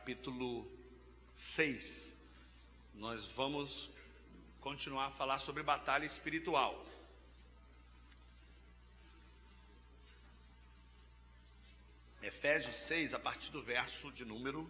capítulo 0.00 0.66
6. 1.34 2.16
Nós 2.94 3.26
vamos 3.26 3.90
continuar 4.58 5.08
a 5.08 5.10
falar 5.10 5.38
sobre 5.38 5.62
batalha 5.62 6.06
espiritual. 6.06 6.86
Efésios 12.22 12.76
6, 12.76 13.12
a 13.12 13.18
partir 13.18 13.50
do 13.50 13.62
verso 13.62 14.10
de 14.10 14.24
número 14.24 14.66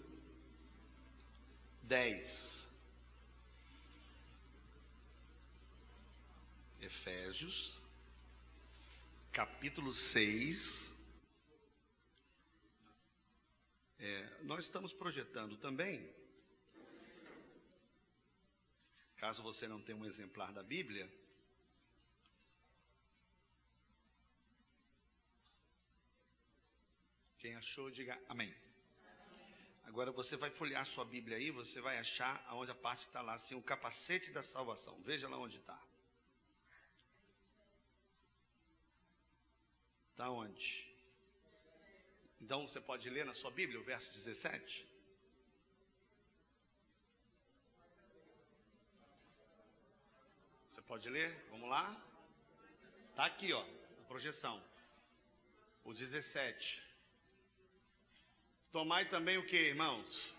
10. 1.84 2.66
Efésios, 6.80 7.78
capítulo 9.30 9.94
6. 9.94 10.89
É, 14.02 14.27
nós 14.45 14.64
estamos 14.64 14.95
projetando 14.95 15.59
também, 15.59 16.10
caso 19.18 19.42
você 19.42 19.68
não 19.68 19.78
tenha 19.82 19.98
um 19.98 20.06
exemplar 20.06 20.54
da 20.54 20.62
Bíblia, 20.62 21.06
quem 27.36 27.55
achou, 27.56 27.91
diga 27.91 28.18
amém. 28.27 28.55
Agora 29.84 30.10
você 30.10 30.34
vai 30.34 30.48
folhear 30.48 30.86
sua 30.86 31.05
Bíblia 31.05 31.36
aí, 31.36 31.50
você 31.50 31.78
vai 31.82 31.98
achar 31.98 32.42
onde 32.55 32.70
a 32.70 32.74
parte 32.74 33.00
está 33.00 33.20
lá, 33.20 33.34
assim, 33.34 33.55
o 33.55 33.62
capacete 33.62 34.30
da 34.30 34.42
salvação. 34.42 34.98
Veja 35.02 35.28
lá 35.28 35.36
onde 35.36 35.58
está. 35.58 35.78
Está 40.12 40.30
onde? 40.30 40.89
Então 42.41 42.66
você 42.66 42.80
pode 42.80 43.08
ler 43.10 43.24
na 43.24 43.34
sua 43.34 43.50
Bíblia 43.50 43.78
o 43.78 43.84
verso 43.84 44.10
17? 44.12 44.86
Você 50.69 50.80
pode 50.82 51.08
ler? 51.10 51.47
Vamos 51.50 51.69
lá? 51.69 51.84
Está 53.10 53.27
aqui, 53.27 53.52
ó, 53.52 53.62
a 53.62 54.05
projeção. 54.08 54.62
O 55.84 55.92
17. 55.92 56.82
Tomai 58.72 59.08
também 59.08 59.36
o 59.36 59.47
que, 59.47 59.56
irmãos? 59.56 60.34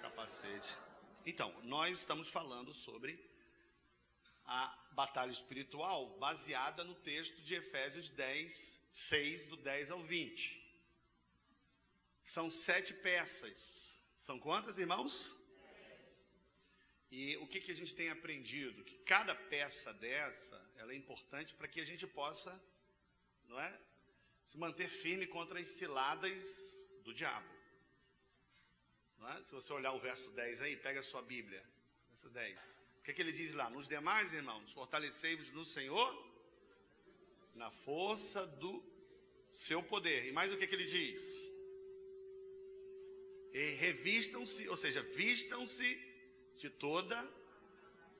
Capacete. 0.00 0.78
Então, 1.26 1.52
nós 1.62 1.98
estamos 1.98 2.28
falando 2.28 2.72
sobre 2.72 3.30
a 4.46 4.76
batalha 4.92 5.30
espiritual 5.30 6.18
baseada 6.18 6.84
no 6.84 6.94
texto 6.94 7.42
de 7.42 7.54
Efésios 7.54 8.08
10, 8.10 8.80
6, 8.90 9.46
do 9.46 9.56
10 9.56 9.90
ao 9.90 10.02
20. 10.02 10.61
São 12.34 12.50
sete 12.50 12.94
peças. 12.94 14.00
São 14.16 14.38
quantas, 14.38 14.78
irmãos? 14.78 15.14
E 17.10 17.36
o 17.42 17.46
que, 17.46 17.60
que 17.60 17.72
a 17.72 17.78
gente 17.80 17.94
tem 17.94 18.08
aprendido? 18.08 18.82
Que 18.84 18.96
cada 19.00 19.34
peça 19.34 19.92
dessa, 20.04 20.58
ela 20.76 20.94
é 20.94 20.96
importante 20.96 21.52
para 21.52 21.68
que 21.68 21.78
a 21.78 21.84
gente 21.84 22.06
possa, 22.06 22.50
não 23.50 23.60
é? 23.60 23.70
Se 24.42 24.56
manter 24.56 24.88
firme 24.88 25.26
contra 25.26 25.60
as 25.60 25.66
ciladas 25.66 26.74
do 27.04 27.12
diabo. 27.12 27.52
É? 29.34 29.42
Se 29.42 29.52
você 29.52 29.70
olhar 29.74 29.92
o 29.92 30.00
verso 30.00 30.30
10 30.30 30.62
aí, 30.62 30.74
pega 30.76 31.00
a 31.00 31.02
sua 31.02 31.20
Bíblia. 31.20 31.62
Verso 32.08 32.30
10. 32.30 32.78
O 33.00 33.02
que, 33.02 33.12
que 33.12 33.20
ele 33.20 33.32
diz 33.32 33.52
lá? 33.52 33.68
Nos 33.68 33.86
demais, 33.86 34.32
irmãos, 34.32 34.72
fortalecei-vos 34.72 35.50
no 35.52 35.66
Senhor, 35.66 36.10
na 37.54 37.70
força 37.70 38.46
do 38.46 38.82
seu 39.52 39.82
poder. 39.82 40.26
E 40.28 40.32
mais 40.32 40.50
o 40.50 40.56
que, 40.56 40.66
que 40.66 40.74
ele 40.74 40.86
diz? 40.86 41.51
E 43.52 43.70
revistam-se, 43.72 44.68
ou 44.68 44.76
seja, 44.76 45.02
vistam-se 45.02 45.88
de 46.56 46.70
toda 46.70 47.16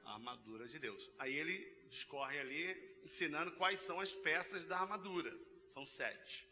a 0.04 0.14
armadura 0.14 0.66
de 0.66 0.78
Deus. 0.78 1.10
Aí 1.18 1.34
ele 1.34 1.56
discorre 1.88 2.38
ali, 2.38 2.98
ensinando 3.02 3.52
quais 3.52 3.80
são 3.80 3.98
as 3.98 4.12
peças 4.12 4.64
da 4.64 4.78
armadura. 4.78 5.32
São 5.66 5.86
sete. 5.86 6.46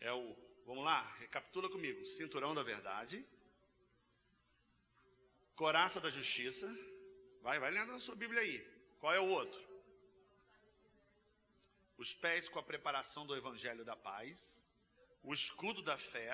É 0.00 0.12
o, 0.12 0.36
vamos 0.64 0.84
lá, 0.84 1.02
recapitula 1.18 1.68
comigo: 1.68 2.04
cinturão 2.06 2.54
da 2.54 2.62
verdade, 2.62 3.24
coraça 5.54 6.00
da 6.00 6.10
justiça. 6.10 6.66
Vai, 7.42 7.58
vai 7.58 7.70
lendo 7.70 7.92
na 7.92 7.98
sua 7.98 8.14
Bíblia 8.14 8.40
aí. 8.40 8.58
Qual 8.98 9.12
é 9.12 9.20
o 9.20 9.28
outro? 9.28 9.60
Os 11.98 12.14
pés 12.14 12.48
com 12.48 12.58
a 12.58 12.62
preparação 12.62 13.26
do 13.26 13.36
evangelho 13.36 13.84
da 13.84 13.94
paz, 13.94 14.64
o 15.22 15.34
escudo 15.34 15.82
da 15.82 15.98
fé 15.98 16.32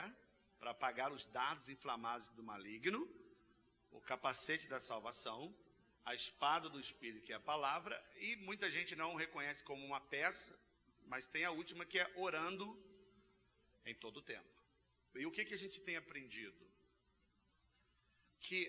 para 0.58 0.70
apagar 0.70 1.12
os 1.12 1.24
dardos 1.26 1.69
inflamados 1.69 2.28
do 2.30 2.42
maligno, 2.42 3.08
o 3.91 4.00
capacete 4.00 4.69
da 4.69 4.80
salvação, 4.80 5.54
a 6.04 6.14
espada 6.14 6.69
do 6.69 6.80
Espírito, 6.80 7.24
que 7.24 7.32
é 7.32 7.36
a 7.36 7.41
palavra, 7.41 7.94
e 8.16 8.36
muita 8.36 8.70
gente 8.70 8.96
não 8.96 9.14
reconhece 9.14 9.62
como 9.62 9.84
uma 9.84 10.00
peça, 10.00 10.58
mas 11.06 11.26
tem 11.26 11.44
a 11.44 11.50
última 11.50 11.84
que 11.84 11.98
é 11.98 12.12
orando 12.16 12.66
em 13.84 13.94
todo 13.94 14.19
o 14.19 14.22
tempo. 14.22 14.58
E 15.14 15.26
o 15.26 15.30
que, 15.30 15.44
que 15.44 15.54
a 15.54 15.58
gente 15.58 15.80
tem 15.80 15.96
aprendido? 15.96 16.66
Que 18.40 18.60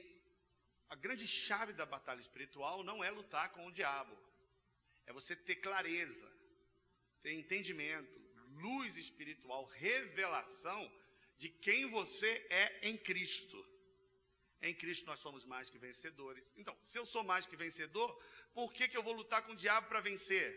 a 0.89 0.95
grande 0.95 1.27
chave 1.27 1.73
da 1.73 1.85
batalha 1.85 2.19
espiritual 2.19 2.83
não 2.83 3.03
é 3.03 3.11
lutar 3.11 3.51
com 3.51 3.67
o 3.67 3.71
diabo, 3.71 4.17
é 5.05 5.13
você 5.13 5.35
ter 5.35 5.57
clareza, 5.57 6.31
ter 7.21 7.33
entendimento, 7.33 8.19
luz 8.61 8.95
espiritual, 8.95 9.65
revelação 9.65 10.91
de 11.39 11.49
quem 11.65 11.87
você 11.87 12.31
é 12.49 12.89
em 12.89 12.95
Cristo. 12.97 13.57
Em 14.61 14.73
Cristo 14.73 15.05
nós 15.05 15.21
somos 15.25 15.45
mais 15.45 15.69
que 15.69 15.77
vencedores. 15.77 16.53
Então, 16.57 16.77
se 16.83 16.97
eu 16.99 17.05
sou 17.05 17.23
mais 17.23 17.45
que 17.45 17.55
vencedor, 17.55 18.09
por 18.53 18.73
que, 18.73 18.89
que 18.89 18.97
eu 18.97 19.01
vou 19.01 19.13
lutar 19.13 19.41
com 19.45 19.53
o 19.53 19.55
diabo 19.55 19.87
para 19.87 20.01
vencer? 20.01 20.49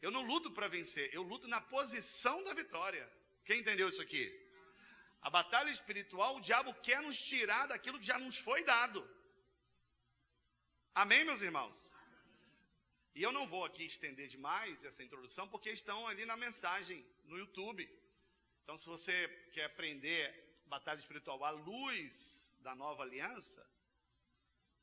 Eu 0.00 0.12
não 0.12 0.22
luto 0.22 0.52
para 0.52 0.68
vencer, 0.68 1.12
eu 1.12 1.22
luto 1.22 1.48
na 1.48 1.60
posição 1.60 2.36
da 2.44 2.54
vitória. 2.54 3.04
Quem 3.44 3.58
entendeu 3.58 3.88
isso 3.88 4.00
aqui? 4.00 4.24
A 5.20 5.30
batalha 5.30 5.70
espiritual, 5.70 6.36
o 6.36 6.40
diabo 6.40 6.72
quer 6.74 7.02
nos 7.02 7.20
tirar 7.20 7.66
daquilo 7.66 7.98
que 7.98 8.06
já 8.06 8.18
nos 8.18 8.38
foi 8.38 8.62
dado. 8.62 9.00
Amém, 10.94 11.24
meus 11.24 11.42
irmãos? 11.42 11.96
E 13.16 13.22
eu 13.22 13.32
não 13.32 13.46
vou 13.48 13.64
aqui 13.64 13.84
estender 13.84 14.28
demais 14.28 14.84
essa 14.84 15.02
introdução, 15.02 15.48
porque 15.48 15.70
estão 15.70 16.06
ali 16.06 16.24
na 16.24 16.36
mensagem 16.36 17.04
no 17.24 17.36
YouTube. 17.36 17.82
Então, 18.64 18.78
se 18.78 18.86
você 18.88 19.28
quer 19.52 19.66
aprender 19.66 20.22
batalha 20.66 20.98
espiritual 20.98 21.44
à 21.44 21.50
luz 21.50 22.50
da 22.60 22.74
nova 22.74 23.02
aliança, 23.02 23.64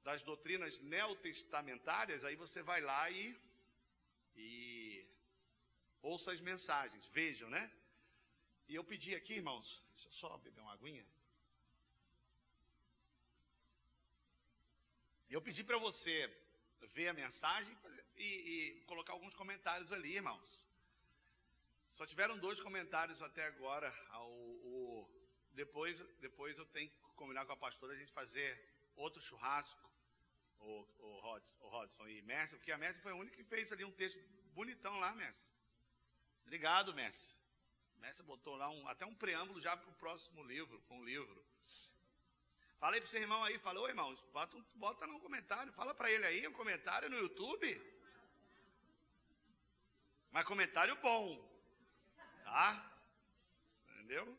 das 0.04 0.22
doutrinas 0.22 0.80
neotestamentárias, 0.82 2.24
aí 2.24 2.36
você 2.36 2.62
vai 2.62 2.80
lá 2.80 3.10
e, 3.10 3.36
e 4.36 5.06
ouça 6.02 6.32
as 6.32 6.40
mensagens, 6.40 7.08
vejam, 7.08 7.50
né? 7.50 7.72
E 8.68 8.76
eu 8.76 8.84
pedi 8.84 9.16
aqui, 9.16 9.34
irmãos, 9.34 9.84
deixa 9.94 10.08
eu 10.10 10.14
só 10.14 10.38
beber 10.38 10.62
uma 10.62 10.74
aguinha. 10.74 11.06
Eu 15.30 15.42
pedi 15.42 15.64
para 15.64 15.78
você 15.80 16.16
ver 16.82 17.08
a 17.08 17.14
mensagem 17.14 17.76
e, 18.16 18.26
e 18.26 18.82
colocar 18.86 19.14
alguns 19.14 19.34
comentários 19.34 19.92
ali, 19.92 20.16
irmãos. 20.16 20.66
Só 21.92 22.06
tiveram 22.06 22.38
dois 22.38 22.60
comentários 22.60 23.22
até 23.22 23.46
agora. 23.46 23.94
O, 24.14 24.24
o, 24.72 25.10
depois, 25.54 26.00
depois 26.20 26.58
eu 26.58 26.66
tenho 26.68 26.90
que 26.90 26.98
combinar 27.16 27.46
com 27.46 27.52
a 27.52 27.58
pastora 27.58 27.94
a 27.94 27.96
gente 27.98 28.14
fazer 28.14 28.50
outro 28.96 29.22
churrasco, 29.22 29.92
o, 30.60 30.88
o, 31.00 31.20
Rodson, 31.20 31.56
o 31.60 31.68
Rodson 31.70 32.08
e 32.08 32.22
Messi, 32.22 32.56
porque 32.56 32.72
a 32.72 32.78
Messi 32.78 33.00
foi 33.00 33.12
a 33.12 33.16
única 33.16 33.36
que 33.36 33.44
fez 33.44 33.72
ali 33.74 33.84
um 33.84 33.92
texto 33.92 34.20
bonitão 34.54 34.98
lá, 35.00 35.14
Messi. 35.16 35.54
Obrigado, 36.44 36.94
Messi. 36.94 37.36
Messi 37.98 38.24
botou 38.24 38.56
lá 38.56 38.70
um, 38.70 38.88
até 38.88 39.06
um 39.06 39.14
preâmbulo 39.14 39.60
já 39.60 39.76
para 39.76 39.90
o 39.90 39.94
próximo 39.96 40.44
livro, 40.44 40.80
para 40.82 40.96
um 40.96 41.04
livro. 41.04 41.46
Falei 42.80 43.00
para 43.00 43.08
o 43.08 43.10
seu 43.10 43.22
irmão 43.22 43.44
aí, 43.44 43.60
falou, 43.60 43.88
irmão, 43.88 44.16
bota, 44.34 44.58
bota 44.76 45.06
no 45.06 45.20
comentário, 45.20 45.72
fala 45.74 45.94
para 45.94 46.10
ele 46.10 46.26
aí 46.26 46.48
um 46.48 46.54
comentário 46.54 47.10
no 47.10 47.18
YouTube. 47.18 47.70
Mas 50.32 50.48
comentário 50.48 50.96
bom, 50.96 51.51
Tá? 52.44 52.98
Entendeu? 53.88 54.38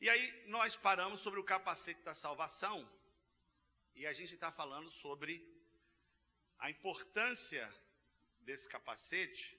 E 0.00 0.08
aí 0.08 0.44
nós 0.48 0.76
paramos 0.76 1.20
sobre 1.20 1.40
o 1.40 1.44
capacete 1.44 2.02
da 2.02 2.14
salvação 2.14 2.86
e 3.94 4.06
a 4.06 4.12
gente 4.12 4.34
está 4.34 4.52
falando 4.52 4.90
sobre 4.90 5.42
a 6.58 6.68
importância 6.68 7.72
desse 8.40 8.68
capacete 8.68 9.58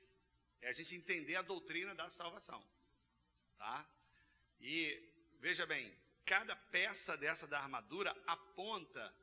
é 0.61 0.69
a 0.69 0.73
gente 0.73 0.95
entender 0.95 1.35
a 1.35 1.41
doutrina 1.41 1.95
da 1.95 2.09
salvação, 2.09 2.63
tá? 3.57 3.87
E 4.59 5.01
veja 5.39 5.65
bem, 5.65 5.91
cada 6.25 6.55
peça 6.55 7.17
dessa 7.17 7.47
da 7.47 7.59
armadura 7.59 8.15
aponta 8.27 9.13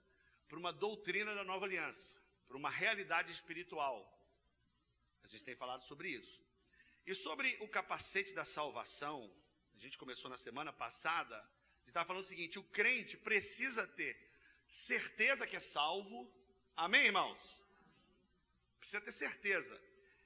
para 0.49 0.59
uma 0.59 0.73
doutrina 0.73 1.35
da 1.35 1.45
nova 1.45 1.67
aliança, 1.67 2.21
para 2.47 2.57
uma 2.57 2.71
realidade 2.71 3.33
espiritual. 3.33 4.09
A 5.23 5.27
gente 5.27 5.45
tem 5.45 5.57
falado 5.57 5.83
sobre 5.83 6.09
isso. 6.09 6.45
E 7.07 7.15
sobre 7.15 7.57
o 7.61 7.69
capacete 7.69 8.33
da 8.35 8.45
salvação, 8.45 9.31
a 9.75 9.79
gente 9.79 9.99
começou 9.99 10.31
na 10.31 10.37
semana 10.37 10.73
passada 10.73 11.37
está 11.93 12.05
falando 12.05 12.23
o 12.23 12.27
seguinte: 12.27 12.59
o 12.59 12.65
crente 12.65 13.17
precisa 13.17 13.87
ter 13.87 14.17
certeza 14.67 15.47
que 15.47 15.57
é 15.57 15.61
salvo. 15.61 16.31
Amém, 16.77 17.07
irmãos? 17.07 17.63
Precisa 18.79 19.01
ter 19.01 19.13
certeza. 19.13 19.81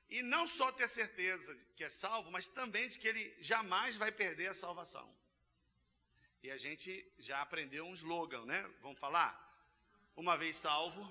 E 0.08 0.22
não 0.22 0.46
só 0.46 0.70
ter 0.70 0.88
certeza 0.88 1.54
que 1.74 1.82
é 1.82 1.90
salvo, 1.90 2.30
mas 2.30 2.46
também 2.46 2.88
de 2.88 2.98
que 2.98 3.08
ele 3.08 3.36
jamais 3.40 3.96
vai 3.96 4.12
perder 4.12 4.48
a 4.48 4.54
salvação. 4.54 5.06
E 6.42 6.50
a 6.50 6.56
gente 6.56 7.12
já 7.18 7.42
aprendeu 7.42 7.84
um 7.84 7.92
slogan, 7.92 8.44
né? 8.44 8.62
Vamos 8.80 9.00
falar? 9.00 9.34
Uma 10.14 10.36
vez 10.36 10.56
salvo, 10.56 11.02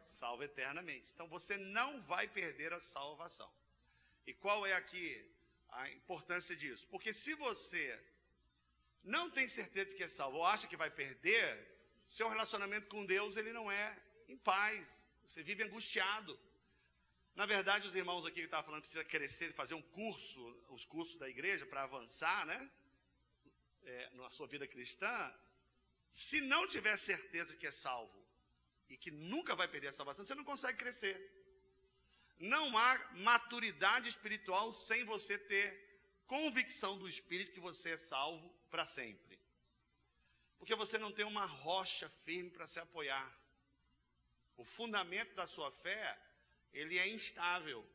salvo 0.00 0.42
eternamente. 0.42 1.10
Então 1.12 1.28
você 1.28 1.58
não 1.58 2.00
vai 2.00 2.26
perder 2.26 2.72
a 2.72 2.80
salvação. 2.80 3.52
E 4.26 4.32
qual 4.34 4.66
é 4.66 4.74
aqui 4.74 5.24
a 5.70 5.90
importância 5.90 6.54
disso? 6.54 6.86
Porque 6.88 7.12
se 7.12 7.34
você 7.34 7.84
não 9.02 9.30
tem 9.30 9.48
certeza 9.48 9.94
que 9.94 10.04
é 10.04 10.08
salvo 10.08 10.38
ou 10.38 10.46
acha 10.46 10.66
que 10.66 10.76
vai 10.76 10.90
perder, 10.90 11.46
seu 12.06 12.28
relacionamento 12.28 12.88
com 12.88 13.04
Deus 13.04 13.36
ele 13.36 13.52
não 13.52 13.70
é 13.70 13.98
em 14.28 14.36
paz. 14.36 15.06
Você 15.26 15.42
vive 15.42 15.62
angustiado. 15.64 16.38
Na 17.34 17.46
verdade, 17.46 17.88
os 17.88 17.96
irmãos 17.96 18.26
aqui 18.26 18.40
que 18.40 18.42
estavam 18.42 18.66
falando 18.66 18.82
precisa 18.82 19.04
crescer, 19.04 19.52
fazer 19.54 19.74
um 19.74 19.82
curso, 19.82 20.40
os 20.68 20.84
cursos 20.84 21.16
da 21.16 21.28
igreja 21.28 21.64
para 21.66 21.82
avançar, 21.82 22.44
né? 22.46 22.70
É, 23.84 24.10
na 24.10 24.28
sua 24.30 24.46
vida 24.46 24.66
cristã. 24.66 25.34
Se 26.06 26.40
não 26.42 26.66
tiver 26.68 26.96
certeza 26.96 27.56
que 27.56 27.66
é 27.66 27.70
salvo 27.70 28.22
e 28.88 28.96
que 28.96 29.10
nunca 29.10 29.56
vai 29.56 29.66
perder 29.66 29.88
a 29.88 29.92
salvação, 29.92 30.24
você 30.24 30.34
não 30.34 30.44
consegue 30.44 30.78
crescer. 30.78 31.16
Não 32.42 32.76
há 32.76 32.98
maturidade 33.12 34.08
espiritual 34.08 34.72
sem 34.72 35.04
você 35.04 35.38
ter 35.38 35.66
convicção 36.26 36.98
do 36.98 37.08
Espírito 37.08 37.52
que 37.52 37.60
você 37.60 37.90
é 37.90 37.96
salvo 37.96 38.52
para 38.68 38.84
sempre. 38.84 39.38
Porque 40.58 40.74
você 40.74 40.98
não 40.98 41.12
tem 41.12 41.24
uma 41.24 41.46
rocha 41.46 42.08
firme 42.08 42.50
para 42.50 42.66
se 42.66 42.80
apoiar. 42.80 43.32
O 44.56 44.64
fundamento 44.64 45.32
da 45.36 45.46
sua 45.46 45.70
fé, 45.70 46.18
ele 46.72 46.98
é 46.98 47.08
instável. 47.10 47.88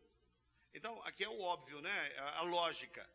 Então, 0.73 1.03
aqui 1.03 1.25
é 1.25 1.29
o 1.29 1.41
óbvio, 1.41 1.81
né? 1.81 2.17
A, 2.17 2.41
lógica. 2.43 3.05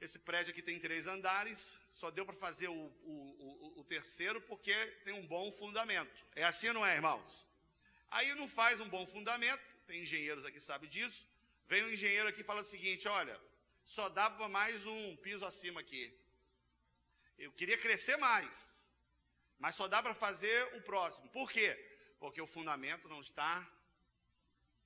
Esse 0.00 0.20
prédio 0.20 0.52
aqui 0.52 0.62
tem 0.62 0.78
três 0.78 1.08
andares, 1.08 1.76
só 1.90 2.08
deu 2.08 2.24
para 2.24 2.36
fazer 2.36 2.68
o, 2.68 2.72
o, 2.72 3.72
o, 3.74 3.80
o, 3.80 3.84
terceiro 3.84 4.40
porque 4.42 4.74
tem 5.04 5.14
um 5.14 5.26
bom 5.26 5.50
fundamento. 5.50 6.24
É 6.36 6.44
assim 6.44 6.68
ou 6.68 6.74
não 6.74 6.86
é, 6.86 6.94
irmãos? 6.94 7.48
Aí 8.08 8.32
não 8.36 8.46
faz 8.46 8.78
um 8.78 8.88
bom 8.88 9.04
fundamento, 9.04 9.75
tem 9.86 10.02
engenheiros 10.02 10.44
aqui 10.44 10.58
que 10.58 10.60
sabem 10.60 10.88
disso. 10.88 11.26
Vem 11.68 11.84
um 11.84 11.90
engenheiro 11.90 12.28
aqui 12.28 12.40
e 12.42 12.50
fala 12.50 12.60
o 12.60 12.64
seguinte: 12.64 13.08
olha, 13.08 13.40
só 13.84 14.08
dá 14.08 14.28
para 14.28 14.48
mais 14.48 14.86
um 14.86 15.16
piso 15.16 15.44
acima 15.44 15.80
aqui. 15.80 16.04
Eu 17.38 17.52
queria 17.52 17.78
crescer 17.78 18.16
mais, 18.16 18.90
mas 19.58 19.74
só 19.74 19.86
dá 19.86 20.02
para 20.02 20.14
fazer 20.14 20.58
o 20.76 20.80
próximo. 20.82 21.28
Por 21.30 21.50
quê? 21.50 21.68
Porque 22.18 22.40
o 22.40 22.46
fundamento 22.46 23.08
não 23.08 23.20
está 23.20 23.52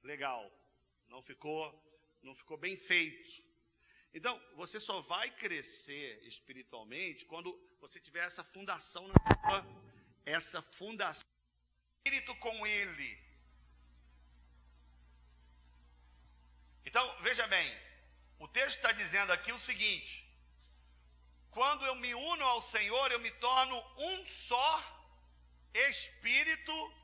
legal, 0.02 0.42
não 1.08 1.22
ficou, 1.22 1.64
não 2.22 2.34
ficou 2.34 2.56
bem 2.56 2.76
feito. 2.76 3.30
Então, 4.12 4.34
você 4.56 4.80
só 4.80 5.00
vai 5.00 5.30
crescer 5.30 6.20
espiritualmente 6.24 7.24
quando 7.24 7.56
você 7.80 8.00
tiver 8.00 8.24
essa 8.24 8.42
fundação 8.42 9.06
na 9.06 9.14
sua, 9.14 9.66
essa 10.26 10.60
fundação 10.60 11.30
espírito 12.00 12.34
com 12.36 12.66
ele. 12.66 13.29
Então, 16.84 17.22
veja 17.22 17.46
bem, 17.46 17.78
o 18.38 18.48
texto 18.48 18.76
está 18.76 18.92
dizendo 18.92 19.32
aqui 19.32 19.52
o 19.52 19.58
seguinte: 19.58 20.26
quando 21.50 21.84
eu 21.84 21.94
me 21.96 22.14
uno 22.14 22.44
ao 22.44 22.60
Senhor, 22.60 23.10
eu 23.10 23.20
me 23.20 23.30
torno 23.32 23.76
um 23.96 24.26
só 24.26 24.72
espírito 25.74 26.94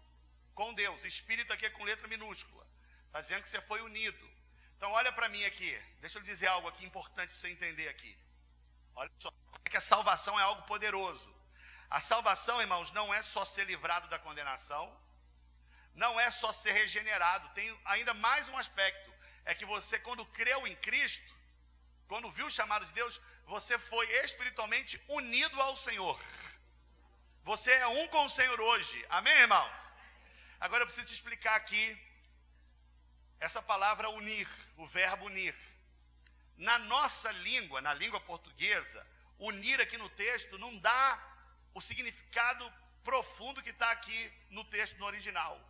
com 0.55 0.73
Deus. 0.75 1.05
Espírito 1.05 1.53
aqui 1.53 1.67
é 1.67 1.71
com 1.71 1.85
letra 1.85 2.09
minúscula. 2.09 2.67
Está 3.07 3.21
dizendo 3.21 3.43
que 3.43 3.49
você 3.49 3.61
foi 3.61 3.81
unido. 3.83 4.31
Então, 4.77 4.91
olha 4.93 5.13
para 5.13 5.29
mim 5.29 5.45
aqui. 5.45 5.71
Deixa 6.01 6.19
eu 6.19 6.23
dizer 6.23 6.47
algo 6.49 6.69
aqui 6.69 6.85
importante 6.85 7.31
para 7.31 7.41
você 7.41 7.49
entender 7.49 7.89
aqui. 7.89 8.17
Olha 8.95 9.11
só. 9.19 9.31
É 9.65 9.69
que 9.69 9.77
a 9.77 9.81
salvação 9.81 10.39
é 10.39 10.43
algo 10.43 10.63
poderoso. 10.63 11.35
A 11.91 12.01
salvação, 12.01 12.61
irmãos, 12.61 12.91
não 12.93 13.13
é 13.13 13.23
só 13.23 13.45
ser 13.45 13.65
livrado 13.65 14.09
da 14.09 14.19
condenação. 14.19 14.85
Não 15.95 16.19
é 16.21 16.31
só 16.31 16.53
ser 16.53 16.73
regenerado. 16.73 17.49
Tem 17.51 17.81
ainda 17.85 18.15
mais 18.15 18.49
um 18.49 18.57
aspecto 18.57 19.13
é 19.47 19.55
que 19.55 19.65
você, 19.65 19.99
quando 20.01 20.27
creu 20.27 20.67
em 20.67 20.75
Cristo, 20.77 21.35
quando 22.09 22.31
viu 22.31 22.47
o 22.47 22.51
chamado 22.51 22.85
de 22.85 22.93
Deus, 22.93 23.21
você 23.47 23.79
foi 23.79 24.07
espiritualmente 24.25 25.01
unido 25.09 25.61
ao 25.63 25.77
Senhor. 25.77 26.21
Você 27.45 27.71
é 27.71 27.87
um 27.87 28.09
com 28.09 28.25
o 28.25 28.29
Senhor 28.29 28.61
hoje. 28.61 29.07
Amém, 29.09 29.33
irmãos? 29.39 29.81
Agora 30.59 30.83
eu 30.83 30.87
preciso 30.87 31.07
te 31.07 31.15
explicar 31.15 31.55
aqui 31.55 31.97
essa 33.39 33.63
palavra 33.63 34.11
unir, 34.11 34.49
o 34.77 34.85
verbo 34.85 35.27
unir. 35.27 35.55
Na 36.57 36.79
nossa 36.81 37.31
língua, 37.31 37.81
na 37.81 37.95
língua 37.95 38.21
portuguesa, 38.21 39.07
unir 39.39 39.81
aqui 39.81 39.97
no 39.97 40.09
texto 40.09 40.59
não 40.59 40.77
dá 40.79 41.37
o 41.73 41.81
significado 41.81 42.73
profundo 43.05 43.63
que 43.63 43.71
está 43.71 43.93
aqui 43.93 44.33
no 44.51 44.65
texto 44.65 44.99
no 44.99 45.07
original. 45.07 45.61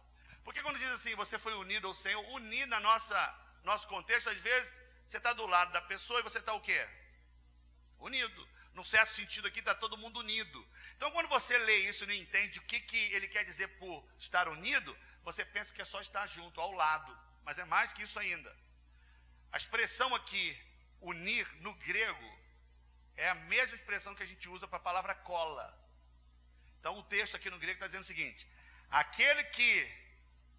Porque 0.45 0.63
quando 0.63 0.79
diz 0.79 0.89
assim, 0.93 1.15
você 1.15 1.39
foi 1.39 1.53
unido 1.55 1.89
ao 1.89 1.93
Senhor, 1.93 2.25
unir 2.31 2.67
na 2.67 2.81
nossa 2.81 3.46
nosso 3.67 3.87
contexto, 3.89 4.31
às 4.31 4.41
vezes, 4.41 4.81
você 5.05 5.17
está 5.17 5.33
do 5.33 5.45
lado 5.45 5.73
da 5.73 5.83
pessoa 5.83 6.21
e 6.21 6.23
você 6.23 6.39
está 6.39 6.53
o 6.55 6.61
quê? 6.61 6.81
Unido. 7.99 8.49
Num 8.73 8.85
certo 8.85 9.11
sentido 9.11 9.49
aqui, 9.49 9.59
está 9.59 9.75
todo 9.75 9.99
mundo 9.99 10.21
unido. 10.21 10.59
Então, 10.97 11.11
quando 11.11 11.29
você 11.29 11.59
lê 11.59 11.79
isso 11.91 12.05
e 12.05 12.07
não 12.07 12.15
entende 12.15 12.61
o 12.61 12.63
que, 12.63 12.81
que 12.81 12.97
ele 13.15 13.27
quer 13.27 13.45
dizer 13.45 13.69
por 13.81 14.07
estar 14.19 14.47
unido, 14.49 14.97
você 15.25 15.45
pensa 15.45 15.75
que 15.75 15.83
é 15.83 15.85
só 15.85 16.01
estar 16.01 16.27
junto, 16.27 16.61
ao 16.61 16.73
lado. 16.73 17.19
Mas 17.45 17.59
é 17.59 17.65
mais 17.65 17.93
que 17.93 18.03
isso 18.05 18.19
ainda. 18.19 18.57
A 19.51 19.57
expressão 19.57 20.15
aqui, 20.15 20.47
unir, 21.01 21.47
no 21.61 21.75
grego, 21.75 22.39
é 23.17 23.29
a 23.31 23.35
mesma 23.35 23.75
expressão 23.75 24.15
que 24.15 24.23
a 24.23 24.27
gente 24.27 24.49
usa 24.49 24.69
para 24.69 24.77
a 24.77 24.89
palavra 24.89 25.15
cola. 25.15 25.67
Então, 26.79 26.97
o 26.99 27.03
texto 27.03 27.35
aqui 27.35 27.51
no 27.51 27.59
grego 27.59 27.75
está 27.75 27.87
dizendo 27.87 28.03
o 28.03 28.13
seguinte: 28.13 28.47
aquele 28.91 29.43
que 29.45 30.07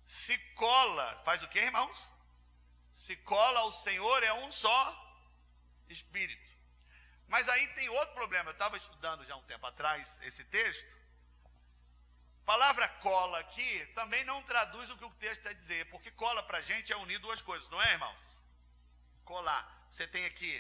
se 0.03 0.37
cola, 0.55 1.21
faz 1.23 1.41
o 1.43 1.47
que, 1.47 1.59
irmãos? 1.59 2.16
Se 2.97 3.15
cola 3.17 3.59
ao 3.59 3.71
Senhor 3.71 4.23
é 4.23 4.33
um 4.33 4.51
só 4.51 4.81
espírito. 5.87 6.51
Mas 7.27 7.47
aí 7.47 7.67
tem 7.75 7.87
outro 7.89 8.15
problema. 8.15 8.49
Eu 8.49 8.53
estava 8.53 8.75
estudando 8.75 9.23
já 9.23 9.35
um 9.35 9.43
tempo 9.43 9.67
atrás 9.67 10.19
esse 10.23 10.43
texto. 10.45 10.97
A 12.41 12.45
palavra 12.45 12.87
cola 12.87 13.37
aqui 13.39 13.85
também 13.93 14.23
não 14.23 14.41
traduz 14.41 14.89
o 14.89 14.97
que 14.97 15.05
o 15.05 15.13
texto 15.25 15.43
quer 15.43 15.53
dizer, 15.53 15.85
porque 15.91 16.09
cola 16.09 16.41
para 16.41 16.57
a 16.57 16.61
gente 16.61 16.91
é 16.91 16.97
unir 16.97 17.19
duas 17.19 17.39
coisas, 17.39 17.69
não 17.69 17.79
é, 17.79 17.91
irmãos? 17.91 18.41
Colar. 19.23 19.63
Você 19.91 20.07
tem 20.07 20.25
aqui 20.25 20.51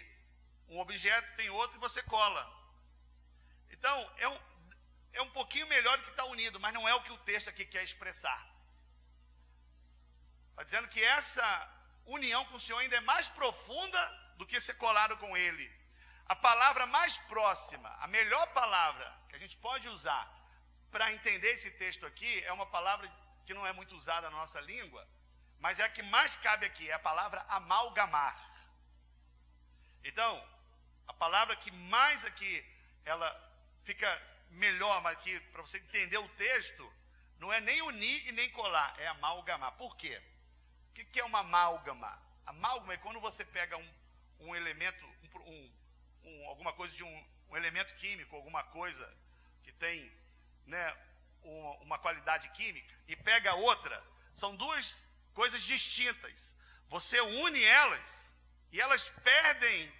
um 0.69 0.77
objeto, 0.77 1.35
tem 1.37 1.49
outro 1.49 1.77
e 1.77 1.79
você 1.79 2.03
cola. 2.03 2.43
Então, 3.71 4.13
é 4.17 4.27
um, 4.27 4.39
é 5.13 5.21
um 5.23 5.31
pouquinho 5.31 5.65
melhor 5.65 5.97
do 5.97 6.03
que 6.03 6.11
está 6.11 6.25
unido, 6.25 6.59
mas 6.59 6.71
não 6.71 6.87
é 6.87 6.93
o 6.93 7.01
que 7.01 7.11
o 7.11 7.17
texto 7.31 7.49
aqui 7.49 7.65
quer 7.65 7.83
expressar. 7.83 8.47
Está 10.51 10.63
dizendo 10.63 10.87
que 10.87 11.03
essa 11.03 11.76
união 12.07 12.45
com 12.45 12.57
o 12.57 12.59
Senhor 12.59 12.79
ainda 12.79 12.97
é 12.97 13.01
mais 13.01 13.27
profunda 13.27 13.99
do 14.37 14.45
que 14.45 14.59
ser 14.59 14.75
colado 14.75 15.17
com 15.17 15.35
Ele. 15.35 15.71
A 16.25 16.35
palavra 16.35 16.85
mais 16.85 17.17
próxima, 17.19 17.89
a 17.99 18.07
melhor 18.07 18.45
palavra 18.53 19.07
que 19.29 19.35
a 19.35 19.39
gente 19.39 19.55
pode 19.57 19.87
usar 19.89 20.25
para 20.91 21.11
entender 21.13 21.49
esse 21.51 21.71
texto 21.71 22.05
aqui 22.05 22.43
é 22.43 22.51
uma 22.51 22.65
palavra 22.65 23.09
que 23.45 23.53
não 23.53 23.65
é 23.65 23.71
muito 23.73 23.95
usada 23.95 24.29
na 24.29 24.37
nossa 24.37 24.59
língua, 24.61 25.07
mas 25.59 25.79
é 25.79 25.83
a 25.83 25.89
que 25.89 26.03
mais 26.03 26.35
cabe 26.35 26.65
aqui, 26.65 26.89
é 26.89 26.93
a 26.93 26.99
palavra 26.99 27.45
amalgamar. 27.49 28.35
Então, 30.03 30.43
a 31.07 31.13
palavra 31.13 31.55
que 31.55 31.71
mais 31.71 32.25
aqui 32.25 32.65
ela 33.05 33.29
fica 33.83 34.09
melhor 34.49 35.05
aqui 35.07 35.39
para 35.51 35.61
você 35.61 35.77
entender 35.77 36.17
o 36.17 36.29
texto, 36.29 36.93
não 37.39 37.51
é 37.51 37.59
nem 37.61 37.81
unir 37.81 38.27
e 38.27 38.31
nem 38.31 38.49
colar, 38.51 38.93
é 38.99 39.07
amalgamar. 39.07 39.71
Por 39.73 39.95
quê? 39.95 40.21
Que, 40.97 41.05
que 41.05 41.19
é 41.19 41.23
uma 41.23 41.39
amálgama? 41.39 42.11
Amálgama 42.45 42.93
é 42.93 42.97
quando 42.97 43.19
você 43.19 43.45
pega 43.45 43.77
um, 43.77 43.93
um 44.39 44.55
elemento, 44.55 45.05
um, 45.45 45.71
um, 46.23 46.47
alguma 46.47 46.73
coisa 46.73 46.95
de 46.95 47.03
um, 47.03 47.25
elemento 47.55 47.93
químico, 47.95 48.35
alguma 48.35 48.63
coisa 48.63 49.05
que 49.63 49.71
tem 49.71 50.11
né, 50.65 50.97
uma, 51.81 51.99
qualidade 51.99 52.49
química, 52.49 52.93
e 53.07 53.15
pega 53.15 53.53
outra. 53.53 54.03
São 54.33 54.55
duas 54.55 54.97
coisas 55.33 55.61
distintas. 55.61 56.53
Você 56.89 57.19
une 57.21 57.63
elas 57.63 58.27
e 58.71 58.81
elas 58.81 59.07
perdem 59.23 59.93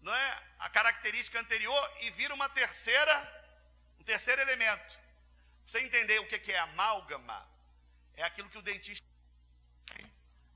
não 0.00 0.14
é, 0.14 0.42
a 0.58 0.68
característica 0.68 1.38
anterior 1.38 1.96
e 2.00 2.10
vira 2.10 2.34
uma 2.34 2.48
terceira, 2.48 3.44
um 3.98 4.04
terceiro 4.04 4.40
elemento. 4.42 4.98
Você 5.64 5.80
entender 5.80 6.18
o 6.18 6.26
que 6.26 6.52
é 6.52 6.58
amálgama, 6.58 7.48
é 8.14 8.24
aquilo 8.24 8.50
que 8.50 8.58
o 8.58 8.62
dentista 8.62 9.09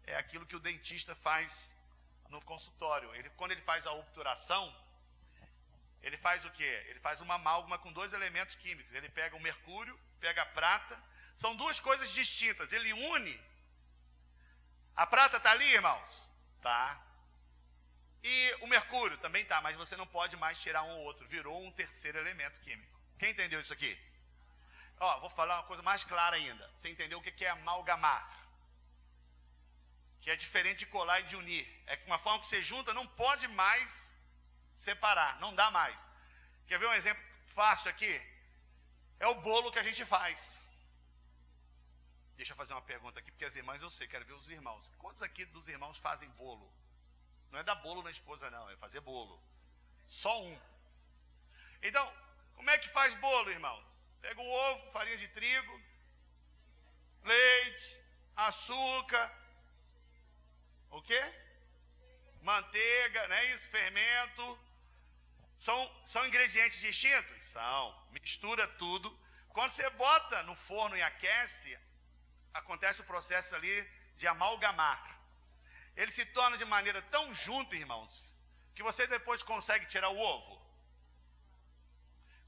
é 0.06 0.16
aquilo 0.16 0.46
que 0.46 0.56
o 0.56 0.60
dentista 0.60 1.14
faz 1.14 1.74
no 2.28 2.40
consultório. 2.42 3.14
Ele, 3.14 3.30
quando 3.30 3.52
ele 3.52 3.62
faz 3.62 3.86
a 3.86 3.92
obturação, 3.92 4.74
ele 6.02 6.16
faz 6.16 6.44
o 6.44 6.50
quê? 6.50 6.84
Ele 6.88 7.00
faz 7.00 7.20
uma 7.20 7.34
amálgama 7.34 7.78
com 7.78 7.92
dois 7.92 8.12
elementos 8.12 8.54
químicos. 8.54 8.92
Ele 8.92 9.08
pega 9.08 9.36
o 9.36 9.40
mercúrio, 9.40 9.98
pega 10.20 10.42
a 10.42 10.46
prata. 10.46 11.02
São 11.34 11.56
duas 11.56 11.80
coisas 11.80 12.10
distintas. 12.12 12.72
Ele 12.72 12.92
une. 12.92 13.40
A 14.94 15.06
prata 15.06 15.38
está 15.38 15.50
ali, 15.50 15.64
irmãos? 15.64 16.30
Tá. 16.60 17.00
E 18.22 18.56
o 18.60 18.66
mercúrio 18.66 19.18
também 19.18 19.42
está, 19.42 19.60
mas 19.60 19.76
você 19.76 19.96
não 19.96 20.06
pode 20.06 20.36
mais 20.36 20.58
tirar 20.58 20.82
um 20.82 20.90
ou 20.98 21.04
outro. 21.04 21.26
Virou 21.26 21.62
um 21.64 21.72
terceiro 21.72 22.18
elemento 22.18 22.60
químico. 22.60 23.00
Quem 23.18 23.30
entendeu 23.30 23.60
isso 23.60 23.72
aqui? 23.72 23.98
Ó, 25.00 25.20
vou 25.20 25.30
falar 25.30 25.56
uma 25.56 25.66
coisa 25.66 25.82
mais 25.82 26.04
clara 26.04 26.36
ainda. 26.36 26.70
Você 26.78 26.88
entendeu 26.88 27.18
o 27.18 27.22
que 27.22 27.44
é 27.44 27.50
amalgamar? 27.50 28.43
Que 30.24 30.30
é 30.30 30.36
diferente 30.36 30.78
de 30.78 30.86
colar 30.86 31.20
e 31.20 31.24
de 31.24 31.36
unir. 31.36 31.64
É 31.86 32.02
uma 32.06 32.18
forma 32.18 32.40
que 32.40 32.46
você 32.46 32.62
junta 32.62 32.94
não 32.94 33.06
pode 33.06 33.46
mais 33.48 34.10
separar, 34.74 35.38
não 35.38 35.54
dá 35.54 35.70
mais. 35.70 36.08
Quer 36.66 36.78
ver 36.78 36.86
um 36.86 36.94
exemplo 36.94 37.22
fácil 37.44 37.90
aqui? 37.90 38.14
É 39.20 39.26
o 39.26 39.34
bolo 39.42 39.70
que 39.70 39.78
a 39.78 39.82
gente 39.82 40.02
faz. 40.06 40.66
Deixa 42.36 42.52
eu 42.52 42.56
fazer 42.56 42.72
uma 42.72 42.80
pergunta 42.80 43.20
aqui, 43.20 43.30
porque 43.30 43.44
as 43.44 43.54
irmãs 43.54 43.82
eu 43.82 43.90
sei, 43.90 44.08
quero 44.08 44.24
ver 44.24 44.32
os 44.32 44.48
irmãos. 44.48 44.90
Quantos 44.96 45.20
aqui 45.20 45.44
dos 45.44 45.68
irmãos 45.68 45.98
fazem 45.98 46.28
bolo? 46.30 46.72
Não 47.50 47.58
é 47.58 47.62
dar 47.62 47.74
bolo 47.76 48.02
na 48.02 48.10
esposa, 48.10 48.50
não, 48.50 48.70
é 48.70 48.76
fazer 48.78 49.00
bolo. 49.00 49.38
Só 50.06 50.42
um. 50.42 50.58
Então, 51.82 52.06
como 52.54 52.70
é 52.70 52.78
que 52.78 52.88
faz 52.88 53.14
bolo, 53.16 53.50
irmãos? 53.50 54.02
Pega 54.22 54.40
o 54.40 54.50
ovo, 54.50 54.90
farinha 54.90 55.18
de 55.18 55.28
trigo, 55.28 55.80
leite, 57.22 57.96
açúcar, 58.34 59.30
o 60.98 61.02
quê? 61.02 61.22
Manteiga, 62.42 63.26
não 63.28 63.36
é 63.36 63.44
isso? 63.52 63.68
Fermento. 63.68 64.58
São, 65.56 66.02
são 66.06 66.26
ingredientes 66.26 66.78
distintos? 66.80 67.44
São. 67.44 68.06
Mistura 68.10 68.66
tudo. 68.82 69.08
Quando 69.48 69.70
você 69.72 69.88
bota 69.90 70.42
no 70.44 70.54
forno 70.54 70.96
e 70.96 71.02
aquece, 71.02 71.78
acontece 72.52 73.00
o 73.00 73.04
processo 73.04 73.54
ali 73.54 73.90
de 74.14 74.26
amalgamar. 74.26 75.20
Ele 75.96 76.10
se 76.10 76.24
torna 76.26 76.56
de 76.56 76.64
maneira 76.64 77.00
tão 77.02 77.32
junto, 77.32 77.74
irmãos, 77.74 78.38
que 78.74 78.82
você 78.82 79.06
depois 79.06 79.42
consegue 79.42 79.86
tirar 79.86 80.10
o 80.10 80.18
ovo. 80.18 80.62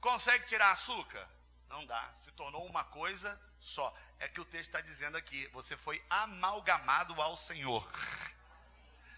Consegue 0.00 0.47
tirar 0.47 0.71
açúcar? 0.71 1.29
Não 1.69 1.85
dá. 1.87 2.12
Se 2.15 2.31
tornou 2.33 2.65
uma 2.67 2.85
coisa 2.85 3.41
só. 3.59 3.93
É 4.19 4.29
que 4.29 4.41
o 4.41 4.45
texto 4.45 4.69
está 4.69 4.81
dizendo 4.81 5.17
aqui: 5.17 5.47
você 5.49 5.76
foi 5.76 6.05
amalgamado 6.09 7.21
ao 7.21 7.37
Senhor. 7.37 7.85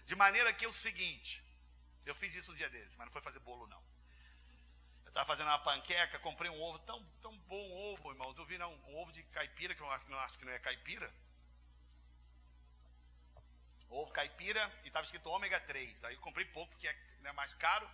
De 0.09 0.15
maneira 0.15 0.51
que 0.51 0.65
é 0.65 0.67
o 0.67 0.73
seguinte: 0.73 1.43
eu 2.03 2.15
fiz 2.15 2.33
isso 2.33 2.51
um 2.51 2.55
dia 2.55 2.67
desse, 2.67 2.97
mas 2.97 3.05
não 3.05 3.11
foi 3.11 3.21
fazer 3.21 3.39
bolo, 3.41 3.67
não. 3.67 3.83
Eu 5.05 5.09
estava 5.09 5.27
fazendo 5.27 5.49
uma 5.49 5.59
panqueca, 5.59 6.17
comprei 6.17 6.49
um 6.49 6.59
ovo, 6.59 6.79
tão, 6.79 6.99
tão 7.21 7.37
bom 7.51 7.71
ovo, 7.91 8.09
irmãos. 8.11 8.35
Eu 8.39 8.45
vi 8.45 8.57
não, 8.57 8.73
um 8.73 8.95
ovo 8.97 9.11
de 9.11 9.21
caipira, 9.25 9.75
que 9.75 9.81
eu 9.81 9.85
não 9.85 10.19
acho 10.19 10.39
que 10.39 10.45
não 10.45 10.51
é 10.51 10.57
caipira. 10.57 11.13
Ovo 13.87 14.11
caipira 14.11 14.63
e 14.83 14.87
estava 14.87 15.05
escrito 15.05 15.29
ômega 15.29 15.59
3. 15.59 16.03
Aí 16.05 16.15
eu 16.15 16.21
comprei 16.21 16.45
pouco, 16.45 16.71
porque 16.71 16.87
é 16.87 16.93
né, 17.21 17.31
mais 17.33 17.53
caro. 17.53 17.87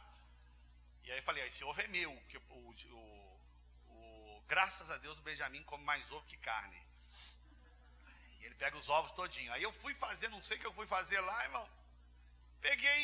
E 1.04 1.12
aí 1.12 1.18
eu 1.18 1.24
falei, 1.24 1.44
ah, 1.44 1.48
esse 1.48 1.66
ovo 1.66 1.82
é 1.82 1.88
meu. 1.88 2.16
Que 2.30 2.38
o, 2.38 2.42
o, 2.50 3.42
o, 3.90 4.42
graças 4.48 4.90
a 4.90 4.98
Deus 4.98 5.20
o 5.20 5.22
Benjamin 5.22 5.64
come 5.64 5.84
mais 5.84 6.10
ovo 6.14 6.26
que 6.28 6.38
carne. 6.38 6.82
E 8.40 8.46
ele 8.46 8.56
pega 8.56 8.78
os 8.78 8.88
ovos 8.88 9.12
todinho. 9.12 9.52
Aí 9.52 9.64
eu 9.64 9.74
fui 9.74 9.94
fazer, 9.94 10.30
não 10.30 10.42
sei 10.42 10.56
o 10.56 10.60
que 10.62 10.68
eu 10.68 10.74
fui 10.74 10.88
fazer 10.88 11.20
lá, 11.20 11.44
irmão. 11.44 11.85
Peguei 12.68 13.02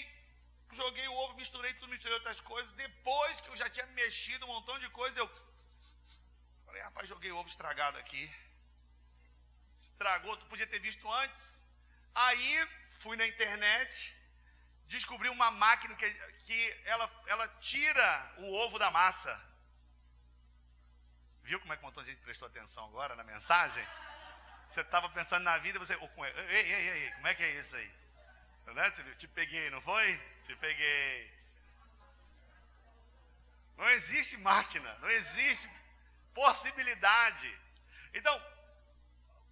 joguei 0.73 1.07
o 1.07 1.13
ovo, 1.13 1.33
misturei 1.35 1.73
tudo, 1.75 1.89
misturei 1.89 2.15
outras 2.15 2.39
coisas. 2.39 2.71
Depois 2.73 3.39
que 3.41 3.49
eu 3.49 3.57
já 3.57 3.69
tinha 3.69 3.85
mexido 3.87 4.45
um 4.45 4.49
montão 4.49 4.77
de 4.79 4.89
coisa, 4.89 5.19
eu 5.19 5.29
falei, 6.65 6.81
rapaz, 6.81 7.09
joguei 7.09 7.31
ovo 7.31 7.47
estragado 7.47 7.97
aqui. 7.97 8.23
Estragou, 9.79 10.37
tu 10.37 10.45
podia 10.45 10.67
ter 10.67 10.79
visto 10.79 11.11
antes. 11.23 11.61
Aí 12.13 12.67
fui 13.01 13.15
na 13.17 13.27
internet, 13.27 14.15
descobri 14.87 15.29
uma 15.29 15.49
máquina 15.51 15.95
que, 15.95 16.09
que 16.45 16.81
ela, 16.85 17.23
ela 17.27 17.47
tira 17.59 18.35
o 18.37 18.53
ovo 18.63 18.79
da 18.79 18.91
massa. 18.91 19.33
Viu 21.43 21.59
como 21.59 21.73
é 21.73 21.77
que 21.77 21.83
um 21.83 21.87
montão 21.87 22.03
de 22.03 22.11
gente 22.11 22.21
prestou 22.21 22.47
atenção 22.47 22.85
agora 22.85 23.15
na 23.15 23.23
mensagem? 23.23 23.85
Você 24.69 24.81
estava 24.81 25.09
pensando 25.09 25.43
na 25.43 25.57
vida, 25.57 25.79
você. 25.79 25.95
Ei, 25.95 26.73
ei, 26.73 26.89
ei, 26.89 27.11
como 27.11 27.27
é 27.27 27.35
que 27.35 27.43
é 27.43 27.59
isso 27.59 27.75
aí? 27.75 28.00
Né? 28.67 28.91
Te 29.17 29.27
peguei, 29.27 29.69
não 29.69 29.81
foi? 29.81 30.17
Te 30.43 30.55
peguei. 30.55 31.41
Não 33.77 33.89
existe 33.89 34.37
máquina, 34.37 34.93
não 34.99 35.09
existe 35.09 35.69
possibilidade. 36.33 37.53
Então, 38.13 38.39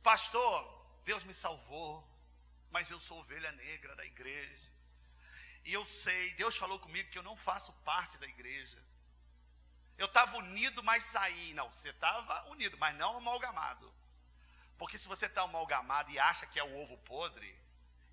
pastor, 0.04 1.02
Deus 1.04 1.24
me 1.24 1.34
salvou, 1.34 2.08
mas 2.72 2.90
eu 2.90 3.00
sou 3.00 3.20
ovelha 3.20 3.52
negra 3.52 3.96
da 3.96 4.06
igreja. 4.06 4.68
E 5.66 5.74
eu 5.74 5.86
sei, 5.86 6.34
Deus 6.36 6.56
falou 6.56 6.80
comigo 6.80 7.10
que 7.10 7.18
eu 7.18 7.24
não 7.24 7.36
faço 7.36 7.74
parte 7.84 8.18
da 8.18 8.28
igreja. 8.28 8.82
Eu 9.98 10.06
estava 10.06 10.38
unido, 10.38 10.82
mas 10.82 11.04
saí. 11.04 11.54
Não, 11.54 11.70
você 11.72 11.90
estava 11.90 12.50
unido, 12.50 12.78
mas 12.78 12.96
não 12.96 13.18
amalgamado. 13.18 13.94
Porque 14.78 14.98
se 14.98 15.08
você 15.10 15.26
está 15.26 15.42
amalgamado 15.42 16.10
e 16.10 16.18
acha 16.18 16.46
que 16.48 16.58
é 16.58 16.64
o 16.64 16.78
ovo 16.82 16.98
podre, 17.00 17.59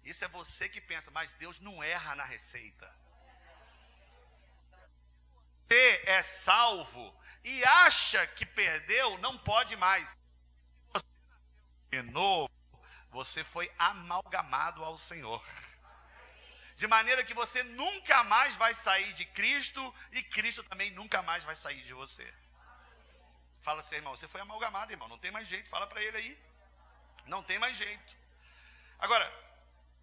isso 0.07 0.25
é 0.25 0.29
você 0.29 0.69
que 0.69 0.81
pensa, 0.81 1.11
mas 1.11 1.33
Deus 1.35 1.59
não 1.61 1.83
erra 1.83 2.15
na 2.15 2.25
receita. 2.25 2.87
Você 5.69 6.03
é 6.07 6.23
salvo 6.23 7.15
e 7.43 7.65
acha 7.65 8.25
que 8.29 8.47
perdeu, 8.47 9.19
não 9.19 9.37
pode 9.37 9.75
mais. 9.77 10.17
De 11.91 12.03
novo, 12.03 12.51
você 13.11 13.43
foi 13.43 13.73
amalgamado 13.79 14.85
ao 14.85 14.97
Senhor. 14.97 15.45
De 16.77 16.87
maneira 16.87 17.25
que 17.25 17.35
você 17.35 17.65
nunca 17.65 18.23
mais 18.23 18.55
vai 18.55 18.75
sair 18.75 19.13
de 19.15 19.25
Cristo 19.25 19.95
e 20.13 20.23
Cristo 20.23 20.63
também 20.63 20.91
nunca 20.91 21.23
mais 21.23 21.43
vai 21.43 21.57
sair 21.57 21.83
de 21.83 21.95
você. 21.95 22.33
Fala 23.63 23.81
assim, 23.81 23.97
irmão, 23.97 24.17
você 24.17 24.29
foi 24.29 24.41
amalgamado, 24.41 24.93
irmão, 24.93 25.09
não 25.09 25.19
tem 25.19 25.33
mais 25.33 25.49
jeito. 25.49 25.69
Fala 25.69 25.87
para 25.89 26.01
ele 26.01 26.17
aí. 26.17 26.39
Não 27.27 27.43
tem 27.43 27.59
mais 27.59 27.77
jeito. 27.77 28.17
Agora, 29.01 29.46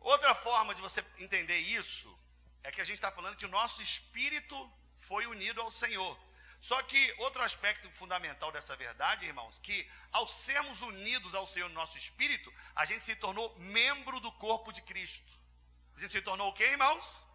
Outra 0.03 0.35
forma 0.35 0.75
de 0.75 0.81
você 0.81 1.03
entender 1.17 1.57
isso 1.59 2.13
é 2.61 2.71
que 2.71 2.81
a 2.81 2.83
gente 2.83 2.95
está 2.95 3.11
falando 3.11 3.37
que 3.37 3.45
o 3.45 3.55
nosso 3.57 3.81
espírito 3.81 4.55
foi 4.99 5.25
unido 5.25 5.61
ao 5.61 5.71
Senhor. 5.71 6.19
Só 6.59 6.81
que 6.83 7.13
outro 7.17 7.41
aspecto 7.41 7.89
fundamental 7.91 8.51
dessa 8.51 8.75
verdade, 8.75 9.25
irmãos, 9.25 9.59
que 9.59 9.89
ao 10.11 10.27
sermos 10.27 10.81
unidos 10.81 11.33
ao 11.33 11.47
Senhor 11.47 11.69
no 11.69 11.75
nosso 11.75 11.97
espírito, 11.97 12.53
a 12.75 12.85
gente 12.85 13.03
se 13.03 13.15
tornou 13.15 13.53
membro 13.59 14.19
do 14.19 14.31
corpo 14.33 14.71
de 14.71 14.81
Cristo. 14.81 15.33
A 15.95 15.99
gente 15.99 16.11
se 16.11 16.21
tornou 16.21 16.49
o 16.49 16.53
quê, 16.53 16.65
irmãos? 16.65 17.25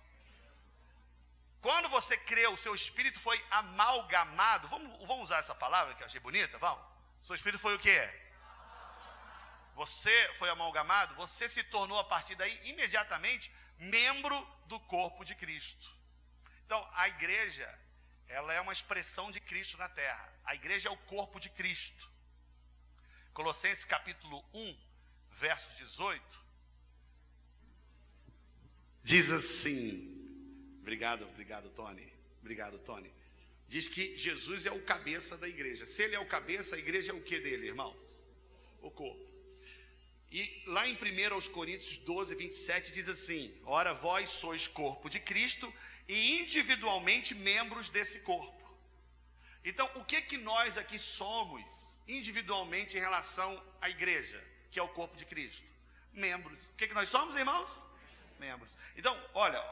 Quando 1.61 1.89
você 1.89 2.17
creu, 2.17 2.53
o 2.53 2.59
seu 2.59 2.75
espírito 2.75 3.19
foi 3.19 3.43
amalgamado. 3.51 4.69
Vamos, 4.69 5.07
vamos 5.07 5.25
usar 5.25 5.39
essa 5.39 5.55
palavra 5.55 5.95
que 5.95 6.03
eu 6.03 6.07
achei 6.07 6.21
bonita? 6.21 6.59
Vamos? 6.59 6.85
Seu 7.21 7.35
espírito 7.35 7.61
foi 7.61 7.75
o 7.75 7.79
quê? 7.79 8.28
Você 9.79 10.33
foi 10.35 10.51
amalgamado, 10.51 11.15
você 11.15 11.49
se 11.49 11.63
tornou 11.63 12.01
a 12.01 12.05
partir 12.05 12.35
daí 12.35 12.61
imediatamente 12.65 13.49
membro 13.79 14.37
do 14.67 14.81
corpo 14.81 15.25
de 15.25 15.37
Cristo. 15.37 15.89
Então, 16.67 16.85
a 16.95 17.09
igreja, 17.09 17.81
ela 18.27 18.53
é 18.53 18.61
uma 18.61 18.73
expressão 18.73 19.31
de 19.31 19.39
Cristo 19.39 19.77
na 19.77 19.89
terra. 19.89 20.35
A 20.45 20.57
igreja 20.57 20.89
é 20.89 20.91
o 20.91 20.97
corpo 20.97 21.39
de 21.39 21.49
Cristo. 21.51 22.11
Colossenses 23.33 23.85
capítulo 23.85 24.45
1, 24.53 24.77
verso 25.31 25.71
18, 25.77 26.43
diz 29.05 29.31
assim: 29.31 30.77
Obrigado, 30.81 31.23
obrigado, 31.29 31.71
Tony. 31.71 32.13
Obrigado, 32.41 32.81
Tony. 32.81 33.15
Diz 33.69 33.87
que 33.87 34.19
Jesus 34.19 34.67
é 34.67 34.73
o 34.73 34.83
cabeça 34.83 35.39
da 35.39 35.49
igreja. 35.49 35.87
Se 35.87 36.03
ele 36.03 36.17
é 36.17 36.19
o 36.19 36.27
cabeça, 36.27 36.75
a 36.75 36.81
igreja 36.81 37.13
é 37.13 37.15
o 37.15 37.23
que 37.23 37.39
dele, 37.39 37.69
irmãos? 37.69 38.27
O 38.83 38.91
corpo. 38.91 39.28
E 40.31 40.63
lá 40.67 40.87
em 40.87 40.95
1 40.95 41.35
aos 41.35 41.49
Coríntios 41.49 41.99
12, 41.99 42.35
27 42.35 42.93
diz 42.93 43.09
assim: 43.09 43.55
Ora, 43.65 43.95
vós 43.95 44.29
sois 44.29 44.69
corpo 44.69 45.09
de 45.09 45.19
Cristo 45.19 45.73
e 46.07 46.41
individualmente 46.41 47.35
membros 47.35 47.89
desse 47.89 48.21
corpo. 48.21 48.57
Então, 49.65 49.91
o 49.95 50.05
que 50.05 50.21
que 50.23 50.37
nós 50.37 50.77
aqui 50.77 50.99
somos 50.99 51.65
individualmente 52.07 52.97
em 52.97 53.01
relação 53.01 53.63
à 53.81 53.89
igreja, 53.89 54.43
que 54.71 54.79
é 54.79 54.83
o 54.83 54.89
corpo 54.89 55.17
de 55.17 55.25
Cristo? 55.25 55.65
Membros. 56.13 56.71
O 56.71 56.75
que 56.75 56.89
que 56.89 56.95
nós 56.95 57.09
somos, 57.09 57.37
irmãos? 57.37 57.87
Membros. 58.39 58.77
Então, 58.97 59.19
olha, 59.35 59.63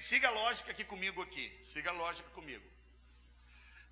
siga 0.00 0.28
a 0.28 0.30
lógica 0.30 0.70
aqui 0.70 0.84
comigo 0.84 1.22
aqui. 1.22 1.56
Siga 1.62 1.90
a 1.90 1.92
lógica 1.92 2.28
comigo. 2.30 2.64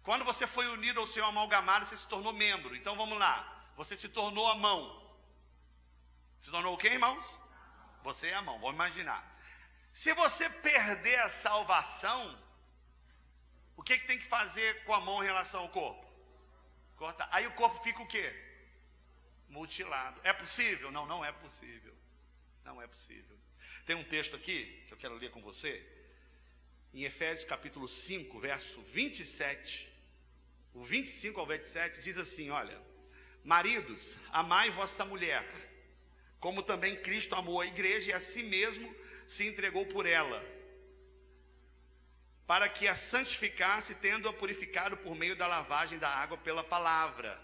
Quando 0.03 0.25
você 0.25 0.47
foi 0.47 0.67
unido 0.69 1.01
ao 1.01 1.07
Senhor 1.07 1.27
amalgamado, 1.27 1.85
você 1.85 1.97
se 1.97 2.09
tornou 2.09 2.33
membro. 2.33 2.75
Então 2.75 2.97
vamos 2.97 3.19
lá. 3.19 3.71
Você 3.77 3.97
se 3.97 4.09
tornou 4.09 4.49
a 4.49 4.55
mão. 4.55 5.02
Se 6.43 6.51
tornou 6.51 6.77
quê, 6.77 6.89
irmãos? 6.89 7.39
Você 8.03 8.27
é 8.27 8.35
a 8.35 8.43
mão, 8.43 8.59
vamos 8.59 8.75
imaginar. 8.75 9.23
Se 9.93 10.13
você 10.13 10.51
perder 10.51 11.21
a 11.21 11.29
salvação, 11.29 12.37
o 13.77 13.83
que, 13.85 13.97
que 13.97 14.09
tem 14.09 14.19
que 14.19 14.27
fazer 14.27 14.83
com 14.83 14.93
a 14.93 14.99
mão 14.99 15.23
em 15.23 15.27
relação 15.27 15.61
ao 15.61 15.69
corpo? 15.69 16.05
Corta. 16.97 17.29
Aí 17.31 17.47
o 17.47 17.53
corpo 17.53 17.81
fica 17.85 18.03
o 18.03 18.09
quê? 18.09 18.35
Mutilado. 19.49 20.21
É 20.25 20.33
possível? 20.33 20.91
Não, 20.91 21.07
não 21.07 21.25
é 21.25 21.31
possível. 21.31 21.95
Não 22.65 22.83
é 22.83 22.89
possível. 22.89 23.39
Tem 23.87 23.95
um 23.95 24.03
texto 24.03 24.35
aqui 24.35 24.85
que 24.89 24.95
eu 24.95 24.99
quero 24.99 25.15
ler 25.15 25.31
com 25.31 25.41
você. 25.41 25.89
Em 26.93 27.05
Efésios 27.05 27.49
capítulo 27.49 27.87
5, 27.87 28.41
verso 28.41 28.83
27. 28.83 29.89
O 30.75 30.83
25 30.83 31.39
ao 31.39 31.47
27 31.47 32.03
diz 32.03 32.19
assim: 32.19 32.51
Olha, 32.51 32.83
maridos, 33.45 34.19
amai 34.33 34.71
vossa 34.71 35.05
mulher, 35.05 35.62
como 36.43 36.63
também 36.63 36.97
Cristo 36.97 37.35
amou 37.35 37.61
a 37.61 37.67
igreja 37.67 38.11
e 38.11 38.15
a 38.15 38.21
si 38.21 38.43
mesmo 38.43 38.95
se 39.27 39.47
entregou 39.47 39.87
por 39.87 40.05
ela 40.05 40.41
para 42.47 42.69
que 42.69 42.87
a 42.87 42.95
santificasse, 42.95 43.95
tendo-a 43.95 44.33
purificado 44.33 44.97
por 44.99 45.15
meio 45.15 45.35
da 45.35 45.47
lavagem 45.47 45.99
da 45.99 46.09
água 46.09 46.37
pela 46.37 46.63
palavra, 46.63 47.41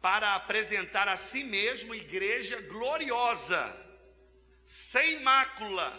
para 0.00 0.34
apresentar 0.36 1.06
a 1.08 1.18
si 1.18 1.44
mesmo 1.44 1.94
igreja 1.94 2.60
gloriosa, 2.62 3.62
sem 4.64 5.20
mácula, 5.20 5.90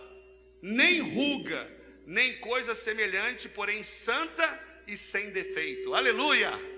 nem 0.63 1.01
ruga, 1.01 1.61
nem 2.07 2.39
coisa 2.39 2.73
semelhante, 2.73 3.47
porém 3.49 3.83
santa 3.83 4.47
e 4.87 4.97
sem 4.97 5.29
defeito. 5.29 5.93
Aleluia! 5.93 6.72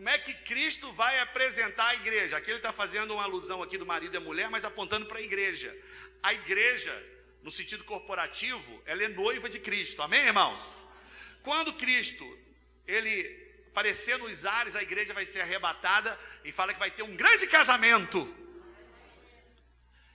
Como 0.00 0.08
é 0.08 0.16
que 0.16 0.32
Cristo 0.32 0.90
vai 0.92 1.20
apresentar 1.20 1.88
a 1.88 1.94
igreja? 1.94 2.38
Aqui 2.38 2.50
ele 2.50 2.56
está 2.56 2.72
fazendo 2.72 3.12
uma 3.12 3.22
alusão 3.22 3.62
aqui 3.62 3.76
do 3.76 3.84
marido 3.84 4.16
e 4.16 4.18
mulher, 4.18 4.48
mas 4.48 4.64
apontando 4.64 5.04
para 5.04 5.18
a 5.18 5.20
igreja. 5.20 5.70
A 6.22 6.32
igreja 6.32 6.90
no 7.42 7.50
sentido 7.50 7.84
corporativo, 7.84 8.82
ela 8.86 9.04
é 9.04 9.08
noiva 9.08 9.46
de 9.50 9.58
Cristo. 9.60 10.00
Amém, 10.00 10.24
irmãos? 10.24 10.86
Quando 11.42 11.74
Cristo, 11.74 12.24
ele 12.86 13.12
aparecer 13.72 14.18
nos 14.18 14.46
ares, 14.46 14.74
a 14.74 14.82
igreja 14.82 15.12
vai 15.12 15.26
ser 15.26 15.42
arrebatada 15.42 16.18
e 16.46 16.50
fala 16.50 16.72
que 16.72 16.80
vai 16.80 16.90
ter 16.90 17.02
um 17.02 17.14
grande 17.14 17.46
casamento. 17.46 18.26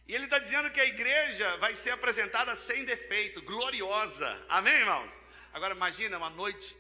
E 0.07 0.15
ele 0.15 0.25
está 0.25 0.39
dizendo 0.39 0.71
que 0.71 0.81
a 0.81 0.85
igreja 0.85 1.57
vai 1.57 1.75
ser 1.75 1.91
apresentada 1.91 2.55
sem 2.55 2.85
defeito, 2.85 3.39
gloriosa. 3.43 4.45
Amém, 4.49 4.73
irmãos? 4.73 5.21
Agora 5.53 5.75
imagina 5.75 6.17
uma 6.17 6.31
noite, 6.31 6.75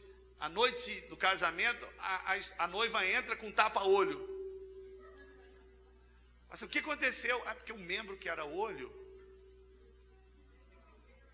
a 0.45 0.49
noite 0.49 1.01
do 1.09 1.17
casamento, 1.17 1.83
a, 1.97 2.33
a, 2.33 2.39
a 2.65 2.67
noiva 2.67 3.03
entra 3.03 3.35
com 3.35 3.51
tapa-olho. 3.51 4.19
Mas 6.47 6.61
o 6.61 6.67
que 6.67 6.77
aconteceu? 6.77 7.41
Ah, 7.47 7.55
porque 7.55 7.73
o 7.73 7.79
membro 7.79 8.15
que 8.15 8.29
era 8.29 8.45
olho 8.45 8.93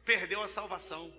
perdeu 0.06 0.42
a 0.42 0.48
salvação. 0.48 1.14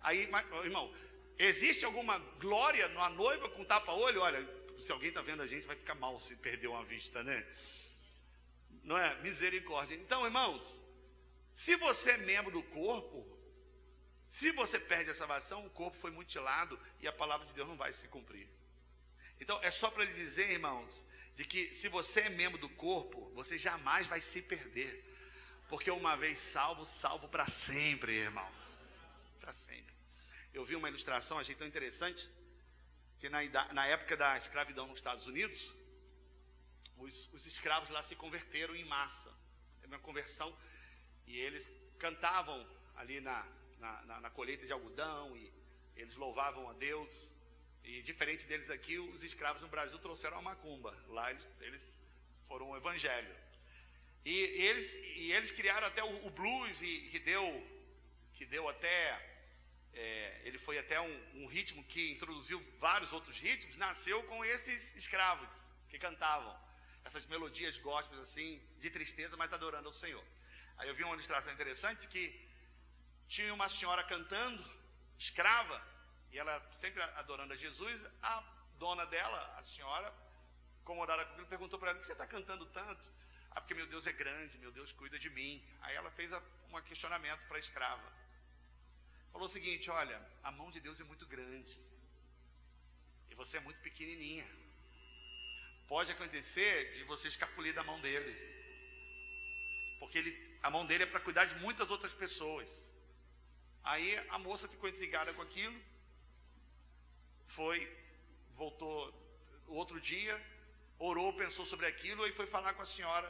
Aí, 0.00 0.30
irmão, 0.62 0.94
existe 1.36 1.84
alguma 1.84 2.18
glória 2.38 2.86
na 2.90 3.08
noiva 3.08 3.48
com 3.48 3.64
tapa-olho? 3.64 4.20
Olha, 4.20 4.40
se 4.78 4.92
alguém 4.92 5.08
está 5.08 5.22
vendo 5.22 5.42
a 5.42 5.48
gente, 5.48 5.66
vai 5.66 5.74
ficar 5.74 5.96
mal 5.96 6.20
se 6.20 6.36
perder 6.36 6.68
uma 6.68 6.84
vista, 6.84 7.24
né? 7.24 7.46
Não 8.84 8.96
é? 8.96 9.20
Misericórdia. 9.22 9.96
Então, 9.96 10.24
irmãos, 10.24 10.80
se 11.52 11.74
você 11.74 12.12
é 12.12 12.18
membro 12.18 12.52
do 12.52 12.62
corpo, 12.62 13.26
se 14.30 14.52
você 14.52 14.78
perde 14.78 15.10
a 15.10 15.14
salvação, 15.14 15.66
o 15.66 15.70
corpo 15.70 15.98
foi 15.98 16.12
mutilado 16.12 16.78
e 17.00 17.08
a 17.08 17.12
palavra 17.12 17.44
de 17.44 17.52
Deus 17.52 17.66
não 17.66 17.76
vai 17.76 17.92
se 17.92 18.06
cumprir. 18.06 18.48
Então, 19.40 19.58
é 19.60 19.72
só 19.72 19.90
para 19.90 20.04
lhe 20.04 20.12
dizer, 20.12 20.52
irmãos, 20.52 21.04
de 21.34 21.44
que 21.44 21.74
se 21.74 21.88
você 21.88 22.20
é 22.20 22.28
membro 22.28 22.56
do 22.56 22.68
corpo, 22.68 23.28
você 23.34 23.58
jamais 23.58 24.06
vai 24.06 24.20
se 24.20 24.40
perder. 24.40 25.04
Porque 25.68 25.90
uma 25.90 26.16
vez 26.16 26.38
salvo, 26.38 26.86
salvo 26.86 27.28
para 27.28 27.44
sempre, 27.46 28.12
irmão. 28.12 28.48
Para 29.40 29.52
sempre. 29.52 29.92
Eu 30.54 30.64
vi 30.64 30.76
uma 30.76 30.88
ilustração, 30.88 31.36
achei 31.36 31.56
tão 31.56 31.66
interessante, 31.66 32.28
que 33.18 33.28
na, 33.28 33.40
na 33.72 33.84
época 33.86 34.16
da 34.16 34.36
escravidão 34.36 34.86
nos 34.86 35.00
Estados 35.00 35.26
Unidos, 35.26 35.72
os, 36.98 37.32
os 37.32 37.46
escravos 37.46 37.90
lá 37.90 38.00
se 38.00 38.14
converteram 38.14 38.76
em 38.76 38.84
massa. 38.84 39.34
Teve 39.80 39.92
uma 39.92 40.00
conversão 40.00 40.56
e 41.26 41.36
eles 41.36 41.68
cantavam 41.98 42.64
ali 42.94 43.20
na, 43.20 43.44
na, 43.80 44.02
na, 44.02 44.20
na 44.20 44.30
colheita 44.30 44.66
de 44.66 44.72
algodão 44.72 45.36
e 45.36 45.52
eles 45.96 46.16
louvavam 46.16 46.68
a 46.68 46.72
Deus. 46.74 47.32
E 47.82 48.02
diferente 48.02 48.46
deles 48.46 48.70
aqui, 48.70 48.98
os 48.98 49.22
escravos 49.24 49.62
no 49.62 49.68
Brasil 49.68 49.98
trouxeram 49.98 50.38
a 50.38 50.42
macumba. 50.42 50.96
Lá 51.08 51.30
eles, 51.30 51.48
eles 51.60 51.98
foram 52.46 52.70
o 52.70 52.76
evangelho. 52.76 53.34
E, 54.24 54.30
e, 54.30 54.62
eles, 54.66 54.94
e 54.94 55.32
eles 55.32 55.50
criaram 55.50 55.86
até 55.86 56.04
o, 56.04 56.26
o 56.26 56.30
blues, 56.30 56.82
e, 56.82 57.08
que 57.10 57.18
deu, 57.18 57.44
que 58.34 58.44
deu 58.44 58.68
até. 58.68 59.28
É, 59.92 60.40
ele 60.44 60.58
foi 60.58 60.78
até 60.78 61.00
um, 61.00 61.42
um, 61.42 61.46
ritmo 61.46 61.82
que 61.84 62.12
introduziu 62.12 62.62
vários 62.78 63.12
outros 63.12 63.36
ritmos, 63.38 63.74
nasceu 63.76 64.22
com 64.24 64.44
esses 64.44 64.94
escravos 64.94 65.64
que 65.88 65.98
cantavam 65.98 66.56
essas 67.04 67.26
melodias 67.26 67.76
gospels 67.76 68.20
assim, 68.20 68.62
de 68.78 68.88
tristeza, 68.88 69.36
mas 69.36 69.52
adorando 69.52 69.88
ao 69.88 69.92
Senhor. 69.92 70.24
Aí 70.76 70.88
eu 70.88 70.94
vi 70.94 71.02
uma 71.02 71.14
ilustração 71.14 71.52
interessante 71.52 72.06
que 72.06 72.49
tinha 73.30 73.54
uma 73.54 73.68
senhora 73.68 74.02
cantando, 74.02 74.62
escrava, 75.16 75.78
e 76.32 76.38
ela 76.38 76.54
sempre 76.72 77.00
adorando 77.22 77.52
a 77.52 77.56
Jesus, 77.56 78.04
a 78.20 78.42
dona 78.76 79.06
dela, 79.06 79.40
a 79.56 79.62
senhora, 79.62 80.12
incomodada 80.80 81.24
com 81.24 81.32
aquilo, 81.32 81.46
perguntou 81.46 81.78
para 81.78 81.90
ela: 81.90 81.98
por 81.98 82.02
que 82.02 82.08
você 82.08 82.12
está 82.12 82.26
cantando 82.26 82.66
tanto? 82.66 83.08
Ah, 83.52 83.60
porque 83.60 83.74
meu 83.74 83.86
Deus 83.86 84.06
é 84.08 84.12
grande, 84.12 84.58
meu 84.58 84.72
Deus 84.72 84.92
cuida 84.92 85.16
de 85.16 85.30
mim. 85.30 85.64
Aí 85.82 85.94
ela 85.94 86.10
fez 86.10 86.32
um 86.32 86.82
questionamento 86.82 87.46
para 87.46 87.56
a 87.56 87.60
escrava. 87.60 88.12
Falou 89.32 89.46
o 89.46 89.50
seguinte: 89.50 89.88
olha, 89.90 90.20
a 90.42 90.50
mão 90.50 90.68
de 90.70 90.80
Deus 90.80 91.00
é 91.00 91.04
muito 91.04 91.26
grande. 91.26 91.78
E 93.30 93.34
você 93.36 93.58
é 93.58 93.60
muito 93.60 93.80
pequenininha. 93.80 94.46
Pode 95.86 96.10
acontecer 96.10 96.94
de 96.94 97.04
você 97.04 97.28
escapulir 97.28 97.74
da 97.74 97.84
mão 97.84 98.00
dele. 98.00 98.34
Porque 100.00 100.18
ele, 100.18 100.58
a 100.64 100.70
mão 100.70 100.84
dele 100.84 101.04
é 101.04 101.06
para 101.06 101.20
cuidar 101.20 101.44
de 101.44 101.54
muitas 101.56 101.90
outras 101.90 102.12
pessoas. 102.12 102.90
Aí 103.82 104.18
a 104.28 104.38
moça 104.38 104.68
ficou 104.68 104.88
intrigada 104.88 105.32
com 105.34 105.42
aquilo. 105.42 105.78
Foi, 107.46 107.78
voltou 108.52 109.12
outro 109.66 110.00
dia, 110.00 110.34
orou, 110.98 111.32
pensou 111.32 111.64
sobre 111.64 111.86
aquilo 111.86 112.26
e 112.26 112.32
foi 112.32 112.46
falar 112.46 112.74
com 112.74 112.82
a 112.82 112.86
senhora. 112.86 113.28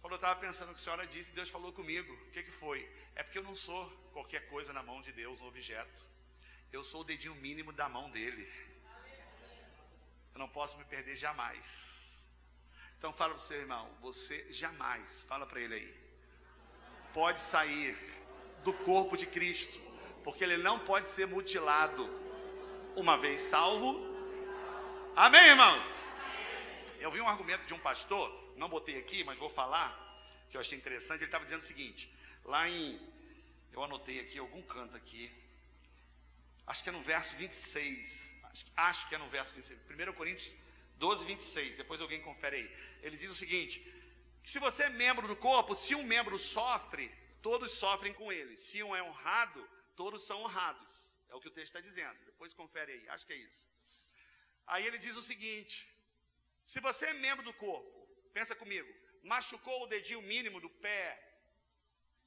Falou, 0.00 0.14
eu 0.14 0.16
estava 0.16 0.38
pensando 0.38 0.70
o 0.70 0.74
que 0.74 0.80
a 0.80 0.84
senhora 0.84 1.06
disse, 1.06 1.32
Deus 1.32 1.50
falou 1.50 1.72
comigo. 1.72 2.12
O 2.12 2.30
que, 2.30 2.42
que 2.42 2.50
foi? 2.50 2.88
É 3.14 3.22
porque 3.22 3.38
eu 3.38 3.42
não 3.42 3.56
sou 3.56 3.90
qualquer 4.12 4.48
coisa 4.48 4.72
na 4.72 4.82
mão 4.82 5.02
de 5.02 5.12
Deus, 5.12 5.40
um 5.40 5.48
objeto. 5.48 6.04
Eu 6.72 6.84
sou 6.84 7.00
o 7.00 7.04
dedinho 7.04 7.34
mínimo 7.36 7.72
da 7.72 7.88
mão 7.88 8.10
dele. 8.10 8.46
Eu 10.34 10.38
não 10.38 10.48
posso 10.48 10.78
me 10.78 10.84
perder 10.84 11.16
jamais. 11.16 12.28
Então 12.98 13.12
fala 13.12 13.34
para 13.34 13.42
o 13.42 13.46
seu 13.46 13.58
irmão, 13.58 13.90
você 14.00 14.52
jamais, 14.52 15.24
fala 15.24 15.46
para 15.46 15.60
ele 15.60 15.74
aí, 15.74 16.08
pode 17.14 17.38
sair 17.38 17.96
do 18.64 18.72
corpo 18.72 19.16
de 19.16 19.26
Cristo, 19.26 19.80
porque 20.24 20.44
ele 20.44 20.56
não 20.56 20.78
pode 20.78 21.08
ser 21.08 21.26
mutilado. 21.26 22.08
Uma 22.96 23.16
vez 23.16 23.40
salvo. 23.42 24.06
Amém, 25.14 25.46
irmãos? 25.46 25.84
Eu 27.00 27.10
vi 27.10 27.20
um 27.20 27.28
argumento 27.28 27.64
de 27.64 27.74
um 27.74 27.78
pastor, 27.78 28.26
não 28.56 28.68
botei 28.68 28.98
aqui, 28.98 29.22
mas 29.22 29.38
vou 29.38 29.48
falar, 29.48 29.88
que 30.50 30.56
eu 30.56 30.60
achei 30.60 30.76
interessante. 30.76 31.20
Ele 31.20 31.26
estava 31.26 31.44
dizendo 31.44 31.60
o 31.60 31.64
seguinte: 31.64 32.12
lá 32.44 32.68
em. 32.68 33.00
Eu 33.72 33.82
anotei 33.84 34.20
aqui 34.20 34.38
algum 34.38 34.62
canto 34.62 34.96
aqui. 34.96 35.30
Acho 36.66 36.82
que 36.82 36.88
é 36.88 36.92
no 36.92 37.00
verso 37.00 37.36
26. 37.36 38.32
Acho, 38.44 38.66
acho 38.76 39.08
que 39.08 39.14
é 39.14 39.18
no 39.18 39.28
verso 39.28 39.54
26. 39.54 39.80
1 40.08 40.12
Coríntios 40.14 40.54
12, 40.96 41.24
26. 41.24 41.76
Depois 41.76 42.00
alguém 42.00 42.20
confere 42.20 42.56
aí. 42.56 42.76
Ele 43.02 43.16
diz 43.16 43.30
o 43.30 43.34
seguinte: 43.34 43.86
se 44.42 44.58
você 44.58 44.84
é 44.84 44.90
membro 44.90 45.28
do 45.28 45.36
corpo, 45.36 45.74
se 45.74 45.94
um 45.94 46.02
membro 46.02 46.38
sofre, 46.38 47.10
todos 47.42 47.72
sofrem 47.72 48.12
com 48.12 48.32
ele. 48.32 48.56
Se 48.56 48.82
um 48.82 48.94
é 48.94 49.02
honrado, 49.02 49.68
todos 49.96 50.22
são 50.22 50.40
honrados. 50.42 50.94
É 51.28 51.34
o 51.34 51.40
que 51.40 51.48
o 51.48 51.50
texto 51.50 51.74
está 51.74 51.80
dizendo. 51.80 52.18
Depois 52.24 52.54
confere 52.54 52.92
aí. 52.92 53.08
Acho 53.08 53.26
que 53.26 53.32
é 53.32 53.36
isso. 53.36 53.68
Aí 54.66 54.86
ele 54.86 54.98
diz 54.98 55.16
o 55.16 55.22
seguinte: 55.22 55.74
se 56.62 56.80
você 56.80 57.06
é 57.06 57.12
membro 57.14 57.44
do 57.44 57.54
corpo, 57.54 58.08
pensa 58.32 58.54
comigo, 58.54 58.90
machucou 59.22 59.82
o 59.82 59.86
dedinho 59.86 60.22
mínimo 60.22 60.60
do 60.60 60.70
pé, 60.70 61.04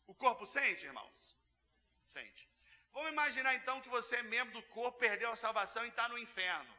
o 0.07 0.13
corpo 0.13 0.45
sente, 0.45 0.85
irmãos? 0.85 1.37
Sente. 2.03 2.49
Vamos 2.93 3.11
imaginar 3.11 3.55
então 3.55 3.79
que 3.81 3.89
você 3.89 4.17
é 4.17 4.23
membro 4.23 4.53
do 4.53 4.63
corpo, 4.63 4.99
perdeu 4.99 5.31
a 5.31 5.35
salvação 5.35 5.85
e 5.85 5.89
está 5.89 6.09
no 6.09 6.17
inferno. 6.17 6.75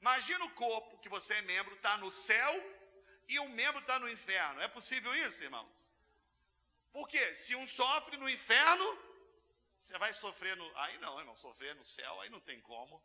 Imagina 0.00 0.44
o 0.44 0.54
corpo 0.54 0.98
que 0.98 1.08
você 1.08 1.34
é 1.34 1.42
membro, 1.42 1.74
está 1.74 1.96
no 1.96 2.10
céu 2.10 2.52
e 3.26 3.40
um 3.40 3.48
membro 3.48 3.80
está 3.80 3.98
no 3.98 4.08
inferno. 4.08 4.60
É 4.60 4.68
possível 4.68 5.12
isso, 5.14 5.42
irmãos? 5.42 5.92
Porque 6.98 7.32
se 7.36 7.54
um 7.54 7.64
sofre 7.64 8.16
no 8.16 8.28
inferno, 8.28 8.84
você 9.78 9.96
vai 9.98 10.12
sofrer 10.12 10.56
no. 10.56 10.66
Aí 10.78 10.98
não, 10.98 11.16
irmão, 11.20 11.36
sofrer 11.36 11.72
no 11.76 11.84
céu, 11.84 12.20
aí 12.20 12.28
não 12.28 12.40
tem 12.40 12.60
como. 12.60 13.00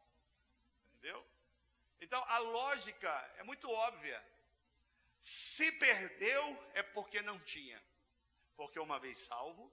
Entendeu? 0.88 1.24
Então 2.02 2.24
a 2.28 2.40
lógica 2.40 3.12
é 3.38 3.44
muito 3.44 3.70
óbvia. 3.70 4.20
Se 5.22 5.72
perdeu 5.74 6.44
é 6.74 6.82
porque 6.82 7.22
não 7.22 7.40
tinha. 7.42 7.80
Porque 8.56 8.80
uma 8.80 8.98
vez 9.00 9.20
salvo, 9.20 9.72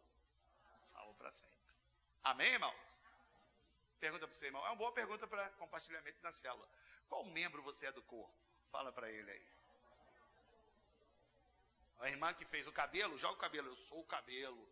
salvo 0.82 1.14
para 1.14 1.32
sempre. 1.32 1.72
Amém, 2.22 2.52
irmãos? 2.52 3.02
Pergunta 3.98 4.28
para 4.28 4.36
seu 4.36 4.48
irmão. 4.48 4.66
É 4.66 4.68
uma 4.68 4.76
boa 4.76 4.92
pergunta 4.92 5.26
para 5.26 5.48
compartilhamento 5.52 6.18
na 6.22 6.30
célula. 6.30 6.68
Qual 7.08 7.24
membro 7.24 7.62
você 7.62 7.86
é 7.86 7.92
do 7.92 8.02
corpo? 8.02 8.38
Fala 8.70 8.92
para 8.92 9.10
ele 9.10 9.30
aí. 9.30 9.59
A 12.00 12.08
irmã 12.08 12.32
que 12.32 12.44
fez 12.44 12.66
o 12.66 12.72
cabelo, 12.72 13.18
joga 13.18 13.34
o 13.34 13.44
cabelo. 13.44 13.68
Eu 13.68 13.76
sou 13.76 14.00
o 14.00 14.06
cabelo. 14.06 14.68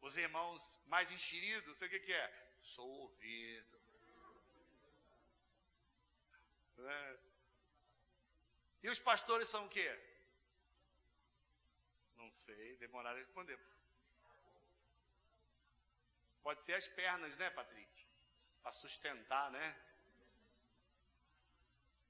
Os 0.00 0.16
irmãos 0.16 0.82
mais 0.86 1.10
enxeridos, 1.10 1.78
sei 1.78 1.88
o 1.88 1.90
que, 1.90 2.00
que 2.00 2.12
é? 2.12 2.58
Sou 2.62 2.86
o 2.86 3.00
ouvido. 3.02 3.80
É. 6.78 7.18
E 8.82 8.90
os 8.90 8.98
pastores 8.98 9.48
são 9.48 9.64
o 9.66 9.68
quê? 9.68 9.88
Não 12.16 12.30
sei, 12.30 12.76
demoraram 12.76 13.16
a 13.16 13.20
responder. 13.20 13.58
Pode 16.42 16.60
ser 16.62 16.74
as 16.74 16.88
pernas, 16.88 17.36
né, 17.36 17.48
Patrick? 17.50 18.06
Para 18.60 18.72
sustentar, 18.72 19.50
né? 19.52 19.76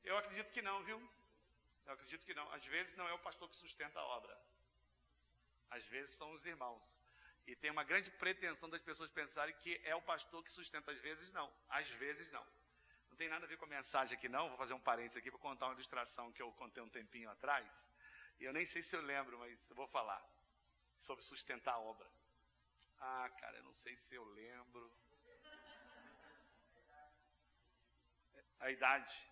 Eu 0.03 0.17
acredito 0.17 0.51
que 0.53 0.63
não, 0.63 0.83
viu? 0.83 1.12
Eu 1.93 1.97
acredito 1.97 2.25
que 2.25 2.33
não. 2.33 2.51
Às 2.53 2.65
vezes 2.65 2.95
não 2.95 3.07
é 3.07 3.13
o 3.13 3.19
pastor 3.19 3.47
que 3.51 3.55
sustenta 3.55 4.01
a 4.01 4.05
obra. 4.05 4.35
Às 5.71 5.85
vezes 5.85 6.15
são 6.15 6.33
os 6.33 6.47
irmãos. 6.47 7.03
E 7.47 7.55
tem 7.55 7.71
uma 7.71 7.85
grande 7.85 8.11
pretensão 8.13 8.69
das 8.71 8.81
pessoas 8.81 9.11
pensarem 9.11 9.55
que 9.57 9.79
é 9.85 9.95
o 9.95 10.01
pastor 10.01 10.43
que 10.43 10.51
sustenta. 10.51 10.91
Às 10.91 11.01
vezes 11.01 11.33
não. 11.33 11.53
Às 11.69 11.89
vezes 12.03 12.31
não. 12.31 12.47
Não 13.11 13.17
tem 13.17 13.29
nada 13.29 13.45
a 13.45 13.49
ver 13.49 13.59
com 13.59 13.67
a 13.67 13.69
mensagem 13.69 14.17
aqui, 14.17 14.27
não. 14.27 14.49
Vou 14.49 14.57
fazer 14.57 14.73
um 14.73 14.81
parênteses 14.81 15.19
aqui 15.19 15.31
para 15.31 15.39
contar 15.39 15.67
uma 15.67 15.75
ilustração 15.75 16.33
que 16.33 16.41
eu 16.41 16.51
contei 16.53 16.83
um 16.83 16.89
tempinho 16.89 17.29
atrás. 17.29 17.91
E 18.41 18.45
eu 18.45 18.55
nem 18.55 18.65
sei 18.65 18.83
se 18.83 18.97
eu 18.97 19.03
lembro, 19.03 19.39
mas 19.39 19.69
eu 19.69 19.77
vou 19.77 19.87
falar. 19.87 20.23
Sobre 20.99 21.23
sustentar 21.23 21.75
a 21.75 21.79
obra. 21.79 22.11
Ah, 23.01 23.29
cara, 23.39 23.59
eu 23.59 23.65
não 23.65 23.75
sei 23.75 23.95
se 23.97 24.15
eu 24.15 24.25
lembro. 24.25 24.91
A 28.61 28.71
idade. 28.71 29.32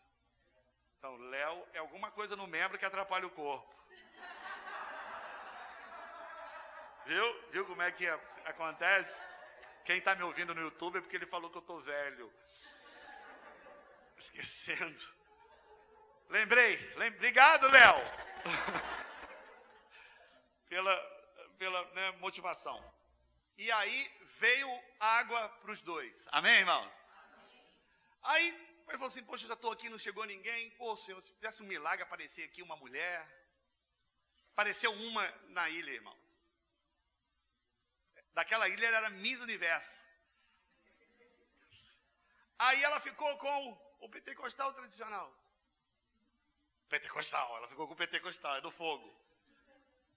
Então, 1.01 1.17
Léo 1.17 1.67
é 1.73 1.79
alguma 1.79 2.11
coisa 2.11 2.37
no 2.37 2.47
membro 2.47 2.77
que 2.77 2.85
atrapalha 2.85 3.27
o 3.27 3.31
corpo. 3.31 3.75
Viu? 7.07 7.51
Viu 7.53 7.65
como 7.65 7.81
é 7.81 7.91
que 7.91 8.07
acontece? 8.45 9.19
Quem 9.83 9.97
está 9.97 10.15
me 10.15 10.23
ouvindo 10.25 10.55
no 10.55 10.61
YouTube 10.61 10.99
é 10.99 11.01
porque 11.01 11.17
ele 11.17 11.25
falou 11.25 11.51
que 11.51 11.57
eu 11.57 11.63
estou 11.63 11.81
velho. 11.81 12.31
Esquecendo. 14.19 15.01
Lembrei. 16.29 16.77
Lem... 16.97 17.09
Obrigado, 17.15 17.67
Léo. 17.71 17.97
pela 20.69 20.95
pela 21.57 21.83
né, 21.95 22.11
motivação. 22.19 22.79
E 23.57 23.73
aí 23.73 24.13
veio 24.39 24.69
água 24.99 25.49
para 25.63 25.71
os 25.71 25.81
dois. 25.81 26.29
Amém, 26.31 26.59
irmãos? 26.59 26.93
Amém. 27.33 27.65
Aí 28.23 28.70
ele 28.91 28.99
falou 28.99 29.09
assim: 29.09 29.25
Poxa, 29.25 29.45
eu 29.45 29.49
já 29.49 29.55
estou 29.55 29.73
aqui, 29.73 29.89
não 29.89 29.99
chegou 29.99 30.25
ninguém. 30.25 30.71
Pô, 30.73 30.97
Senhor, 30.97 31.21
se 31.21 31.33
fizesse 31.35 31.63
um 31.63 31.67
milagre, 31.67 32.03
aparecer 32.03 32.45
aqui 32.45 32.63
uma 32.63 32.77
mulher. 32.77 33.19
Apareceu 34.53 34.93
uma 34.93 35.27
na 35.49 35.69
ilha, 35.71 35.91
irmãos. 35.91 36.49
Daquela 38.33 38.69
ilha 38.69 38.87
era 38.87 39.11
Miss 39.11 39.41
Universo. 39.41 40.05
Aí 42.59 42.83
ela 42.83 43.01
ficou 43.01 43.37
com 43.39 43.61
o 44.01 44.09
pentecostal 44.09 44.75
tradicional. 44.75 45.35
Pentecostal, 46.89 47.57
ela 47.57 47.69
ficou 47.69 47.87
com 47.87 47.95
o 47.95 47.97
pentecostal, 47.97 48.57
é 48.57 48.61
do 48.61 48.71
fogo. 48.71 49.09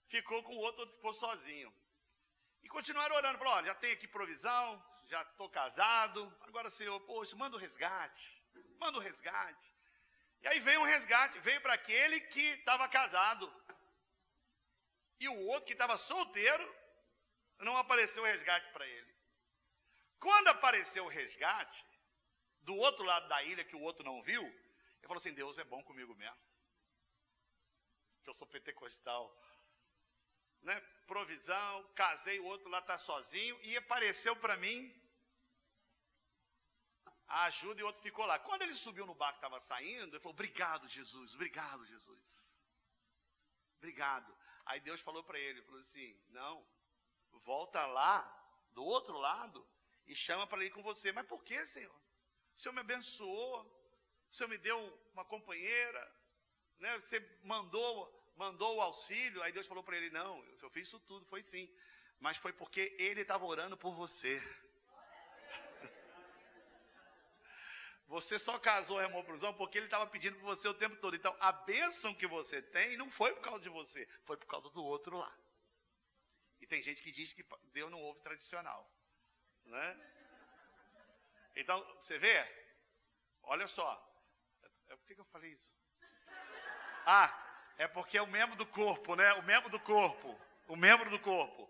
Ficou 0.08 0.44
com 0.44 0.56
o 0.56 0.60
outro, 0.60 0.82
outro 0.82 0.96
ficou 0.96 1.14
sozinho. 1.14 1.74
E 2.64 2.68
continuaram 2.68 3.16
orando, 3.16 3.38
falou, 3.38 3.54
olha, 3.54 3.68
já 3.68 3.76
tem 3.76 3.92
aqui 3.94 4.08
provisão, 4.08 4.84
já 5.06 5.22
estou 5.22 5.50
casado, 5.50 6.36
agora 6.42 6.70
Senhor, 6.70 7.00
poxa, 7.02 7.36
manda 7.36 7.56
o 7.56 7.60
resgate, 7.60 8.43
manda 8.84 8.98
o 8.98 9.02
um 9.02 9.04
resgate. 9.04 9.68
E 10.44 10.48
aí 10.48 10.60
veio 10.60 10.82
um 10.82 10.92
resgate, 10.94 11.40
veio 11.40 11.62
para 11.62 11.74
aquele 11.74 12.20
que 12.34 12.46
estava 12.60 12.88
casado. 12.88 13.46
E 15.20 15.28
o 15.30 15.38
outro 15.52 15.68
que 15.68 15.74
estava 15.74 15.96
solteiro, 15.98 16.66
não 17.60 17.78
apareceu 17.78 18.24
o 18.24 18.26
resgate 18.26 18.68
para 18.74 18.86
ele. 18.96 19.12
Quando 20.20 20.50
apareceu 20.50 21.06
o 21.06 21.14
resgate, 21.20 21.86
do 22.62 22.76
outro 22.76 23.04
lado 23.04 23.28
da 23.28 23.44
ilha 23.44 23.64
que 23.64 23.76
o 23.76 23.82
outro 23.82 24.04
não 24.10 24.22
viu, 24.22 24.44
ele 24.44 25.08
falou 25.08 25.18
assim: 25.18 25.34
Deus 25.34 25.58
é 25.58 25.64
bom 25.64 25.82
comigo 25.84 26.14
mesmo. 26.16 26.38
Que 28.24 28.30
eu 28.30 28.34
sou 28.34 28.48
pentecostal. 28.48 29.24
Né? 30.62 30.80
Provisão, 31.08 31.92
casei, 31.94 32.40
o 32.40 32.46
outro 32.46 32.70
lá 32.70 32.80
está 32.80 32.98
sozinho, 32.98 33.58
e 33.64 33.76
apareceu 33.78 34.36
para 34.36 34.56
mim 34.58 34.78
a 37.34 37.46
ajuda 37.46 37.80
e 37.80 37.84
o 37.84 37.88
outro 37.88 38.02
ficou 38.02 38.26
lá. 38.28 38.38
Quando 38.38 38.62
ele 38.62 38.76
subiu 38.76 39.08
no 39.08 39.16
barco 39.16 39.40
que 39.40 39.46
estava 39.46 39.60
saindo, 39.60 40.16
ele 40.16 40.20
falou: 40.20 40.34
Obrigado, 40.34 40.88
Jesus, 40.88 41.34
obrigado, 41.34 41.84
Jesus. 41.84 42.64
Obrigado. 43.78 44.32
Aí 44.66 44.80
Deus 44.80 45.02
falou 45.02 45.24
para 45.24 45.40
ele: 45.40 45.64
falou 45.64 45.80
assim: 45.80 46.16
Não, 46.30 46.64
volta 47.32 47.84
lá, 47.88 48.22
do 48.72 48.84
outro 48.84 49.18
lado, 49.18 49.68
e 50.06 50.16
chama 50.16 50.46
para 50.46 50.64
ir 50.64 50.70
com 50.70 50.84
você. 50.84 51.12
Mas 51.12 51.26
por 51.26 51.44
que, 51.44 51.66
Senhor? 51.66 51.96
O 52.56 52.60
Senhor 52.60 52.74
me 52.74 52.82
abençoou, 52.82 53.62
o 54.30 54.34
Senhor 54.34 54.50
me 54.50 54.60
deu 54.60 54.78
uma 55.12 55.26
companheira, 55.26 56.16
né? 56.78 57.00
você 57.00 57.20
mandou, 57.44 58.32
mandou 58.36 58.78
o 58.78 58.82
auxílio. 58.82 59.42
Aí 59.42 59.52
Deus 59.52 59.66
falou 59.66 59.84
para 59.84 59.98
ele: 59.98 60.12
Não, 60.12 60.46
eu 60.62 60.70
fiz 60.70 60.88
isso 60.88 61.00
tudo, 61.00 61.26
foi 61.26 61.42
sim. 61.42 61.68
Mas 62.20 62.38
foi 62.38 62.54
porque 62.54 62.96
ele 63.00 63.22
estava 63.22 63.44
orando 63.44 63.76
por 63.76 63.96
você. 63.96 64.40
Você 68.14 68.38
só 68.38 68.60
casou 68.60 69.00
arrumou 69.00 69.24
prisão 69.24 69.52
porque 69.56 69.76
ele 69.76 69.88
estava 69.88 70.06
pedindo 70.06 70.38
por 70.38 70.46
você 70.46 70.68
o 70.68 70.74
tempo 70.76 70.96
todo. 70.98 71.16
Então, 71.16 71.36
a 71.40 71.52
bênção 71.52 72.14
que 72.14 72.28
você 72.28 72.62
tem 72.62 72.96
não 72.96 73.10
foi 73.10 73.34
por 73.34 73.42
causa 73.42 73.60
de 73.64 73.70
você, 73.70 74.08
foi 74.24 74.38
por 74.38 74.46
causa 74.46 74.70
do 74.70 74.84
outro 74.84 75.18
lá. 75.18 75.36
E 76.62 76.68
tem 76.68 76.80
gente 76.80 77.02
que 77.02 77.12
diz 77.12 77.34
que 77.34 77.44
Deus 77.72 77.90
não 77.90 78.00
ouve 78.00 78.22
tradicional. 78.22 78.88
Né? 79.66 80.12
Então, 81.56 81.84
você 81.96 82.20
vê? 82.20 82.38
Olha 83.42 83.68
só. 83.68 83.92
É, 84.90 84.96
por 84.96 85.08
que, 85.08 85.16
que 85.16 85.22
eu 85.22 85.26
falei 85.26 85.52
isso? 85.52 85.74
Ah, 87.08 87.74
é 87.80 87.88
porque 87.88 88.20
é 88.20 88.22
o 88.22 88.28
membro 88.28 88.56
do 88.56 88.68
corpo, 88.68 89.16
né? 89.16 89.34
O 89.34 89.42
membro 89.42 89.72
do 89.72 89.80
corpo. 89.80 90.40
O 90.68 90.76
membro 90.76 91.10
do 91.10 91.20
corpo. 91.20 91.63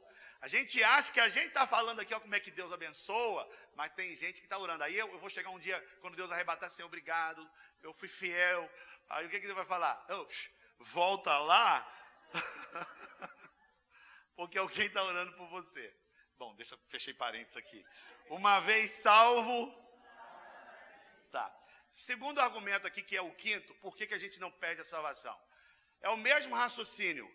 A 0.43 0.47
gente 0.49 0.83
acha 0.83 1.09
que 1.09 1.21
a 1.21 1.29
gente 1.29 1.47
está 1.47 1.65
falando 1.65 2.01
aqui, 2.01 2.13
ó, 2.13 2.19
como 2.19 2.35
é 2.35 2.39
que 2.39 2.51
Deus 2.51 2.69
abençoa, 2.73 3.49
mas 3.75 3.93
tem 3.93 4.13
gente 4.13 4.41
que 4.41 4.45
está 4.45 4.57
orando. 4.57 4.83
Aí 4.83 4.93
eu, 4.93 5.09
eu, 5.09 5.17
vou 5.17 5.29
chegar 5.29 5.49
um 5.51 5.57
dia, 5.57 5.81
quando 6.01 6.17
Deus 6.17 6.29
arrebatar, 6.33 6.65
assim, 6.65 6.83
obrigado, 6.83 7.49
eu 7.81 7.93
fui 7.93 8.09
fiel. 8.09 8.69
Aí 9.07 9.25
o 9.25 9.29
que, 9.29 9.39
que 9.39 9.45
Deus 9.45 9.55
vai 9.55 9.65
falar? 9.65 10.05
Volta 10.79 11.37
lá, 11.37 11.89
porque 14.35 14.57
alguém 14.57 14.87
está 14.87 15.01
orando 15.01 15.31
por 15.37 15.47
você. 15.47 15.95
Bom, 16.37 16.53
deixa, 16.55 16.77
fechei 16.89 17.13
parênteses 17.13 17.55
aqui. 17.55 17.81
Uma 18.27 18.59
vez 18.59 18.91
salvo. 18.91 19.73
Tá. 21.31 21.57
Segundo 21.89 22.41
argumento 22.41 22.85
aqui, 22.85 23.01
que 23.01 23.15
é 23.15 23.21
o 23.21 23.33
quinto, 23.35 23.73
por 23.75 23.95
que, 23.95 24.05
que 24.05 24.13
a 24.13 24.19
gente 24.19 24.41
não 24.41 24.51
perde 24.51 24.81
a 24.81 24.83
salvação? 24.83 25.39
É 26.01 26.09
o 26.09 26.17
mesmo 26.17 26.53
raciocínio. 26.53 27.33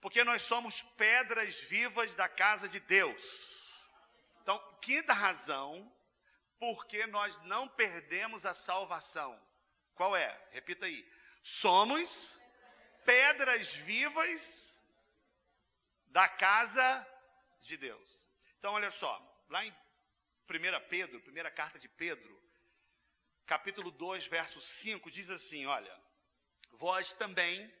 Porque 0.00 0.22
nós 0.24 0.42
somos 0.42 0.82
pedras 0.96 1.60
vivas 1.62 2.14
da 2.14 2.28
casa 2.28 2.68
de 2.68 2.80
Deus. 2.80 3.88
Então, 4.42 4.58
quinta 4.80 5.12
razão, 5.12 5.92
porque 6.58 7.06
nós 7.06 7.36
não 7.44 7.68
perdemos 7.68 8.46
a 8.46 8.54
salvação. 8.54 9.40
Qual 9.94 10.16
é? 10.16 10.48
Repita 10.50 10.86
aí. 10.86 11.06
Somos 11.42 12.38
pedras 13.04 13.74
vivas 13.74 14.80
da 16.06 16.28
casa 16.28 17.06
de 17.60 17.76
Deus. 17.76 18.28
Então, 18.58 18.74
olha 18.74 18.90
só, 18.90 19.44
lá 19.48 19.64
em 19.64 19.70
1 19.70 20.88
Pedro, 20.88 21.20
primeira 21.20 21.50
carta 21.50 21.78
de 21.78 21.88
Pedro, 21.88 22.42
capítulo 23.46 23.90
2, 23.90 24.26
verso 24.26 24.60
5, 24.60 25.10
diz 25.10 25.30
assim: 25.30 25.66
Olha, 25.66 25.94
vós 26.72 27.12
também, 27.12 27.72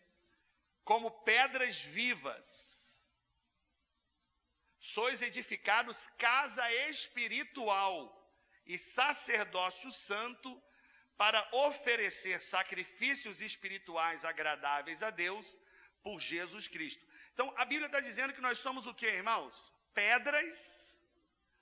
como 0.88 1.10
pedras 1.10 1.82
vivas, 1.82 3.04
sois 4.80 5.20
edificados 5.20 6.06
casa 6.16 6.64
espiritual 6.88 7.98
e 8.64 8.78
sacerdócio 8.78 9.90
santo 9.92 10.50
para 11.14 11.46
oferecer 11.52 12.40
sacrifícios 12.40 13.42
espirituais 13.42 14.24
agradáveis 14.24 15.02
a 15.02 15.10
Deus 15.10 15.60
por 16.02 16.18
Jesus 16.20 16.68
Cristo. 16.68 17.06
Então, 17.34 17.52
a 17.58 17.66
Bíblia 17.66 17.88
está 17.88 18.00
dizendo 18.00 18.32
que 18.32 18.40
nós 18.40 18.58
somos 18.58 18.86
o 18.86 18.94
que, 18.94 19.08
irmãos? 19.08 19.70
Pedras 19.92 20.98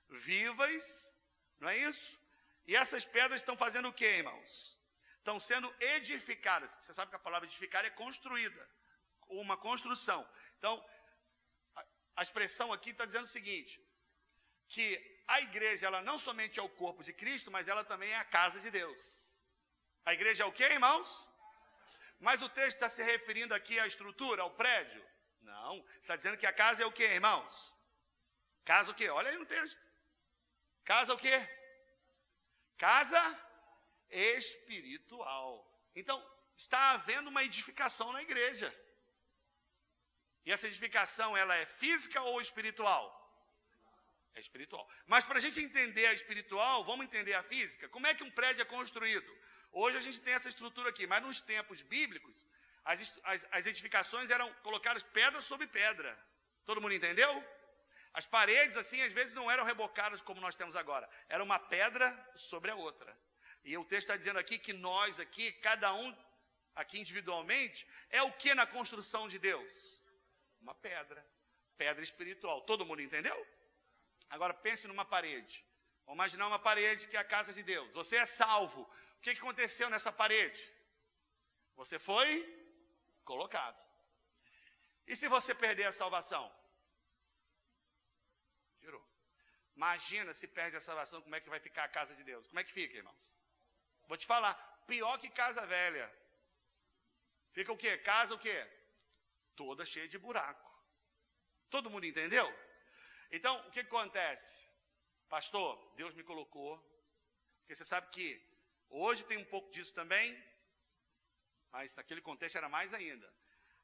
vivas, 0.08 1.16
não 1.58 1.68
é 1.68 1.76
isso? 1.78 2.16
E 2.64 2.76
essas 2.76 3.04
pedras 3.04 3.40
estão 3.40 3.56
fazendo 3.56 3.88
o 3.88 3.92
que, 3.92 4.06
irmãos? 4.06 4.80
Estão 5.18 5.40
sendo 5.40 5.74
edificadas. 5.80 6.76
Você 6.80 6.94
sabe 6.94 7.10
que 7.10 7.16
a 7.16 7.26
palavra 7.26 7.48
edificar 7.48 7.84
é 7.84 7.90
construída, 7.90 8.64
uma 9.28 9.56
construção. 9.56 10.28
Então, 10.58 10.84
a, 12.16 12.22
expressão 12.22 12.72
aqui 12.72 12.90
está 12.90 13.04
dizendo 13.04 13.24
o 13.24 13.28
seguinte: 13.28 13.80
que 14.68 15.22
a 15.26 15.40
igreja 15.40 15.86
ela 15.86 16.02
não 16.02 16.18
somente 16.18 16.58
é 16.58 16.62
o 16.62 16.68
corpo 16.68 17.02
de 17.02 17.12
Cristo, 17.12 17.50
mas 17.50 17.68
ela 17.68 17.84
também 17.84 18.10
é 18.10 18.16
a 18.16 18.24
casa 18.24 18.60
de 18.60 18.70
Deus. 18.70 19.36
A 20.04 20.14
igreja 20.14 20.44
é 20.44 20.46
o 20.46 20.52
que, 20.52 20.64
irmãos? 20.64 21.30
Mas 22.18 22.40
o 22.40 22.48
texto 22.48 22.76
está 22.76 22.88
se 22.88 23.02
referindo 23.02 23.54
aqui 23.54 23.78
à 23.78 23.86
estrutura, 23.86 24.42
ao 24.42 24.50
prédio? 24.50 25.04
Não, 25.42 25.84
está 26.00 26.16
dizendo 26.16 26.38
que 26.38 26.46
a 26.46 26.52
casa 26.52 26.82
é 26.82 26.86
o 26.86 26.92
que, 26.92 27.04
irmãos? 27.04 27.74
Casa 28.64 28.90
o 28.90 28.94
que? 28.94 29.08
Olha 29.08 29.30
aí 29.30 29.36
no 29.36 29.46
texto. 29.46 29.84
Casa 30.84 31.12
o 31.12 31.18
que? 31.18 31.36
Casa 32.78 33.20
espiritual. 34.10 35.64
Então, 35.94 36.24
está 36.56 36.92
havendo 36.92 37.28
uma 37.28 37.44
edificação 37.44 38.12
na 38.12 38.22
igreja. 38.22 38.74
E 40.46 40.52
essa 40.52 40.68
edificação, 40.68 41.36
ela 41.36 41.56
é 41.56 41.66
física 41.66 42.22
ou 42.22 42.40
espiritual? 42.40 43.04
É 44.32 44.38
espiritual. 44.38 44.88
Mas 45.04 45.24
para 45.24 45.38
a 45.38 45.40
gente 45.40 45.60
entender 45.60 46.06
a 46.06 46.12
espiritual, 46.12 46.84
vamos 46.84 47.06
entender 47.06 47.34
a 47.34 47.42
física. 47.42 47.88
Como 47.88 48.06
é 48.06 48.14
que 48.14 48.22
um 48.22 48.30
prédio 48.30 48.62
é 48.62 48.64
construído? 48.64 49.30
Hoje 49.72 49.98
a 49.98 50.00
gente 50.00 50.20
tem 50.20 50.34
essa 50.34 50.48
estrutura 50.48 50.90
aqui, 50.90 51.04
mas 51.04 51.20
nos 51.20 51.40
tempos 51.40 51.82
bíblicos, 51.82 52.48
as, 52.84 53.18
as, 53.24 53.46
as 53.50 53.66
edificações 53.66 54.30
eram 54.30 54.48
colocadas 54.62 55.02
pedra 55.02 55.40
sobre 55.40 55.66
pedra. 55.66 56.16
Todo 56.64 56.80
mundo 56.80 56.94
entendeu? 56.94 57.32
As 58.12 58.26
paredes, 58.26 58.76
assim, 58.76 59.02
às 59.02 59.12
vezes 59.12 59.34
não 59.34 59.50
eram 59.50 59.64
rebocadas 59.64 60.22
como 60.22 60.40
nós 60.40 60.54
temos 60.54 60.76
agora. 60.76 61.10
Era 61.28 61.42
uma 61.42 61.58
pedra 61.58 62.06
sobre 62.36 62.70
a 62.70 62.76
outra. 62.76 63.18
E 63.64 63.76
o 63.76 63.84
texto 63.84 64.04
está 64.04 64.16
dizendo 64.16 64.38
aqui 64.38 64.58
que 64.58 64.72
nós 64.72 65.18
aqui, 65.18 65.50
cada 65.54 65.92
um 65.92 66.16
aqui 66.76 67.00
individualmente, 67.00 67.84
é 68.10 68.22
o 68.22 68.32
que 68.32 68.54
na 68.54 68.64
construção 68.64 69.26
de 69.26 69.40
Deus? 69.40 70.05
Uma 70.66 70.74
pedra. 70.74 71.24
Pedra 71.78 72.02
espiritual. 72.02 72.60
Todo 72.62 72.84
mundo 72.84 73.00
entendeu? 73.00 73.38
Agora 74.28 74.52
pense 74.52 74.88
numa 74.88 75.04
parede. 75.04 75.64
Vamos 76.04 76.16
imaginar 76.18 76.48
uma 76.48 76.58
parede 76.58 77.06
que 77.06 77.16
é 77.16 77.20
a 77.20 77.30
casa 77.36 77.52
de 77.52 77.62
Deus. 77.62 77.94
Você 77.94 78.16
é 78.16 78.24
salvo. 78.24 78.82
O 78.82 79.20
que 79.20 79.30
aconteceu 79.30 79.88
nessa 79.88 80.10
parede? 80.10 80.60
Você 81.76 82.00
foi 82.00 82.28
colocado. 83.24 83.80
E 85.06 85.14
se 85.14 85.28
você 85.28 85.54
perder 85.54 85.84
a 85.84 85.92
salvação? 85.92 86.44
Tirou. 88.80 89.04
Imagina 89.76 90.34
se 90.34 90.48
perde 90.48 90.76
a 90.76 90.80
salvação, 90.80 91.22
como 91.22 91.36
é 91.36 91.40
que 91.40 91.48
vai 91.48 91.60
ficar 91.60 91.84
a 91.84 91.88
casa 91.88 92.12
de 92.16 92.24
Deus? 92.24 92.48
Como 92.48 92.58
é 92.58 92.64
que 92.64 92.72
fica, 92.72 92.96
irmãos? 92.96 93.38
Vou 94.08 94.16
te 94.16 94.26
falar, 94.26 94.54
pior 94.88 95.16
que 95.18 95.30
casa 95.30 95.64
velha. 95.64 96.12
Fica 97.52 97.72
o 97.72 97.76
quê? 97.76 97.96
Casa 97.98 98.34
o 98.34 98.38
quê? 98.38 98.75
Toda 99.56 99.84
cheia 99.84 100.06
de 100.06 100.18
buraco. 100.18 100.70
Todo 101.68 101.90
mundo 101.90 102.06
entendeu? 102.06 102.46
Então, 103.30 103.54
o 103.66 103.70
que 103.70 103.80
acontece? 103.80 104.68
Pastor, 105.28 105.70
Deus 105.96 106.14
me 106.14 106.22
colocou. 106.22 106.72
Porque 107.60 107.74
você 107.74 107.84
sabe 107.84 108.08
que 108.10 108.26
hoje 108.88 109.24
tem 109.24 109.38
um 109.38 109.44
pouco 109.44 109.70
disso 109.70 109.92
também, 109.92 110.26
mas 111.72 111.96
naquele 111.96 112.20
contexto 112.20 112.56
era 112.56 112.68
mais 112.68 112.94
ainda. 112.94 113.28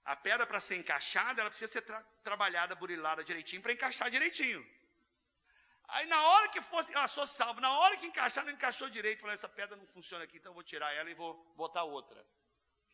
A 0.04 0.14
pedra, 0.14 0.46
para 0.46 0.60
ser 0.60 0.76
encaixada, 0.76 1.40
ela 1.40 1.50
precisa 1.50 1.72
ser 1.72 1.82
tra 1.82 2.00
trabalhada, 2.22 2.74
burilada 2.74 3.24
direitinho, 3.24 3.62
para 3.62 3.72
encaixar 3.72 4.10
direitinho. 4.10 4.64
Aí, 5.88 6.06
na 6.06 6.20
hora 6.28 6.48
que 6.48 6.60
fosse, 6.60 6.94
ah, 6.94 7.06
sou 7.06 7.26
salvo, 7.26 7.60
na 7.60 7.70
hora 7.78 7.96
que 7.96 8.06
encaixar, 8.06 8.44
não 8.44 8.52
encaixou 8.52 8.88
direito. 8.88 9.20
Falei, 9.20 9.34
essa 9.34 9.48
pedra 9.48 9.76
não 9.76 9.86
funciona 9.88 10.24
aqui, 10.24 10.38
então 10.38 10.50
eu 10.50 10.54
vou 10.54 10.62
tirar 10.62 10.94
ela 10.94 11.10
e 11.10 11.14
vou 11.14 11.34
botar 11.54 11.84
outra. 11.84 12.24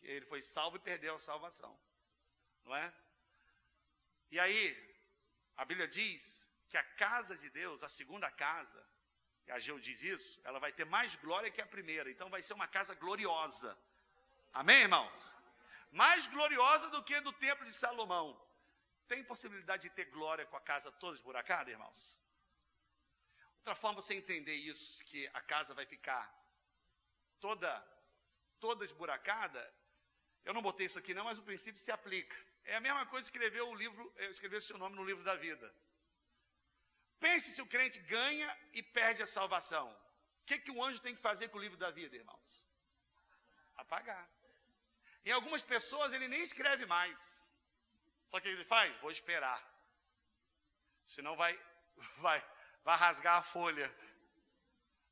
Ele 0.03 0.25
foi 0.27 0.43
salvo 0.43 0.77
e 0.77 0.81
perdeu 0.81 1.15
a 1.15 1.19
salvação. 1.19 1.79
Não 2.69 2.77
é? 2.77 2.93
E 4.31 4.39
aí, 4.39 4.63
a 5.57 5.65
Bíblia 5.65 5.89
diz 5.89 6.47
que 6.69 6.77
a 6.77 6.83
casa 7.05 7.35
de 7.35 7.49
Deus, 7.49 7.83
a 7.83 7.89
segunda 7.89 8.31
casa, 8.31 8.87
e 9.47 9.51
a 9.51 9.59
Geu 9.59 9.81
diz 9.81 10.03
isso, 10.03 10.39
ela 10.45 10.61
vai 10.61 10.71
ter 10.71 10.85
mais 10.85 11.17
glória 11.17 11.51
que 11.51 11.63
a 11.63 11.67
primeira. 11.67 12.11
Então 12.11 12.29
vai 12.29 12.43
ser 12.43 12.53
uma 12.53 12.69
casa 12.69 12.95
gloriosa. 12.95 13.71
Amém, 14.53 14.83
irmãos? 14.83 15.35
Mais 15.91 16.27
gloriosa 16.27 16.91
do 16.91 17.03
que 17.03 17.19
do 17.23 17.33
templo 17.33 17.65
de 17.65 17.73
Salomão. 17.73 18.39
Tem 19.07 19.25
possibilidade 19.25 19.85
de 19.85 19.95
ter 19.95 20.05
glória 20.05 20.45
com 20.45 20.59
a 20.59 20.61
casa 20.61 20.93
toda 20.93 21.17
esburacada, 21.17 21.71
irmãos? 21.71 22.21
Outra 23.61 23.75
forma 23.75 24.03
você 24.03 24.13
entender 24.13 24.57
isso, 24.57 25.03
que 25.07 25.27
a 25.33 25.41
casa 25.41 25.73
vai 25.73 25.87
ficar 25.87 26.23
toda 27.41 27.71
toda 28.61 28.85
esburacada, 28.85 29.63
eu 30.45 30.53
não 30.53 30.61
botei 30.61 30.87
isso 30.87 30.99
aqui 30.99 31.15
não, 31.15 31.25
mas 31.25 31.39
o 31.39 31.43
princípio 31.43 31.81
se 31.81 31.91
aplica. 31.91 32.37
É 32.73 32.75
a 32.77 32.81
mesma 32.87 33.05
coisa 33.07 33.27
escrever 33.27 33.63
o 33.63 33.75
livro, 33.75 34.03
eh, 34.17 34.31
escrever 34.31 34.61
seu 34.61 34.77
nome 34.77 34.95
no 34.95 35.05
livro 35.11 35.25
da 35.25 35.35
vida. 35.35 35.67
Pense 37.19 37.51
se 37.53 37.63
o 37.63 37.67
crente 37.75 37.99
ganha 38.01 38.49
e 38.79 38.83
perde 38.83 39.23
a 39.23 39.27
salvação. 39.27 39.87
O 40.43 40.45
que, 40.49 40.59
que 40.59 40.71
o 40.71 40.83
anjo 40.85 41.01
tem 41.01 41.15
que 41.17 41.23
fazer 41.29 41.49
com 41.49 41.59
o 41.59 41.65
livro 41.67 41.79
da 41.79 41.91
vida, 41.91 42.15
irmãos? 42.15 42.51
Apagar. 43.75 44.27
Em 45.25 45.33
algumas 45.33 45.63
pessoas 45.63 46.13
ele 46.13 46.29
nem 46.29 46.43
escreve 46.43 46.85
mais. 46.85 47.19
Só 48.27 48.39
que 48.39 48.49
ele 48.49 48.65
faz? 48.65 48.95
Vou 48.99 49.11
esperar. 49.11 49.61
Senão 51.07 51.35
vai, 51.37 51.59
vai, 52.27 52.39
vai 52.85 52.99
rasgar 52.99 53.39
a 53.39 53.43
folha. 53.43 53.89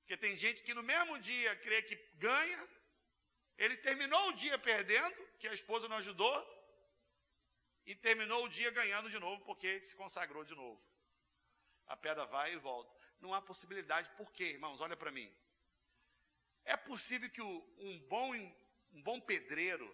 Porque 0.01 0.19
tem 0.19 0.37
gente 0.37 0.63
que 0.63 0.75
no 0.75 0.83
mesmo 0.83 1.19
dia 1.19 1.57
crê 1.57 1.81
que 1.81 1.97
ganha, 2.17 2.69
ele 3.57 3.79
terminou 3.79 4.29
o 4.29 4.35
dia 4.35 4.59
perdendo, 4.59 5.27
que 5.39 5.49
a 5.49 5.55
esposa 5.55 5.89
não 5.89 5.97
ajudou, 5.97 6.56
e 7.87 7.95
terminou 7.95 8.45
o 8.45 8.49
dia 8.49 8.71
ganhando 8.71 9.09
de 9.09 9.19
novo, 9.19 9.45
porque 9.45 9.81
se 9.83 9.95
consagrou 9.95 10.45
de 10.45 10.55
novo. 10.55 10.83
A 11.87 11.97
pedra 11.97 12.27
vai 12.27 12.53
e 12.53 12.57
volta. 12.57 12.93
Não 13.21 13.33
há 13.33 13.41
possibilidade. 13.41 14.11
Por 14.17 14.33
quê, 14.33 14.45
irmãos? 14.45 14.81
Olha 14.81 14.97
para 14.97 15.13
mim. 15.13 15.33
É 16.65 16.77
possível 16.77 17.31
que 17.31 17.41
um 17.41 17.99
bom, 18.09 18.35
um 18.93 19.03
bom 19.03 19.21
pedreiro, 19.21 19.87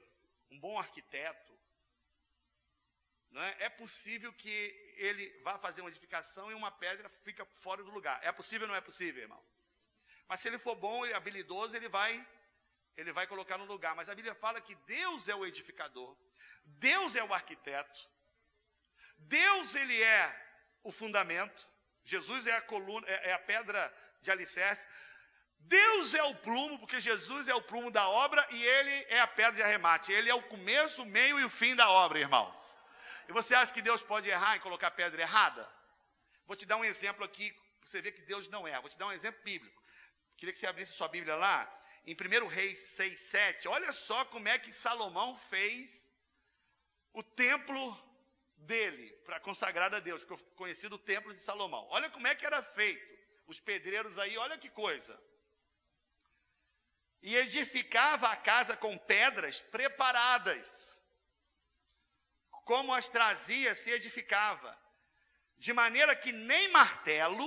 um 0.51 0.59
bom 0.59 0.79
arquiteto, 0.79 1.53
é? 3.41 3.65
é 3.65 3.69
possível 3.69 4.33
que 4.33 4.51
ele 4.97 5.29
vá 5.43 5.59
fazer 5.59 5.81
uma 5.81 5.89
edificação 5.89 6.51
e 6.51 6.55
uma 6.55 6.71
pedra 6.71 7.09
fica 7.09 7.45
fora 7.45 7.83
do 7.83 7.91
lugar. 7.91 8.21
É 8.23 8.31
possível 8.31 8.67
ou 8.67 8.69
não 8.69 8.75
é 8.75 8.81
possível, 8.81 9.23
irmãos? 9.23 9.67
Mas 10.29 10.41
se 10.41 10.49
ele 10.49 10.59
for 10.59 10.75
bom 10.75 11.07
e 11.07 11.15
habilidoso, 11.15 11.75
ele 11.77 11.89
vai, 11.89 12.27
ele 12.97 13.13
vai 13.13 13.27
colocar 13.27 13.57
no 13.57 13.65
lugar. 13.65 13.95
Mas 13.95 14.09
a 14.09 14.15
Bíblia 14.15 14.35
fala 14.35 14.61
que 14.61 14.75
Deus 14.75 15.29
é 15.29 15.35
o 15.35 15.47
edificador, 15.47 16.17
Deus 16.65 17.15
é 17.17 17.23
o 17.23 17.33
arquiteto, 17.33 18.11
Deus 19.17 19.75
ele 19.75 20.01
é 20.03 20.43
o 20.83 20.91
fundamento, 20.91 21.69
Jesus 22.05 22.47
é 22.47 22.57
a 22.57 22.63
coluna, 22.63 23.07
é, 23.09 23.31
é 23.31 23.33
a 23.33 23.39
pedra 23.39 23.93
de 24.21 24.31
alicerce. 24.31 24.87
Deus 25.65 26.13
é 26.15 26.23
o 26.25 26.35
plumo, 26.35 26.79
porque 26.79 27.01
Jesus 27.01 27.49
é 27.49 27.55
o 27.55 27.63
plumo 27.63 27.91
da 27.91 28.09
obra 28.09 28.47
e 28.51 28.65
ele 28.65 29.07
é 29.09 29.21
a 29.21 29.27
pedra 29.27 29.53
de 29.53 29.63
arremate. 29.63 30.13
Ele 30.13 30.29
é 30.29 30.35
o 30.35 30.43
começo, 30.43 31.03
o 31.03 31.07
meio 31.07 31.39
e 31.39 31.45
o 31.45 31.51
fim 31.51 31.77
da 31.77 31.89
obra, 31.89 32.19
irmãos. 32.19 32.79
E 33.29 33.33
você 33.33 33.55
acha 33.55 33.73
que 33.73 33.81
Deus 33.81 34.03
pode 34.03 34.29
errar 34.29 34.57
e 34.57 34.61
colocar 34.61 34.91
pedra 34.91 35.23
errada? 35.23 35.69
Vou 36.47 36.57
te 36.57 36.67
dar 36.67 36.77
um 36.77 36.85
exemplo 36.85 37.25
aqui, 37.25 37.53
para 37.53 37.89
você 37.89 38.03
ver 38.03 38.13
que 38.13 38.23
Deus 38.23 38.49
não 38.49 38.67
erra. 38.67 38.81
Vou 38.81 38.91
te 38.91 38.99
dar 38.99 39.07
um 39.07 39.13
exemplo 39.13 39.41
bíblico. 39.45 39.81
Queria 40.37 40.53
que 40.53 40.59
você 40.59 40.67
abrisse 40.67 40.93
sua 40.93 41.07
Bíblia 41.09 41.37
lá, 41.37 41.73
em 42.05 42.15
1 42.15 42.47
Reis 42.49 42.79
6, 42.81 43.21
7. 43.21 43.69
Olha 43.69 43.93
só 43.93 44.25
como 44.25 44.49
é 44.49 44.59
que 44.59 44.73
Salomão 44.73 45.37
fez 45.37 46.12
o 47.13 47.23
templo 47.23 47.99
dele, 48.57 49.13
para 49.25 49.41
consagrado 49.41 49.97
a 49.97 50.01
Deus, 50.01 50.23
ficou 50.23 50.39
conhecido 50.57 50.97
o 50.97 50.99
templo 50.99 51.33
de 51.33 51.41
Salomão. 51.41 51.87
Olha 51.91 52.11
como 52.11 52.27
é 52.27 52.35
que 52.35 52.47
era 52.47 52.63
feito. 52.63 53.13
Os 53.47 53.61
pedreiros 53.61 54.19
aí, 54.19 54.37
olha 54.39 54.57
que 54.57 54.71
coisa. 54.71 55.21
E 57.21 57.37
edificava 57.37 58.29
a 58.29 58.37
casa 58.37 58.77
com 58.77 58.97
pedras 58.99 59.61
preparadas, 59.61 61.01
como 62.65 62.95
as 62.95 63.09
trazia, 63.09 63.75
se 63.75 63.91
edificava, 63.91 64.77
de 65.57 65.73
maneira 65.73 66.17
que 66.17 66.33
nem 66.33 66.69
martelo, 66.69 67.47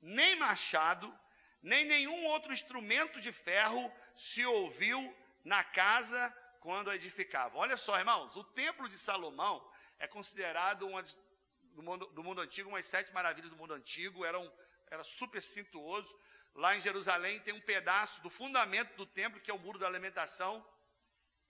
nem 0.00 0.34
machado, 0.36 1.16
nem 1.62 1.84
nenhum 1.84 2.24
outro 2.26 2.52
instrumento 2.52 3.20
de 3.20 3.32
ferro 3.32 3.92
se 4.14 4.44
ouviu 4.44 5.16
na 5.44 5.62
casa 5.62 6.34
quando 6.60 6.92
edificava. 6.92 7.58
Olha 7.58 7.76
só, 7.76 7.98
irmãos, 7.98 8.36
o 8.36 8.44
templo 8.44 8.88
de 8.88 8.98
Salomão 8.98 9.66
é 9.98 10.06
considerado 10.06 10.86
uma 10.86 11.02
do 11.74 11.82
mundo, 11.82 12.06
do 12.06 12.22
mundo 12.22 12.40
antigo, 12.40 12.68
umas 12.68 12.86
sete 12.86 13.12
maravilhas 13.12 13.50
do 13.50 13.56
mundo 13.56 13.74
antigo, 13.74 14.24
era, 14.24 14.38
um, 14.38 14.50
era 14.90 15.02
super 15.02 15.40
cintuoso. 15.40 16.14
Lá 16.54 16.76
em 16.76 16.80
Jerusalém 16.80 17.40
tem 17.40 17.54
um 17.54 17.60
pedaço 17.60 18.20
do 18.22 18.28
fundamento 18.28 18.94
do 18.96 19.06
templo, 19.06 19.40
que 19.40 19.50
é 19.50 19.54
o 19.54 19.58
muro 19.58 19.78
da 19.78 19.86
alimentação. 19.86 20.64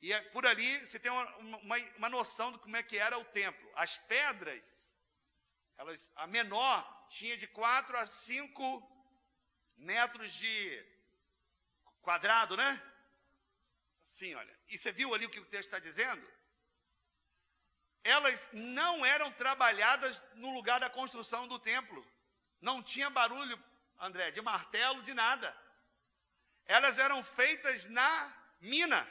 E 0.00 0.12
é, 0.12 0.20
por 0.30 0.46
ali 0.46 0.78
você 0.86 0.98
tem 0.98 1.10
uma, 1.10 1.36
uma, 1.36 1.76
uma, 1.96 2.08
noção 2.08 2.52
de 2.52 2.58
como 2.58 2.76
é 2.76 2.82
que 2.82 2.96
era 2.96 3.18
o 3.18 3.24
templo. 3.24 3.70
As 3.74 3.98
pedras, 3.98 4.96
elas, 5.76 6.12
a 6.16 6.26
menor 6.26 7.08
tinha 7.08 7.36
de 7.36 7.46
4 7.48 7.96
a 7.98 8.06
5 8.06 8.90
metros 9.76 10.32
de 10.32 10.86
quadrado, 12.02 12.56
né? 12.56 12.82
Sim, 14.16 14.34
olha. 14.34 14.54
E 14.68 14.76
você 14.76 14.92
viu 14.92 15.14
ali 15.14 15.24
o 15.24 15.30
que 15.30 15.40
o 15.40 15.46
texto 15.46 15.68
está 15.68 15.78
dizendo? 15.78 16.26
elas 18.02 18.50
não 18.52 19.04
eram 19.04 19.30
trabalhadas 19.32 20.22
no 20.34 20.52
lugar 20.54 20.80
da 20.80 20.88
construção 20.88 21.46
do 21.46 21.58
templo. 21.58 22.06
Não 22.60 22.82
tinha 22.82 23.10
barulho, 23.10 23.62
André, 23.98 24.30
de 24.30 24.40
martelo, 24.40 25.02
de 25.02 25.12
nada. 25.14 25.56
Elas 26.66 26.98
eram 26.98 27.22
feitas 27.22 27.86
na 27.86 28.54
mina. 28.60 29.06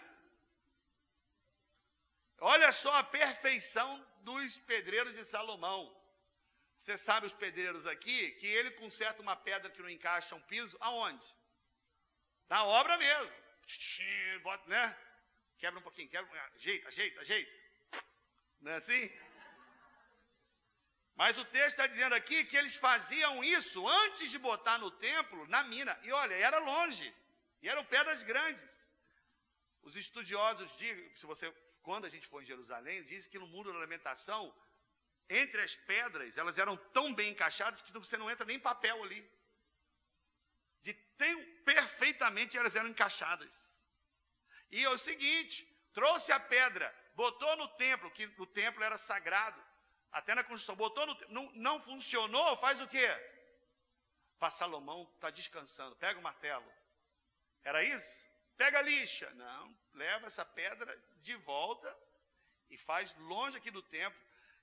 Olha 2.39 2.71
só 2.71 2.93
a 2.95 3.03
perfeição 3.03 4.05
dos 4.21 4.57
pedreiros 4.59 5.13
de 5.13 5.25
Salomão. 5.25 5.95
Você 6.77 6.97
sabe 6.97 7.27
os 7.27 7.33
pedreiros 7.33 7.85
aqui, 7.85 8.31
que 8.31 8.47
ele 8.47 8.71
conserta 8.71 9.21
uma 9.21 9.35
pedra 9.35 9.69
que 9.69 9.81
não 9.81 9.89
encaixa 9.89 10.35
um 10.35 10.41
piso, 10.41 10.77
aonde? 10.79 11.27
Na 12.47 12.63
obra 12.63 12.97
mesmo. 12.97 13.38
Bota, 14.41 14.67
né? 14.69 14.97
Quebra 15.57 15.79
um 15.79 15.83
pouquinho, 15.83 16.09
quebra, 16.09 16.51
ajeita, 16.55 16.87
ajeita, 16.87 17.21
ajeita. 17.21 17.51
Não 18.61 18.71
é 18.71 18.75
assim? 18.75 19.11
Mas 21.15 21.37
o 21.37 21.43
texto 21.45 21.71
está 21.71 21.85
dizendo 21.85 22.15
aqui 22.15 22.45
que 22.45 22.55
eles 22.55 22.77
faziam 22.77 23.43
isso 23.43 23.85
antes 23.87 24.31
de 24.31 24.39
botar 24.39 24.77
no 24.77 24.89
templo, 24.89 25.45
na 25.47 25.63
mina. 25.63 25.97
E 26.03 26.11
olha, 26.11 26.33
era 26.33 26.59
longe. 26.59 27.13
E 27.61 27.67
eram 27.67 27.83
pedras 27.83 28.23
grandes. 28.23 28.89
Os 29.81 29.97
estudiosos 29.97 30.77
dizem, 30.77 31.15
se 31.15 31.25
você, 31.25 31.51
quando 31.81 32.05
a 32.05 32.09
gente 32.09 32.27
for 32.27 32.41
em 32.41 32.45
Jerusalém, 32.45 33.03
dizem 33.03 33.29
que 33.29 33.39
no 33.39 33.47
muro 33.47 33.73
da 33.73 33.79
lamentação, 33.79 34.55
entre 35.29 35.61
as 35.61 35.75
pedras, 35.75 36.37
elas 36.37 36.57
eram 36.57 36.77
tão 36.77 37.13
bem 37.13 37.31
encaixadas 37.31 37.81
que 37.81 37.91
você 37.91 38.17
não 38.17 38.29
entra 38.29 38.45
nem 38.45 38.57
papel 38.57 39.03
ali. 39.03 39.29
Tão 41.19 41.45
perfeitamente 41.65 42.57
elas 42.57 42.75
eram 42.75 42.89
encaixadas. 42.89 43.83
E 44.71 44.83
é 44.83 44.89
o 44.89 44.97
seguinte, 44.97 45.57
trouxe 45.93 46.31
a 46.31 46.39
pedra, 46.39 46.87
botou 47.13 47.55
no 47.57 47.67
templo, 47.75 48.09
que 48.11 48.25
o 48.37 48.45
templo 48.45 48.83
era 48.83 48.97
sagrado, 48.97 49.61
até 50.13 50.33
na 50.33 50.43
construção, 50.43 50.75
botou 50.75 51.05
no 51.05 51.15
não, 51.27 51.51
não 51.51 51.81
funcionou, 51.81 52.55
faz 52.57 52.79
o 52.79 52.87
quê? 52.87 53.07
Para 54.39 54.49
Salomão 54.49 55.11
está 55.15 55.29
descansando, 55.29 55.95
pega 55.97 56.17
o 56.17 56.23
martelo. 56.23 56.71
Era 57.63 57.83
isso? 57.83 58.25
Pega 58.55 58.79
a 58.79 58.81
lixa. 58.81 59.29
Não, 59.31 59.77
leva 59.93 60.27
essa 60.27 60.45
pedra 60.45 60.97
de 61.17 61.35
volta 61.35 61.89
e 62.69 62.77
faz 62.77 63.13
longe 63.15 63.57
aqui 63.57 63.69
do 63.69 63.81
templo. 63.81 64.19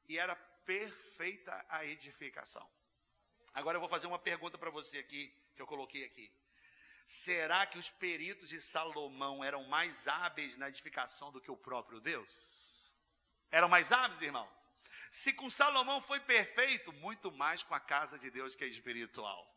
E 0.08 0.18
era 0.18 0.34
perfeita 0.64 1.66
a 1.68 1.84
edificação. 1.84 2.66
Agora 3.52 3.76
eu 3.76 3.80
vou 3.80 3.88
fazer 3.88 4.06
uma 4.06 4.18
pergunta 4.18 4.56
para 4.56 4.70
você 4.70 4.98
aqui, 4.98 5.28
que 5.54 5.60
eu 5.60 5.66
coloquei 5.66 6.04
aqui. 6.04 6.30
Será 7.06 7.64
que 7.64 7.78
os 7.78 7.88
peritos 7.88 8.48
de 8.48 8.60
Salomão 8.60 9.44
eram 9.44 9.62
mais 9.68 10.08
hábeis 10.08 10.56
na 10.56 10.68
edificação 10.68 11.30
do 11.30 11.40
que 11.40 11.50
o 11.50 11.56
próprio 11.56 12.00
Deus? 12.00 12.92
Eram 13.48 13.68
mais 13.68 13.92
hábeis, 13.92 14.20
irmãos? 14.20 14.68
Se 15.12 15.32
com 15.32 15.48
Salomão 15.48 16.00
foi 16.00 16.18
perfeito, 16.18 16.92
muito 16.94 17.30
mais 17.30 17.62
com 17.62 17.74
a 17.74 17.80
casa 17.80 18.18
de 18.18 18.28
Deus 18.28 18.56
que 18.56 18.64
é 18.64 18.66
espiritual. 18.66 19.56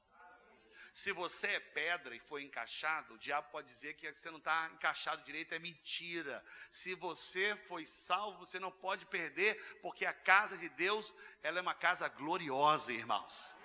Se 0.93 1.11
você 1.11 1.47
é 1.47 1.59
pedra 1.59 2.15
e 2.15 2.19
foi 2.19 2.43
encaixado, 2.43 3.15
o 3.15 3.17
diabo 3.17 3.49
pode 3.49 3.67
dizer 3.67 3.95
que 3.95 4.11
você 4.11 4.29
não 4.29 4.37
está 4.37 4.69
encaixado 4.73 5.23
direito, 5.23 5.53
é 5.53 5.59
mentira. 5.59 6.45
Se 6.69 6.93
você 6.93 7.55
foi 7.67 7.83
salvo, 7.85 8.45
você 8.45 8.59
não 8.59 8.71
pode 8.71 9.07
perder, 9.07 9.79
porque 9.81 10.05
a 10.05 10.13
casa 10.13 10.55
de 10.55 10.69
Deus, 10.69 11.15
ela 11.41 11.57
é 11.57 11.61
uma 11.61 11.73
casa 11.73 12.07
gloriosa, 12.07 12.93
irmãos. 12.93 13.55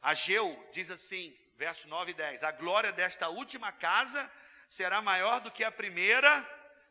Ageu 0.00 0.68
diz 0.72 0.90
assim, 0.90 1.36
verso 1.60 1.86
9 1.88 2.12
e 2.12 2.14
10: 2.14 2.42
A 2.42 2.52
glória 2.52 2.90
desta 2.90 3.28
última 3.28 3.70
casa 3.70 4.28
será 4.66 5.02
maior 5.02 5.40
do 5.40 5.50
que 5.50 5.62
a 5.62 5.70
primeira, 5.70 6.32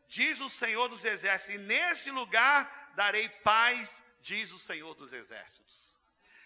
diz 0.06 0.40
o 0.40 0.48
Senhor 0.48 0.88
dos 0.88 1.04
Exércitos, 1.04 1.56
e 1.56 1.58
nesse 1.58 2.10
lugar 2.12 2.92
darei 2.94 3.28
paz, 3.28 4.02
diz 4.20 4.52
o 4.52 4.58
Senhor 4.58 4.94
dos 4.94 5.12
Exércitos. 5.12 5.98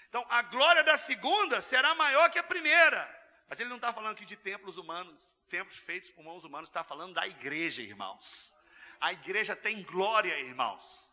Então, 0.08 0.24
a 0.30 0.40
glória 0.42 0.82
da 0.82 0.96
segunda 0.96 1.60
será 1.60 1.94
maior 1.94 2.30
que 2.30 2.38
a 2.38 2.42
primeira. 2.42 3.02
Mas 3.46 3.60
ele 3.60 3.68
não 3.68 3.76
está 3.76 3.92
falando 3.92 4.14
aqui 4.14 4.24
de 4.24 4.36
templos 4.36 4.78
humanos, 4.78 5.38
templos 5.50 5.76
feitos 5.76 6.08
por 6.10 6.24
mãos 6.24 6.44
humanas, 6.44 6.70
está 6.70 6.82
falando 6.82 7.12
da 7.12 7.26
igreja, 7.26 7.82
irmãos. 7.82 8.56
A 9.00 9.12
igreja 9.12 9.54
tem 9.54 9.82
glória, 9.82 10.38
irmãos. 10.38 11.12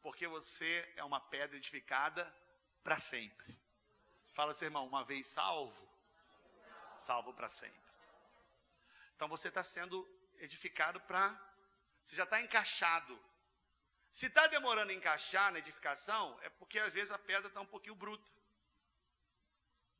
Porque 0.00 0.26
você 0.26 0.90
é 0.96 1.04
uma 1.04 1.20
pedra 1.20 1.56
edificada 1.56 2.24
para 2.82 2.98
sempre. 2.98 3.60
Fala 4.32 4.52
assim, 4.52 4.66
irmão, 4.66 4.86
uma 4.86 5.04
vez 5.04 5.26
salvo, 5.26 5.88
salvo 6.98 7.32
para 7.32 7.48
sempre. 7.48 7.80
Então 9.14 9.28
você 9.28 9.48
está 9.48 9.62
sendo 9.62 10.06
edificado 10.36 11.00
para. 11.02 11.26
Você 12.02 12.16
já 12.16 12.24
está 12.24 12.40
encaixado. 12.40 13.18
Se 14.10 14.26
está 14.26 14.46
demorando 14.46 14.90
a 14.90 14.94
encaixar 14.94 15.52
na 15.52 15.58
edificação, 15.58 16.38
é 16.42 16.48
porque 16.50 16.78
às 16.78 16.92
vezes 16.92 17.10
a 17.10 17.18
pedra 17.18 17.48
está 17.48 17.60
um 17.60 17.66
pouquinho 17.66 17.94
bruta 17.94 18.38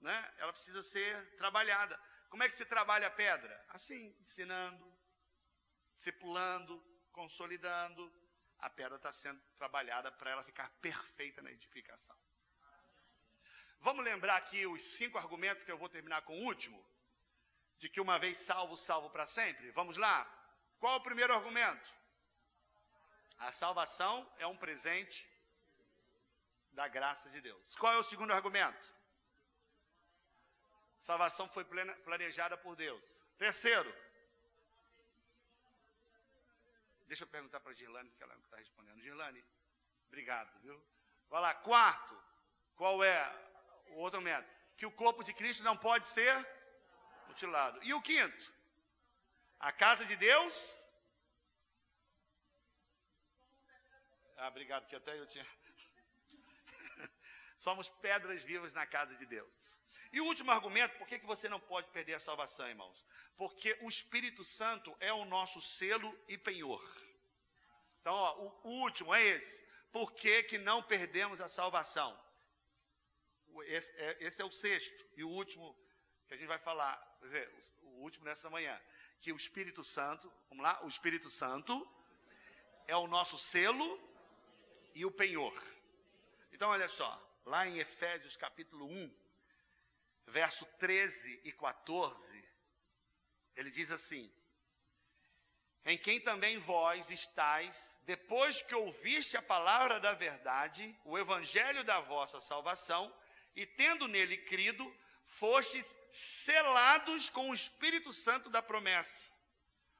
né? 0.00 0.34
ela 0.38 0.52
precisa 0.52 0.82
ser 0.82 1.36
trabalhada. 1.36 1.98
Como 2.28 2.42
é 2.42 2.48
que 2.48 2.54
se 2.54 2.64
trabalha 2.64 3.06
a 3.06 3.10
pedra? 3.10 3.64
Assim, 3.68 4.14
ensinando, 4.20 4.92
discipulando, 5.94 6.82
consolidando. 7.12 8.12
A 8.58 8.68
pedra 8.68 8.96
está 8.96 9.12
sendo 9.12 9.40
trabalhada 9.56 10.10
para 10.12 10.30
ela 10.30 10.44
ficar 10.44 10.68
perfeita 10.80 11.40
na 11.42 11.50
edificação. 11.50 12.16
Vamos 13.80 14.04
lembrar 14.04 14.36
aqui 14.36 14.66
os 14.66 14.82
cinco 14.82 15.18
argumentos 15.18 15.62
que 15.62 15.70
eu 15.70 15.78
vou 15.78 15.88
terminar 15.88 16.22
com 16.22 16.38
o 16.38 16.44
último? 16.44 16.84
De 17.78 17.88
que 17.88 18.00
uma 18.00 18.18
vez 18.18 18.38
salvo, 18.38 18.76
salvo 18.76 19.08
para 19.10 19.24
sempre? 19.24 19.70
Vamos 19.70 19.96
lá? 19.96 20.26
Qual 20.80 20.96
o 20.96 21.02
primeiro 21.02 21.32
argumento? 21.32 21.94
A 23.38 23.52
salvação 23.52 24.28
é 24.38 24.46
um 24.46 24.56
presente 24.56 25.30
da 26.72 26.88
graça 26.88 27.30
de 27.30 27.40
Deus. 27.40 27.76
Qual 27.76 27.92
é 27.92 27.98
o 27.98 28.02
segundo 28.02 28.32
argumento? 28.32 28.94
Salvação 30.98 31.48
foi 31.48 31.64
planejada 32.04 32.56
por 32.56 32.74
Deus. 32.74 33.22
Terceiro, 33.36 33.94
deixa 37.06 37.22
eu 37.22 37.28
perguntar 37.28 37.60
para 37.60 37.70
a 37.70 37.74
Girlane, 37.74 38.10
que 38.10 38.22
ela 38.22 38.34
está 38.34 38.56
respondendo. 38.56 39.00
Girlane, 39.00 39.44
obrigado, 40.08 40.50
viu? 40.60 40.84
Vai 41.30 41.40
lá. 41.40 41.54
Quarto, 41.54 42.20
qual 42.74 43.04
é 43.04 43.47
o 43.90 43.98
outro 43.98 44.20
método? 44.20 44.48
Que 44.76 44.86
o 44.86 44.92
corpo 44.92 45.24
de 45.24 45.32
Cristo 45.32 45.62
não 45.62 45.76
pode 45.76 46.06
ser 46.06 46.34
mutilado. 47.26 47.82
E 47.82 47.92
o 47.92 48.00
quinto, 48.00 48.52
a 49.58 49.72
casa 49.72 50.04
de 50.04 50.16
Deus. 50.16 50.84
Ah, 54.36 54.48
obrigado, 54.48 54.86
que 54.86 54.96
até 54.96 55.18
eu 55.18 55.26
tinha. 55.26 55.44
Somos 57.58 57.88
pedras 57.88 58.42
vivas 58.42 58.72
na 58.72 58.86
casa 58.86 59.16
de 59.16 59.26
Deus. 59.26 59.78
E 60.12 60.20
o 60.20 60.24
último 60.24 60.50
argumento, 60.50 60.96
por 60.96 61.06
que, 61.06 61.18
que 61.18 61.26
você 61.26 61.48
não 61.48 61.60
pode 61.60 61.90
perder 61.90 62.14
a 62.14 62.20
salvação, 62.20 62.68
irmãos? 62.68 63.04
Porque 63.36 63.76
o 63.82 63.88
Espírito 63.88 64.44
Santo 64.44 64.96
é 65.00 65.12
o 65.12 65.24
nosso 65.24 65.60
selo 65.60 66.16
e 66.28 66.38
penhor. 66.38 66.82
Então, 68.00 68.14
ó, 68.14 68.58
o, 68.64 68.70
último 68.82 69.14
é 69.14 69.22
esse. 69.22 69.62
Por 69.92 70.12
que, 70.12 70.42
que 70.44 70.56
não 70.56 70.82
perdemos 70.82 71.40
a 71.40 71.48
salvação? 71.48 72.18
Esse 73.64 73.92
é, 73.92 74.16
esse 74.20 74.42
é, 74.42 74.44
o 74.44 74.50
sexto 74.50 75.06
e 75.16 75.24
o 75.24 75.28
último 75.28 75.76
que 76.26 76.34
a 76.34 76.36
gente 76.36 76.48
vai 76.48 76.58
falar, 76.58 76.96
quer 77.20 77.26
dizer, 77.26 77.54
o 77.82 78.02
último 78.02 78.24
nessa 78.24 78.50
manhã. 78.50 78.80
Que 79.20 79.32
o 79.32 79.36
Espírito 79.36 79.82
Santo, 79.82 80.32
vamos 80.48 80.62
lá, 80.62 80.84
o 80.84 80.88
Espírito 80.88 81.30
Santo 81.30 81.74
é 82.86 82.96
o 82.96 83.06
nosso 83.06 83.36
selo 83.38 84.00
e 84.94 85.04
o 85.04 85.10
penhor. 85.10 85.54
Então, 86.52 86.70
olha 86.70 86.88
só, 86.88 87.10
lá 87.44 87.66
em 87.66 87.78
Efésios 87.78 88.36
capítulo 88.36 88.86
1, 88.86 89.14
verso 90.26 90.66
13 90.78 91.40
e 91.44 91.52
14, 91.52 92.44
ele 93.56 93.70
diz 93.70 93.90
assim: 93.90 94.32
Em 95.84 95.98
quem 95.98 96.20
também 96.20 96.58
vós 96.58 97.10
estáis, 97.10 97.96
depois 98.04 98.60
que 98.62 98.74
ouviste 98.74 99.36
a 99.36 99.42
palavra 99.42 99.98
da 99.98 100.12
verdade, 100.14 100.96
o 101.04 101.18
evangelho 101.18 101.82
da 101.84 102.00
vossa 102.00 102.40
salvação, 102.40 103.12
e 103.58 103.66
tendo 103.66 104.06
nele 104.06 104.36
crido, 104.36 104.96
fostes 105.24 105.96
selados 106.12 107.28
com 107.28 107.50
o 107.50 107.54
Espírito 107.54 108.12
Santo 108.12 108.48
da 108.48 108.62
promessa, 108.62 109.32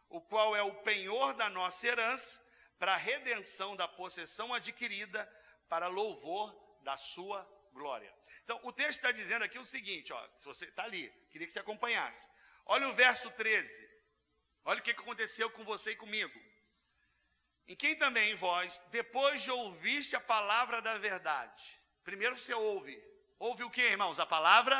o 0.09 0.21
qual 0.21 0.55
é 0.55 0.63
o 0.63 0.77
penhor 0.83 1.35
da 1.35 1.51
nossa 1.51 1.85
herança, 1.89 2.41
para 2.79 2.95
a 2.95 2.97
redenção 2.97 3.75
da 3.75 3.89
possessão 3.89 4.55
adquirida, 4.55 5.29
para 5.69 5.89
louvor 5.89 6.57
da 6.85 6.97
sua 6.97 7.43
glória. 7.73 8.15
Então, 8.45 8.61
o 8.63 8.73
texto 8.73 8.99
está 8.99 9.11
dizendo 9.11 9.45
aqui 9.45 9.59
o 9.59 9.65
seguinte, 9.65 10.13
ó, 10.13 10.29
se 10.37 10.45
você 10.45 10.67
está 10.67 10.85
ali, 10.85 11.11
queria 11.29 11.45
que 11.45 11.53
você 11.53 11.59
acompanhasse. 11.59 12.31
Olha 12.65 12.87
o 12.89 12.95
verso 12.95 13.29
13. 13.33 13.91
Olha 14.65 14.79
o 14.79 14.83
que 14.85 14.93
aconteceu 14.93 15.51
com 15.51 15.65
você 15.65 15.91
e 15.91 15.97
comigo. 15.97 16.41
Em 17.67 17.75
quem 17.75 17.97
também 17.97 18.37
vós, 18.37 18.81
depois 18.93 19.43
de 19.43 19.51
ouviste 19.51 20.15
a 20.15 20.21
palavra 20.21 20.81
da 20.81 20.97
verdade. 20.97 21.83
Primeiro 22.05 22.37
você 22.37 22.55
ouve. 22.55 23.08
Ouve 23.39 23.65
o 23.65 23.71
que, 23.71 23.83
irmãos? 23.83 24.19
A 24.19 24.27
palavra? 24.27 24.77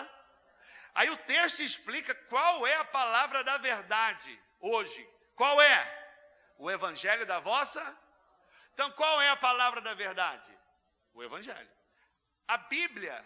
Aí 0.95 1.09
o 1.11 1.17
texto 1.17 1.61
explica 1.61 2.15
qual 2.15 2.67
é 2.67 2.75
a 2.77 2.85
palavra 2.85 3.45
da 3.45 3.57
verdade 3.59 4.43
hoje. 4.61 5.09
Qual 5.35 5.61
é? 5.61 5.79
O 6.59 6.71
evangelho 6.71 7.25
da 7.27 7.39
vossa? 7.39 7.83
Então, 8.75 8.91
qual 8.93 9.21
é 9.23 9.29
a 9.29 9.37
palavra 9.37 9.81
da 9.81 9.95
verdade? 9.95 10.53
O 11.13 11.23
evangelho. 11.23 11.71
A 12.47 12.57
Bíblia 12.57 13.25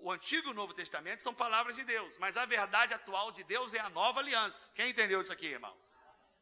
o 0.00 0.10
Antigo 0.12 0.48
e 0.48 0.50
o 0.50 0.54
Novo 0.54 0.74
Testamento 0.74 1.22
são 1.22 1.34
palavras 1.34 1.74
de 1.76 1.84
Deus, 1.84 2.16
mas 2.18 2.36
a 2.36 2.44
verdade 2.44 2.94
atual 2.94 3.32
de 3.32 3.42
Deus 3.44 3.74
é 3.74 3.80
a 3.80 3.88
nova 3.90 4.20
aliança. 4.20 4.72
Quem 4.74 4.90
entendeu 4.90 5.20
isso 5.20 5.32
aqui, 5.32 5.46
irmãos? 5.46 5.98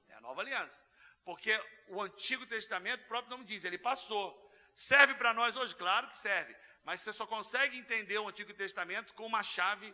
É 0.09 0.14
a 0.14 0.21
nova 0.21 0.41
aliança. 0.41 0.85
Porque 1.25 1.53
o 1.89 2.01
Antigo 2.03 2.47
Testamento, 2.47 3.03
o 3.03 3.09
próprio 3.09 3.31
nome 3.31 3.45
diz, 3.45 3.64
ele 3.64 3.79
passou. 3.79 4.35
Serve 4.75 5.14
para 5.14 5.33
nós 5.33 5.57
hoje? 5.57 5.75
Claro 5.75 6.07
que 6.09 6.17
serve. 6.17 6.55
Mas 6.87 7.01
você 7.01 7.12
só 7.12 7.26
consegue 7.26 7.76
entender 7.76 8.16
o 8.16 8.28
Antigo 8.28 8.55
Testamento 8.55 9.12
com 9.14 9.26
uma 9.26 9.43
chave 9.43 9.93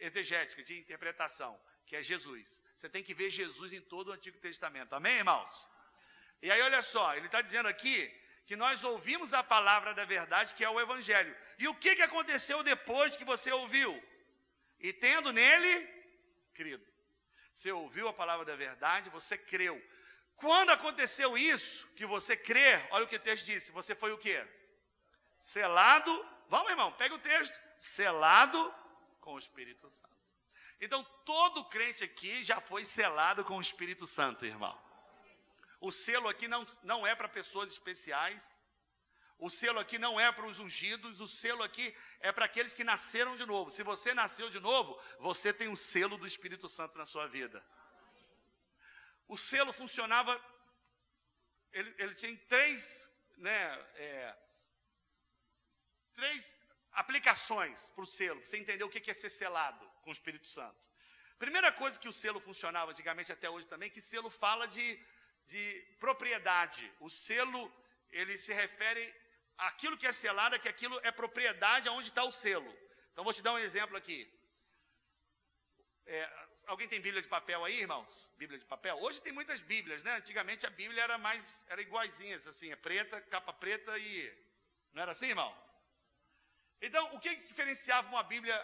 exegética, 0.00 0.60
de 0.60 0.76
interpretação, 0.76 1.58
que 1.86 1.94
é 1.94 2.02
Jesus. 2.02 2.64
Você 2.76 2.88
tem 2.88 3.00
que 3.00 3.14
ver 3.14 3.30
Jesus 3.30 3.72
em 3.72 3.80
todo 3.80 4.08
o 4.08 4.12
Antigo 4.12 4.36
Testamento. 4.38 4.92
Amém, 4.92 5.18
irmãos? 5.18 5.68
E 6.42 6.50
aí, 6.50 6.60
olha 6.60 6.82
só, 6.82 7.14
ele 7.14 7.26
está 7.26 7.40
dizendo 7.40 7.68
aqui 7.68 8.12
que 8.44 8.56
nós 8.56 8.82
ouvimos 8.82 9.32
a 9.32 9.44
palavra 9.44 9.94
da 9.94 10.04
verdade, 10.04 10.54
que 10.54 10.64
é 10.64 10.68
o 10.68 10.80
Evangelho. 10.80 11.32
E 11.60 11.68
o 11.68 11.76
que, 11.76 11.94
que 11.94 12.02
aconteceu 12.02 12.60
depois 12.64 13.16
que 13.16 13.24
você 13.24 13.52
ouviu? 13.52 13.92
E 14.80 14.92
tendo 14.92 15.32
nele 15.32 15.86
crido. 16.54 16.84
Você 17.54 17.70
ouviu 17.70 18.08
a 18.08 18.12
palavra 18.12 18.44
da 18.44 18.56
verdade, 18.56 19.10
você 19.10 19.38
creu. 19.38 19.80
Quando 20.34 20.70
aconteceu 20.70 21.38
isso, 21.38 21.86
que 21.94 22.04
você 22.04 22.36
crê, 22.36 22.84
olha 22.90 23.04
o 23.04 23.08
que 23.08 23.14
o 23.14 23.20
texto 23.20 23.46
disse, 23.46 23.70
você 23.70 23.94
foi 23.94 24.10
o 24.10 24.18
quê? 24.18 24.44
Selado, 25.38 26.31
vamos 26.52 26.70
irmão, 26.70 26.92
pega 26.92 27.14
o 27.14 27.18
texto, 27.18 27.58
selado 27.80 28.74
com 29.22 29.32
o 29.32 29.38
Espírito 29.38 29.88
Santo. 29.88 30.12
Então, 30.78 31.02
todo 31.24 31.64
crente 31.64 32.04
aqui 32.04 32.44
já 32.44 32.60
foi 32.60 32.84
selado 32.84 33.42
com 33.42 33.56
o 33.56 33.60
Espírito 33.60 34.06
Santo, 34.06 34.44
irmão. 34.44 34.78
O 35.80 35.90
selo 35.90 36.28
aqui 36.28 36.46
não, 36.46 36.62
não 36.82 37.06
é 37.06 37.14
para 37.14 37.26
pessoas 37.26 37.72
especiais. 37.72 38.44
O 39.38 39.48
selo 39.48 39.80
aqui 39.80 39.98
não 39.98 40.20
é 40.20 40.30
para 40.30 40.46
os 40.46 40.58
ungidos. 40.58 41.20
O 41.20 41.26
selo 41.26 41.62
aqui 41.62 41.96
é 42.20 42.30
para 42.30 42.44
aqueles 42.44 42.74
que 42.74 42.84
nasceram 42.84 43.34
de 43.34 43.46
novo. 43.46 43.70
Se 43.70 43.82
você 43.82 44.12
nasceu 44.12 44.50
de 44.50 44.60
novo, 44.60 45.00
você 45.20 45.54
tem 45.54 45.68
um 45.68 45.76
selo 45.76 46.18
do 46.18 46.26
Espírito 46.26 46.68
Santo 46.68 46.98
na 46.98 47.06
sua 47.06 47.26
vida. 47.28 47.64
O 49.26 49.38
selo 49.38 49.72
funcionava. 49.72 50.38
Ele, 51.72 51.94
ele 51.96 52.14
tinha 52.14 52.36
três, 52.46 53.08
né, 53.38 53.86
é, 53.94 54.36
três 56.14 56.58
aplicações 56.92 57.88
para 57.94 58.04
o 58.04 58.06
selo, 58.06 58.40
para 58.40 58.48
você 58.48 58.58
entender 58.58 58.84
o 58.84 58.88
que 58.88 59.10
é 59.10 59.14
ser 59.14 59.30
selado 59.30 59.84
com 60.02 60.10
o 60.10 60.12
Espírito 60.12 60.48
Santo. 60.48 60.90
Primeira 61.38 61.72
coisa 61.72 61.98
que 61.98 62.08
o 62.08 62.12
selo 62.12 62.40
funcionava 62.40 62.92
antigamente 62.92 63.32
até 63.32 63.48
hoje 63.50 63.66
também, 63.66 63.90
que 63.90 64.00
selo 64.00 64.30
fala 64.30 64.66
de 64.66 64.86
de 65.46 65.96
propriedade. 65.98 66.90
O 67.00 67.08
selo, 67.08 67.72
ele 68.10 68.36
se 68.38 68.52
refere 68.52 69.14
àquilo 69.58 69.96
que 69.96 70.06
é 70.06 70.12
selado, 70.12 70.54
é 70.54 70.58
que 70.58 70.68
aquilo 70.68 70.98
é 71.02 71.10
propriedade 71.10 71.88
aonde 71.88 72.08
está 72.08 72.24
o 72.24 72.32
selo. 72.32 72.72
Então, 73.12 73.24
vou 73.24 73.32
te 73.32 73.42
dar 73.42 73.52
um 73.52 73.58
exemplo 73.58 73.96
aqui. 73.96 74.30
É, 76.06 76.48
alguém 76.66 76.88
tem 76.88 77.00
Bíblia 77.00 77.22
de 77.22 77.28
papel 77.28 77.64
aí, 77.64 77.80
irmãos? 77.80 78.30
Bíblia 78.36 78.58
de 78.58 78.64
papel? 78.64 78.96
Hoje 78.98 79.20
tem 79.22 79.32
muitas 79.32 79.60
Bíblias, 79.60 80.02
né? 80.02 80.16
Antigamente 80.16 80.66
a 80.66 80.70
Bíblia 80.70 81.02
era 81.02 81.18
mais, 81.18 81.64
era 81.68 81.80
iguaizinhas, 81.80 82.46
assim, 82.46 82.72
é 82.72 82.76
preta, 82.76 83.20
capa 83.20 83.52
preta 83.52 83.96
e... 83.98 84.42
Não 84.92 85.02
era 85.02 85.12
assim, 85.12 85.26
irmão? 85.26 85.56
Então, 86.82 87.14
o 87.14 87.20
que 87.20 87.34
diferenciava 87.36 88.08
uma 88.08 88.22
Bíblia 88.22 88.56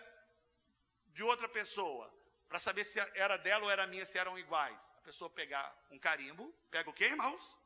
de 1.07 1.23
outra 1.23 1.49
pessoa? 1.49 2.12
para 2.49 2.59
saber 2.59 2.83
se 2.85 2.99
era 3.14 3.37
dela 3.37 3.64
ou 3.64 3.71
era 3.71 3.87
minha, 3.87 4.07
se 4.07 4.19
eram 4.19 4.39
iguais. 4.39 4.95
A 4.99 5.03
pessoa 5.03 5.29
pegar 5.29 5.64
um 5.91 5.99
carimbo, 5.99 6.51
pega 6.71 6.89
o 6.89 6.93
quê, 6.93 7.05
irmãos? 7.05 7.57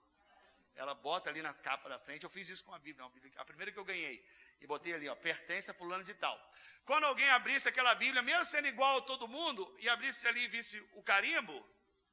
Ela 0.75 0.95
bota 0.95 1.31
ali 1.31 1.41
na 1.41 1.55
capa 1.55 1.89
da 1.89 1.99
frente. 1.99 2.25
Eu 2.25 2.31
fiz 2.31 2.49
isso 2.49 2.65
com 2.65 2.75
a 2.75 2.79
Bíblia, 2.79 3.09
a 3.37 3.45
primeira 3.45 3.71
que 3.71 3.79
eu 3.79 3.85
ganhei. 3.85 4.25
E 4.61 4.67
botei 4.67 4.95
ali, 4.95 5.09
ó, 5.09 5.15
pertence 5.15 5.71
a 5.71 5.75
fulano 5.75 6.03
de 6.03 6.15
tal. 6.15 6.37
Quando 6.85 7.05
alguém 7.05 7.29
abrisse 7.31 7.69
aquela 7.69 7.95
Bíblia, 7.95 8.23
mesmo 8.23 8.45
sendo 8.45 8.67
igual 8.67 8.99
a 8.99 9.03
todo 9.03 9.29
mundo, 9.29 9.77
e 9.79 9.89
abrisse 9.89 10.27
ali 10.27 10.45
e 10.45 10.49
visse 10.49 10.81
o 10.95 11.03
carimbo, 11.03 11.65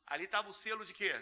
ali 0.06 0.26
estava 0.26 0.50
o 0.50 0.54
selo 0.54 0.86
de 0.86 0.94
quê? 0.94 1.14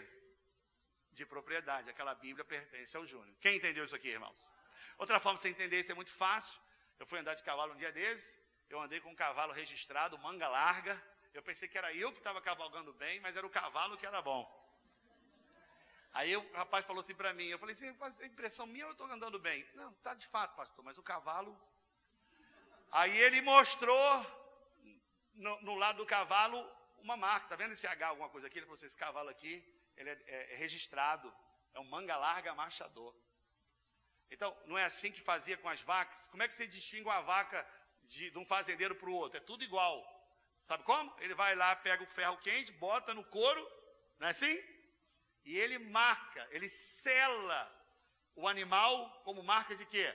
De 1.12 1.24
propriedade. 1.24 1.88
Aquela 1.88 2.14
Bíblia 2.14 2.44
pertence 2.44 2.94
ao 2.96 3.06
Júnior. 3.06 3.34
Quem 3.40 3.56
entendeu 3.56 3.84
isso 3.84 3.96
aqui, 3.96 4.08
irmãos? 4.08 4.54
Outra 4.98 5.18
forma 5.18 5.36
de 5.36 5.42
você 5.42 5.48
entender 5.48 5.80
isso 5.80 5.92
é 5.92 5.94
muito 5.94 6.12
fácil. 6.12 6.60
Eu 6.98 7.06
fui 7.06 7.18
andar 7.18 7.34
de 7.34 7.42
cavalo 7.42 7.74
um 7.74 7.76
dia 7.76 7.92
desses. 7.92 8.38
Eu 8.68 8.80
andei 8.80 9.00
com 9.00 9.10
um 9.10 9.14
cavalo 9.14 9.52
registrado, 9.52 10.18
manga 10.18 10.46
larga, 10.48 10.94
eu 11.32 11.42
pensei 11.42 11.68
que 11.68 11.78
era 11.78 11.94
eu 11.94 12.10
que 12.12 12.18
estava 12.18 12.40
cavalgando 12.40 12.92
bem, 12.94 13.20
mas 13.20 13.36
era 13.36 13.46
o 13.46 13.50
cavalo 13.50 13.96
que 13.96 14.06
era 14.06 14.20
bom. 14.20 14.42
Aí 16.12 16.36
o 16.36 16.52
rapaz 16.52 16.84
falou 16.84 17.00
assim 17.00 17.14
para 17.14 17.32
mim, 17.32 17.46
eu 17.46 17.58
falei 17.58 17.74
assim, 17.74 17.96
é 18.20 18.26
impressão 18.26 18.66
minha 18.66 18.84
eu 18.84 18.92
estou 18.92 19.06
andando 19.06 19.38
bem? 19.38 19.66
Não, 19.74 19.90
está 19.92 20.14
de 20.14 20.26
fato, 20.26 20.56
pastor, 20.56 20.84
mas 20.84 20.98
o 20.98 21.02
cavalo. 21.02 21.58
Aí 22.90 23.16
ele 23.18 23.40
mostrou 23.42 24.26
no, 25.34 25.60
no 25.62 25.74
lado 25.76 25.98
do 25.98 26.06
cavalo 26.06 26.58
uma 26.98 27.16
marca, 27.16 27.46
está 27.46 27.56
vendo 27.56 27.72
esse 27.72 27.86
H, 27.86 28.08
alguma 28.08 28.28
coisa 28.28 28.46
aqui? 28.46 28.58
Ele 28.58 28.66
falou 28.66 28.74
assim, 28.74 28.86
esse 28.86 28.96
cavalo 28.96 29.28
aqui, 29.28 29.64
ele 29.96 30.10
é, 30.10 30.24
é, 30.26 30.54
é 30.54 30.56
registrado, 30.56 31.32
é 31.74 31.80
um 31.80 31.84
manga 31.84 32.16
larga 32.16 32.54
marchador. 32.54 33.14
Então, 34.30 34.56
não 34.66 34.76
é 34.76 34.84
assim 34.84 35.10
que 35.10 35.20
fazia 35.20 35.56
com 35.56 35.68
as 35.68 35.80
vacas? 35.80 36.28
Como 36.28 36.42
é 36.42 36.48
que 36.48 36.54
você 36.54 36.66
distingue 36.66 37.04
uma 37.04 37.20
vaca 37.22 37.66
de, 38.02 38.30
de 38.30 38.38
um 38.38 38.44
fazendeiro 38.44 38.94
para 38.94 39.08
o 39.08 39.14
outro? 39.14 39.38
É 39.38 39.40
tudo 39.40 39.64
igual. 39.64 39.96
Sabe 40.62 40.82
como? 40.84 41.14
Ele 41.20 41.34
vai 41.34 41.54
lá, 41.54 41.74
pega 41.76 42.02
o 42.02 42.06
ferro 42.06 42.36
quente, 42.38 42.72
bota 42.72 43.14
no 43.14 43.24
couro, 43.24 43.60
não 44.18 44.28
é 44.28 44.30
assim? 44.30 44.62
E 45.44 45.56
ele 45.56 45.78
marca, 45.78 46.46
ele 46.50 46.68
sela 46.68 47.74
o 48.34 48.46
animal 48.46 49.22
como 49.24 49.42
marca 49.42 49.74
de 49.74 49.86
quê? 49.86 50.06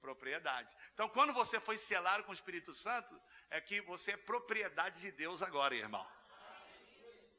Propriedade. 0.00 0.76
Então, 0.92 1.08
quando 1.08 1.32
você 1.32 1.58
foi 1.58 1.78
selado 1.78 2.24
com 2.24 2.30
o 2.30 2.34
Espírito 2.34 2.74
Santo, 2.74 3.18
é 3.50 3.60
que 3.60 3.80
você 3.82 4.12
é 4.12 4.16
propriedade 4.16 5.00
de 5.00 5.12
Deus 5.12 5.42
agora, 5.42 5.74
irmão. 5.74 6.06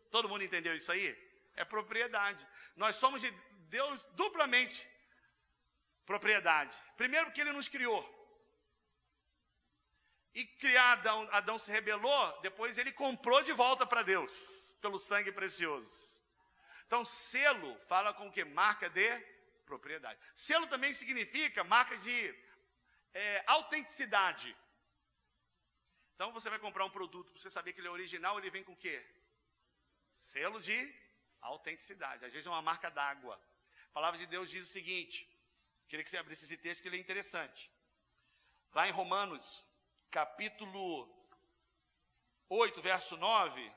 Todo 0.09 0.29
mundo 0.29 0.43
entendeu 0.43 0.75
isso 0.75 0.91
aí? 0.91 1.15
É 1.55 1.63
propriedade. 1.63 2.47
Nós 2.75 2.95
somos 2.95 3.21
de 3.21 3.29
Deus 3.69 4.01
duplamente 4.13 4.87
propriedade. 6.05 6.75
Primeiro, 6.97 7.27
porque 7.27 7.41
Ele 7.41 7.51
nos 7.51 7.67
criou. 7.67 8.01
E 10.33 10.45
criar 10.45 10.93
Adão, 10.93 11.27
Adão 11.31 11.59
se 11.59 11.71
rebelou, 11.71 12.41
depois 12.41 12.79
ele 12.79 12.91
comprou 12.91 13.43
de 13.43 13.51
volta 13.51 13.85
para 13.85 14.01
Deus, 14.01 14.75
pelo 14.81 14.97
sangue 14.97 15.31
precioso. 15.31 16.23
Então, 16.87 17.05
selo 17.05 17.79
fala 17.81 18.13
com 18.13 18.27
o 18.27 18.31
que? 18.31 18.43
Marca 18.43 18.89
de 18.89 19.09
propriedade. 19.63 20.19
Selo 20.35 20.65
também 20.67 20.91
significa 20.91 21.63
marca 21.63 21.95
de 21.97 22.35
é, 23.13 23.43
autenticidade. 23.45 24.55
Então, 26.15 26.31
você 26.31 26.49
vai 26.49 26.57
comprar 26.57 26.85
um 26.85 26.89
produto, 26.89 27.31
para 27.31 27.39
você 27.39 27.51
saber 27.51 27.73
que 27.73 27.79
ele 27.79 27.87
é 27.87 27.91
original, 27.91 28.37
ele 28.37 28.49
vem 28.49 28.63
com 28.63 28.73
o 28.73 28.77
quê? 28.77 29.05
Selo 30.09 30.59
de 30.59 30.79
autenticidade. 31.41 32.25
Às 32.25 32.31
vezes 32.31 32.47
é 32.47 32.49
uma 32.49 32.61
marca 32.61 32.89
d'água. 32.89 33.39
A 33.89 33.93
palavra 33.93 34.17
de 34.17 34.25
Deus 34.25 34.49
diz 34.49 34.67
o 34.67 34.71
seguinte, 34.71 35.29
queria 35.93 36.03
que 36.03 36.09
você 36.09 36.17
abrisse 36.17 36.45
esse 36.45 36.57
texto, 36.57 36.81
que 36.81 36.87
ele 36.87 36.97
é 36.97 36.99
interessante. 36.99 37.69
Lá 38.73 38.87
em 38.87 38.91
Romanos, 38.91 39.63
capítulo 40.09 41.07
8, 42.49 42.81
verso 42.81 43.15
9, 43.15 43.71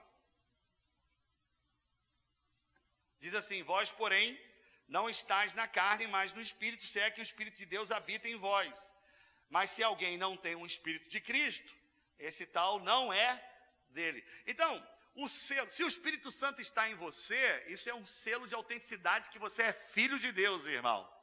diz 3.19 3.35
assim: 3.35 3.63
Vós, 3.63 3.91
porém, 3.91 4.41
não 4.89 5.11
estáis 5.11 5.53
na 5.53 5.69
carne, 5.69 6.07
mas 6.07 6.33
no 6.33 6.41
Espírito, 6.41 6.85
se 6.85 6.99
é 6.99 7.11
que 7.11 7.21
o 7.21 7.23
Espírito 7.23 7.59
de 7.59 7.67
Deus 7.67 7.91
habita 7.91 8.27
em 8.27 8.37
vós. 8.37 8.97
Mas 9.51 9.69
se 9.73 9.83
alguém 9.83 10.17
não 10.17 10.39
tem 10.39 10.57
um 10.57 10.65
Espírito 10.65 11.11
de 11.11 11.21
Cristo, 11.21 11.77
esse 12.19 12.47
tal 12.47 12.81
não 12.81 13.13
é 13.13 13.31
dele. 13.91 14.25
Então, 14.47 14.73
o 15.15 15.29
selo, 15.29 15.69
se 15.69 15.85
o 15.85 15.89
Espírito 15.89 16.31
Santo 16.31 16.63
está 16.63 16.89
em 16.89 16.95
você, 16.95 17.67
isso 17.69 17.91
é 17.91 17.95
um 17.95 18.07
selo 18.07 18.49
de 18.49 18.55
autenticidade 18.55 19.29
que 19.29 19.39
você 19.39 19.65
é 19.65 19.73
filho 19.75 20.19
de 20.19 20.33
Deus, 20.33 20.65
irmão. 20.65 21.15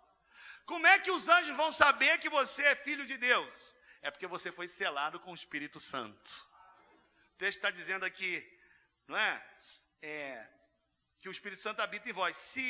Como 0.66 0.88
é 0.88 1.00
que 1.00 1.12
os 1.12 1.28
anjos 1.28 1.56
vão 1.56 1.72
saber 1.72 2.18
que 2.20 2.30
você 2.30 2.64
é 2.64 2.76
filho 2.76 3.06
de 3.06 3.18
Deus? 3.18 3.76
é 4.04 4.12
porque 4.12 4.28
você 4.28 4.52
foi 4.52 4.68
selado 4.68 5.20
com 5.22 5.32
o 5.32 5.36
Espírito 5.42 5.80
Santo. 5.80 6.32
O 7.34 7.38
texto 7.38 7.58
está 7.58 7.72
dizendo 7.72 8.06
aqui, 8.06 8.46
não 9.08 9.18
é? 9.18 9.48
é? 10.02 10.50
Que 11.20 11.30
o 11.30 11.32
Espírito 11.32 11.62
Santo 11.62 11.82
habita 11.82 12.10
em 12.10 12.14
vós. 12.14 12.36
Se 12.36 12.68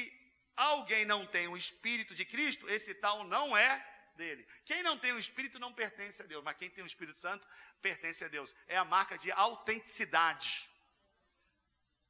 alguém 0.55 1.05
não 1.05 1.25
tem 1.25 1.47
o 1.47 1.57
Espírito 1.57 2.13
de 2.13 2.23
Cristo, 2.23 2.69
esse 2.69 2.93
tal 2.93 3.23
não 3.23 3.57
é 3.57 3.83
dele. 4.15 4.47
Quem 4.63 4.83
não 4.83 4.95
tem 4.95 5.11
o 5.11 5.17
Espírito 5.17 5.57
não 5.57 5.73
pertence 5.73 6.21
a 6.21 6.27
Deus, 6.27 6.43
mas 6.43 6.55
quem 6.55 6.69
tem 6.69 6.83
o 6.83 6.87
Espírito 6.87 7.17
Santo 7.17 7.47
pertence 7.81 8.23
a 8.23 8.27
Deus. 8.27 8.53
É 8.67 8.77
a 8.77 8.85
marca 8.85 9.17
de 9.17 9.31
autenticidade. 9.31 10.69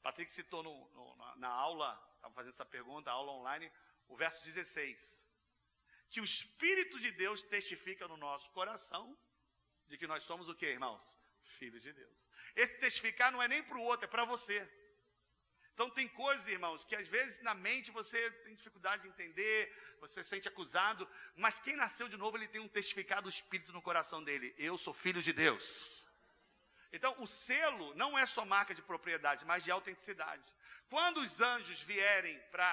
Patrick 0.02 0.30
citou 0.30 0.62
no, 0.62 0.90
no, 0.90 1.36
na, 1.38 1.48
aula, 1.48 1.98
estava 2.18 2.34
fazendo 2.34 2.52
essa 2.52 2.66
pergunta, 2.66 3.10
aula 3.10 3.32
online, 3.32 3.72
o 4.10 4.18
verso 4.18 4.44
16 4.44 5.23
que 6.14 6.22
o 6.22 6.24
Espírito 6.24 7.00
de 7.00 7.12
Deus 7.12 7.42
testifica 7.42 8.08
no 8.08 8.18
nosso 8.18 8.52
coração 8.52 9.18
de 9.88 9.98
que 9.98 10.06
nós 10.06 10.22
somos 10.22 10.48
o 10.48 10.56
que, 10.56 10.68
irmãos? 10.68 11.20
Filhos 11.60 11.82
de 11.82 11.92
Deus. 11.92 12.30
Esse 12.56 12.78
testificar 12.78 13.32
não 13.32 13.42
é 13.42 13.48
nem 13.48 13.64
para 13.64 13.80
o 13.80 13.82
outro, 13.82 14.06
é 14.06 14.08
para 14.08 14.24
você. 14.24 14.58
Então 15.74 15.90
tem 15.90 16.08
coisas, 16.08 16.48
irmãos, 16.48 16.86
que 16.86 16.96
às 16.96 17.08
vezes 17.08 17.42
na 17.42 17.56
mente 17.56 17.90
você 17.90 18.30
tem 18.46 18.54
dificuldade 18.54 19.02
de 19.02 19.10
entender, 19.10 19.76
você 20.00 20.24
se 20.24 20.30
sente 20.30 20.48
acusado, 20.48 21.10
mas 21.36 21.58
quem 21.58 21.76
nasceu 21.76 22.08
de 22.08 22.16
novo, 22.16 22.38
ele 22.38 22.48
tem 22.48 22.62
um 22.62 22.68
testificado 22.68 23.24
do 23.24 23.30
Espírito 23.30 23.74
no 23.74 23.82
coração 23.82 24.24
dele. 24.24 24.54
Eu 24.56 24.78
sou 24.78 24.94
filho 24.94 25.22
de 25.22 25.34
Deus. 25.34 26.08
Então, 26.92 27.16
o 27.20 27.26
selo 27.26 27.96
não 27.96 28.16
é 28.16 28.28
só 28.28 28.46
marca 28.46 28.76
de 28.76 28.84
propriedade, 28.84 29.46
mas 29.46 29.64
de 29.64 29.72
autenticidade. 29.72 30.54
Quando 30.92 31.22
os 31.22 31.42
anjos 31.42 31.82
vierem 31.82 32.40
para 32.52 32.70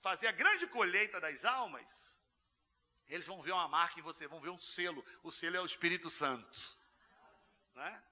fazer 0.00 0.26
a 0.26 0.32
grande 0.32 0.66
colheita 0.66 1.20
das 1.20 1.44
almas, 1.44 2.19
eles 3.10 3.26
vão 3.26 3.42
ver 3.42 3.52
uma 3.52 3.68
marca 3.68 3.98
em 3.98 4.02
você, 4.02 4.26
vão 4.28 4.40
ver 4.40 4.50
um 4.50 4.58
selo. 4.58 5.04
O 5.22 5.32
selo 5.32 5.56
é 5.56 5.60
o 5.60 5.66
Espírito 5.66 6.08
Santo. 6.08 6.78
Né? 7.74 8.02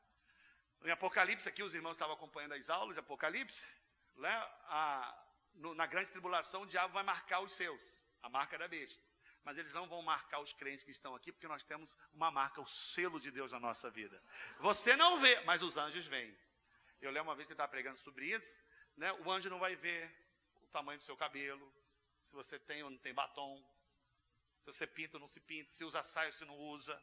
Em 0.85 0.91
Apocalipse, 0.91 1.49
aqui 1.49 1.63
os 1.63 1.75
irmãos 1.75 1.93
estavam 1.93 2.15
acompanhando 2.15 2.55
as 2.55 2.69
aulas 2.69 2.95
de 2.95 3.01
Apocalipse, 3.01 3.67
né? 4.17 4.31
a, 4.67 5.25
no, 5.55 5.75
na 5.75 5.87
grande 5.87 6.11
tribulação 6.11 6.63
o 6.63 6.67
diabo 6.67 6.95
vai 6.95 7.05
marcar 7.05 7.41
os 7.41 7.53
seus, 7.53 8.07
a 8.23 8.29
marca 8.29 8.59
da 8.59 8.67
besta. 8.67 9.05
Mas 9.45 9.57
eles 9.57 9.73
não 9.73 9.89
vão 9.89 10.03
marcar 10.03 10.41
os 10.41 10.53
crentes 10.53 10.85
que 10.85 10.91
estão 10.91 11.15
aqui, 11.15 11.33
porque 11.33 11.49
nós 11.49 11.65
temos 11.65 11.97
uma 12.13 12.31
marca, 12.31 12.61
o 12.61 12.67
selo 12.67 13.21
de 13.21 13.31
Deus 13.31 13.53
na 13.53 13.61
nossa 13.61 13.89
vida. 13.91 14.23
Você 14.59 14.97
não 14.97 15.17
vê, 15.19 15.41
mas 15.43 15.63
os 15.63 15.77
anjos 15.77 16.07
veem. 16.07 16.37
Eu 17.01 17.11
lembro 17.11 17.31
uma 17.31 17.37
vez 17.37 17.47
que 17.47 17.53
eu 17.53 17.55
estava 17.55 17.71
pregando 17.71 17.99
sobre 17.99 18.27
isso, 18.27 18.61
né? 18.97 19.13
o 19.13 19.31
anjo 19.31 19.49
não 19.49 19.61
vai 19.61 19.77
ver 19.77 20.13
o 20.61 20.67
tamanho 20.67 20.99
do 20.99 21.05
seu 21.05 21.17
cabelo, 21.17 21.73
se 22.21 22.35
você 22.35 22.59
tem 22.59 22.83
ou 22.83 22.91
não 22.91 22.99
tem 22.99 23.15
batom, 23.15 23.65
se 24.73 24.79
você 24.79 24.87
pinta 24.87 25.17
ou 25.17 25.21
não 25.21 25.29
se 25.29 25.41
pinta, 25.41 25.73
se 25.73 25.85
usa 25.85 26.03
saia 26.03 26.29
ou 26.29 26.33
se 26.33 26.45
não 26.45 26.57
usa. 26.57 27.03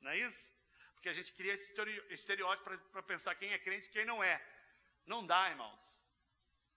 Não 0.00 0.10
é 0.10 0.18
isso? 0.18 0.52
Porque 0.94 1.08
a 1.08 1.12
gente 1.12 1.32
cria 1.32 1.52
esse 1.52 1.74
estereótipo 2.10 2.78
para 2.90 3.02
pensar 3.02 3.34
quem 3.34 3.52
é 3.52 3.58
crente 3.58 3.86
e 3.86 3.90
quem 3.90 4.04
não 4.04 4.22
é. 4.22 4.44
Não 5.04 5.24
dá, 5.24 5.48
irmãos. 5.50 6.08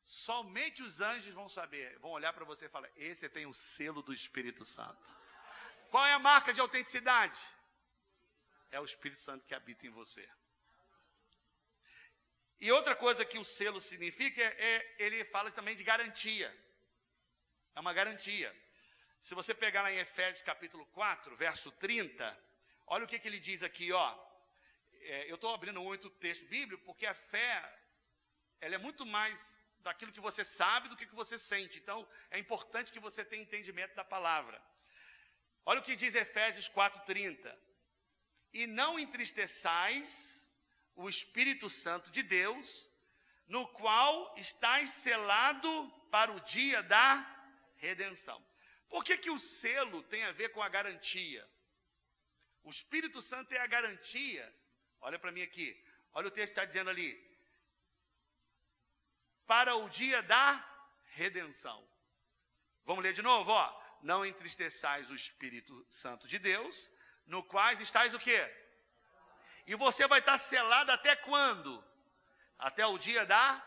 Somente 0.03 0.83
os 0.83 1.01
anjos 1.01 1.33
vão 1.33 1.49
saber, 1.49 1.97
vão 1.99 2.11
olhar 2.11 2.33
para 2.33 2.45
você 2.45 2.65
e 2.65 2.69
falar: 2.69 2.89
esse 2.95 3.27
tem 3.29 3.45
o 3.45 3.53
selo 3.53 4.01
do 4.01 4.13
Espírito 4.13 4.63
Santo. 4.65 5.17
Qual 5.89 6.05
é 6.05 6.13
a 6.13 6.19
marca 6.19 6.53
de 6.53 6.61
autenticidade? 6.61 7.39
É 8.71 8.79
o 8.79 8.85
Espírito 8.85 9.21
Santo 9.21 9.45
que 9.45 9.55
habita 9.55 9.87
em 9.87 9.89
você. 9.89 10.27
E 12.59 12.71
outra 12.71 12.95
coisa 12.95 13.25
que 13.25 13.39
o 13.39 13.45
selo 13.45 13.81
significa 13.81 14.41
é, 14.41 14.75
é 14.75 14.95
ele 14.99 15.23
fala 15.25 15.51
também 15.51 15.75
de 15.75 15.83
garantia. 15.83 16.49
É 17.73 17.79
uma 17.79 17.93
garantia. 17.93 18.53
Se 19.19 19.35
você 19.35 19.53
pegar 19.53 19.81
lá 19.81 19.91
em 19.91 19.97
Efésios 19.97 20.41
capítulo 20.41 20.85
4, 20.87 21.35
verso 21.35 21.71
30, 21.73 22.37
olha 22.87 23.03
o 23.03 23.07
que, 23.07 23.19
que 23.19 23.27
ele 23.27 23.39
diz 23.39 23.61
aqui, 23.63 23.91
ó. 23.91 24.17
É, 25.01 25.29
eu 25.29 25.35
estou 25.35 25.53
abrindo 25.53 25.81
muito 25.81 26.09
texto 26.09 26.45
bíblico 26.47 26.83
porque 26.85 27.05
a 27.05 27.13
fé 27.13 27.79
ela 28.61 28.75
é 28.75 28.77
muito 28.77 29.05
mais 29.05 29.61
daquilo 29.79 30.11
que 30.11 30.21
você 30.21 30.43
sabe 30.43 30.87
do 30.87 30.95
que, 30.95 31.05
que 31.05 31.15
você 31.15 31.37
sente. 31.37 31.79
Então, 31.79 32.07
é 32.31 32.39
importante 32.39 32.91
que 32.91 32.99
você 32.99 33.23
tenha 33.23 33.43
entendimento 33.43 33.93
da 33.93 34.03
palavra. 34.03 34.61
Olha 35.65 35.81
o 35.81 35.83
que 35.83 35.95
diz 35.95 36.15
Efésios 36.15 36.69
4,30. 36.69 37.57
E 38.53 38.65
não 38.67 38.97
entristeçais 38.97 40.49
o 40.95 41.09
Espírito 41.09 41.69
Santo 41.69 42.09
de 42.09 42.23
Deus, 42.23 42.89
no 43.47 43.67
qual 43.67 44.33
estáis 44.37 44.89
selado 44.89 45.89
para 46.09 46.31
o 46.31 46.39
dia 46.41 46.81
da 46.83 47.25
redenção. 47.77 48.48
Por 48.89 49.03
que, 49.03 49.17
que 49.17 49.29
o 49.29 49.37
selo 49.37 50.01
tem 50.03 50.23
a 50.25 50.31
ver 50.31 50.49
com 50.49 50.61
a 50.61 50.67
garantia? 50.67 51.47
O 52.63 52.69
Espírito 52.69 53.21
Santo 53.21 53.53
é 53.53 53.59
a 53.59 53.67
garantia. 53.67 54.53
Olha 54.99 55.17
para 55.17 55.31
mim 55.31 55.43
aqui. 55.43 55.81
Olha 56.13 56.27
o 56.27 56.31
texto 56.31 56.53
que 56.53 56.59
está 56.59 56.65
dizendo 56.65 56.89
ali 56.89 57.29
para 59.49 59.75
o 59.75 59.89
dia 59.89 60.21
da 60.21 60.63
redenção. 61.05 61.83
Vamos 62.85 63.03
ler 63.03 63.13
de 63.13 63.23
novo, 63.23 63.49
ó. 63.51 63.81
Não 64.03 64.23
entristeçais 64.23 65.09
o 65.09 65.15
Espírito 65.15 65.85
Santo 65.89 66.27
de 66.27 66.37
Deus, 66.37 66.91
no 67.25 67.43
quais 67.43 67.79
estáis 67.79 68.13
o 68.13 68.19
quê? 68.19 68.39
E 69.65 69.73
você 69.73 70.07
vai 70.07 70.19
estar 70.19 70.37
selado 70.37 70.91
até 70.91 71.15
quando? 71.15 71.83
Até 72.59 72.85
o 72.85 72.99
dia 72.99 73.25
da 73.25 73.65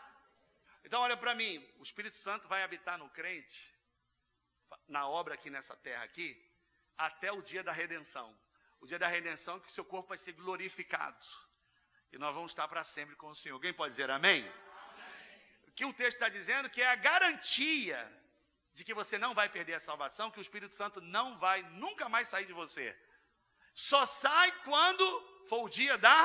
Então 0.85 1.01
olha 1.01 1.17
para 1.17 1.35
mim, 1.35 1.53
o 1.77 1.83
Espírito 1.83 2.15
Santo 2.15 2.47
vai 2.47 2.63
habitar 2.63 2.97
no 2.97 3.09
crente 3.09 3.72
na 4.87 5.07
obra 5.07 5.33
aqui 5.33 5.49
nessa 5.49 5.75
terra 5.75 6.03
aqui 6.03 6.39
até 6.97 7.31
o 7.31 7.41
dia 7.41 7.63
da 7.63 7.71
redenção. 7.71 8.37
O 8.79 8.85
dia 8.85 8.99
da 8.99 9.07
redenção 9.07 9.59
que 9.59 9.71
seu 9.71 9.85
corpo 9.85 10.09
vai 10.09 10.17
ser 10.17 10.33
glorificado. 10.33 11.25
E 12.11 12.17
nós 12.17 12.33
vamos 12.35 12.51
estar 12.51 12.67
para 12.67 12.83
sempre 12.83 13.15
com 13.15 13.27
o 13.29 13.35
Senhor. 13.35 13.55
Alguém 13.55 13.73
pode 13.73 13.91
dizer 13.91 14.09
amém? 14.09 14.43
que 15.75 15.85
o 15.85 15.93
texto 15.93 16.17
está 16.17 16.29
dizendo 16.29 16.69
que 16.69 16.81
é 16.81 16.87
a 16.87 16.95
garantia 16.95 17.99
de 18.73 18.83
que 18.83 18.93
você 18.93 19.17
não 19.17 19.33
vai 19.33 19.49
perder 19.49 19.75
a 19.75 19.79
salvação, 19.79 20.31
que 20.31 20.39
o 20.39 20.41
Espírito 20.41 20.73
Santo 20.73 21.01
não 21.01 21.37
vai 21.37 21.61
nunca 21.63 22.09
mais 22.09 22.27
sair 22.27 22.45
de 22.45 22.53
você. 22.53 22.95
Só 23.73 24.05
sai 24.05 24.51
quando 24.63 25.05
for 25.47 25.63
o 25.63 25.69
dia 25.69 25.97
da 25.97 26.21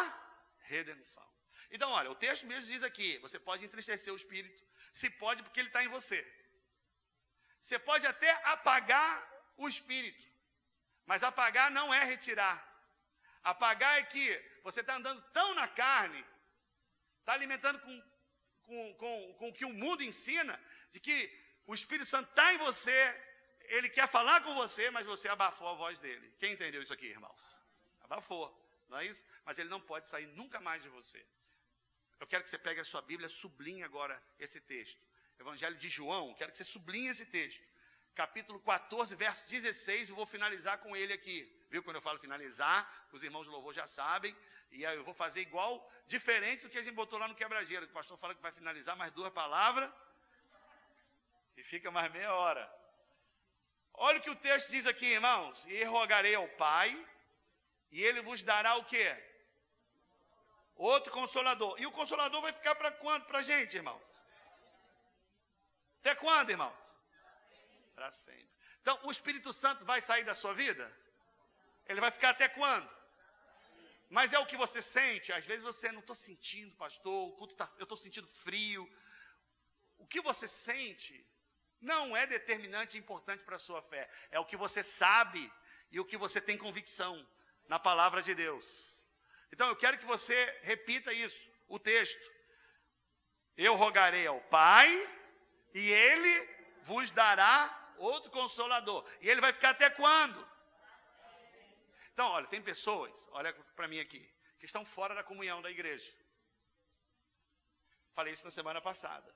redenção. 0.61 1.27
Então, 1.71 1.91
olha, 1.91 2.11
o 2.11 2.15
texto 2.15 2.47
mesmo 2.47 2.71
diz 2.71 2.83
aqui: 2.83 3.19
você 3.19 3.39
pode 3.39 3.65
entristecer 3.65 4.13
o 4.13 4.17
Espírito, 4.17 4.63
se 4.93 5.11
pode 5.11 5.43
porque 5.43 5.61
ele 5.61 5.69
está 5.69 5.83
em 5.83 5.89
você. 5.89 6.21
Você 7.61 7.79
pode 7.79 8.07
até 8.07 8.31
apagar 8.45 9.11
o 9.57 9.69
Espírito, 9.69 10.25
mas 11.05 11.23
apagar 11.23 11.71
não 11.71 11.93
é 11.93 12.05
retirar. 12.05 12.57
Apagar 13.43 13.99
é 13.99 14.03
que 14.03 14.61
você 14.63 14.81
está 14.81 14.95
andando 14.97 15.23
tão 15.33 15.55
na 15.55 15.67
carne, 15.67 16.25
está 17.21 17.33
alimentando 17.33 17.79
com 17.81 18.19
com, 18.69 18.95
com, 18.95 19.35
com 19.39 19.49
o 19.49 19.53
que 19.53 19.65
o 19.65 19.73
mundo 19.73 20.03
ensina, 20.05 20.55
de 20.91 21.01
que 21.01 21.17
o 21.67 21.75
Espírito 21.75 22.07
Santo 22.07 22.29
está 22.29 22.53
em 22.53 22.59
você, 22.59 22.99
ele 23.77 23.89
quer 23.89 24.07
falar 24.07 24.43
com 24.43 24.55
você, 24.55 24.91
mas 24.91 25.07
você 25.07 25.27
abafou 25.29 25.69
a 25.69 25.75
voz 25.75 25.99
dele. 25.99 26.31
Quem 26.39 26.53
entendeu 26.53 26.83
isso 26.83 26.93
aqui, 26.93 27.07
irmãos? 27.07 27.63
Abafou, 28.01 28.47
não 28.89 28.99
é 28.99 29.07
isso? 29.07 29.25
Mas 29.45 29.59
ele 29.59 29.71
não 29.71 29.81
pode 29.81 30.07
sair 30.09 30.27
nunca 30.27 30.61
mais 30.61 30.83
de 30.83 30.89
você. 30.91 31.27
Eu 32.21 32.27
quero 32.27 32.45
que 32.45 32.51
você 32.51 32.59
pegue 32.59 32.81
a 32.81 32.85
sua 32.85 33.01
Bíblia, 33.01 33.29
sublinhe 33.29 33.83
agora 33.83 34.23
esse 34.39 34.61
texto. 34.61 35.03
Evangelho 35.39 35.77
de 35.77 35.89
João, 35.89 36.35
quero 36.35 36.51
que 36.51 36.59
você 36.59 36.65
sublinhe 36.65 37.09
esse 37.09 37.27
texto. 37.27 37.63
Capítulo 38.15 38.59
14, 38.61 39.15
verso 39.15 39.49
16, 39.49 40.11
eu 40.11 40.17
vou 40.17 40.27
finalizar 40.27 40.79
com 40.79 40.97
ele 40.97 41.13
aqui. 41.13 41.39
Viu 41.71 41.83
quando 41.83 41.97
eu 41.97 42.03
falo 42.03 42.19
finalizar? 42.19 43.09
Os 43.13 43.23
irmãos 43.23 43.45
de 43.45 43.51
louvor 43.51 43.73
já 43.73 43.87
sabem. 43.87 44.37
E 44.73 44.85
aí 44.85 44.97
eu 44.97 45.05
vou 45.05 45.15
fazer 45.15 45.41
igual, 45.41 45.89
diferente 46.07 46.63
do 46.63 46.69
que 46.69 46.79
a 46.79 46.83
gente 46.83 46.95
botou 46.95 47.19
lá 47.19 47.29
no 47.29 47.35
quebra-gelo. 47.35 47.87
O 47.87 47.91
pastor 47.91 48.19
fala 48.19 48.35
que 48.35 48.43
vai 48.43 48.51
finalizar 48.53 48.97
mais 48.97 49.13
duas 49.13 49.33
palavras. 49.33 49.91
E 51.57 51.63
fica 51.63 51.91
mais 51.91 52.11
meia 52.13 52.35
hora. 52.35 52.79
Olha 53.95 54.19
o 54.19 54.23
que 54.23 54.31
o 54.31 54.37
texto 54.37 54.71
diz 54.71 54.87
aqui, 54.87 55.07
irmãos. 55.07 55.65
E 55.67 55.85
rogarei 55.85 56.35
ao 56.35 56.49
Pai, 56.49 56.91
e 57.91 58.03
ele 58.03 58.21
vos 58.23 58.43
dará 58.43 58.75
o 58.77 58.85
quê? 58.85 59.17
Outro 60.75 61.13
consolador. 61.13 61.81
E 61.81 61.87
o 61.87 61.93
consolador 61.93 62.41
vai 62.41 62.53
ficar 62.53 62.75
para 62.75 62.91
quando 62.93 63.25
para 63.27 63.39
a 63.39 63.43
gente, 63.43 63.77
irmãos? 63.77 64.28
Até 66.01 66.15
quando, 66.15 66.51
irmãos? 66.51 66.99
Para 67.95 68.11
sempre. 68.11 68.49
Então, 68.81 68.99
o 69.05 69.11
Espírito 69.11 69.53
Santo 69.53 69.85
vai 69.85 70.01
sair 70.01 70.25
da 70.25 70.35
sua 70.35 70.55
vida? 70.55 70.85
Ele 71.87 72.01
vai 72.01 72.11
ficar 72.11 72.31
até 72.31 72.49
quando? 72.49 72.89
Mas 74.09 74.33
é 74.33 74.39
o 74.39 74.47
que 74.47 74.57
você 74.57 74.81
sente. 74.81 75.33
Às 75.33 75.45
vezes 75.45 75.63
você 75.63 75.91
não 75.93 76.01
estou 76.01 76.17
sentindo, 76.17 76.75
pastor. 76.77 77.49
Tá, 77.57 77.71
eu 77.79 77.83
estou 77.83 77.99
sentindo 77.99 78.27
frio. 78.29 78.91
O 79.99 80.07
que 80.07 80.21
você 80.21 80.49
sente 80.49 81.27
não 81.81 82.17
é 82.17 82.27
determinante 82.27 82.97
e 82.97 83.01
importante 83.01 83.45
para 83.45 83.57
a 83.57 83.59
sua 83.59 83.83
fé. 83.83 84.09
É 84.31 84.39
o 84.39 84.45
que 84.45 84.57
você 84.57 84.83
sabe 84.83 85.53
e 85.91 86.01
o 86.01 86.05
que 86.05 86.17
você 86.17 86.41
tem 86.41 86.57
convicção 86.57 87.27
na 87.67 87.79
palavra 87.79 88.23
de 88.23 88.35
Deus. 88.35 89.05
Então 89.53 89.69
eu 89.69 89.77
quero 89.77 89.99
que 89.99 90.05
você 90.05 90.59
repita 90.63 91.13
isso, 91.13 91.49
o 91.69 91.79
texto. 91.79 92.33
Eu 93.57 93.75
rogarei 93.75 94.27
ao 94.27 94.41
Pai 94.43 94.89
e 95.75 95.91
Ele 95.91 96.59
vos 96.83 97.11
dará 97.11 97.79
outro 97.99 98.31
consolador. 98.31 99.05
E 99.21 99.29
ele 99.29 99.41
vai 99.41 99.53
ficar 99.53 99.71
até 99.71 99.91
quando? 99.91 100.47
Então, 102.13 102.29
olha, 102.31 102.47
tem 102.47 102.61
pessoas, 102.61 103.29
olha 103.33 103.53
para 103.77 103.87
mim 103.87 104.01
aqui, 104.01 104.29
que 104.59 104.67
estão 104.67 104.85
fora 104.85 105.15
da 105.15 105.23
comunhão 105.23 105.63
da 105.63 105.71
igreja. 105.71 106.13
Falei 108.13 108.33
isso 108.33 108.45
na 108.45 108.51
semana 108.51 108.81
passada. 108.81 109.33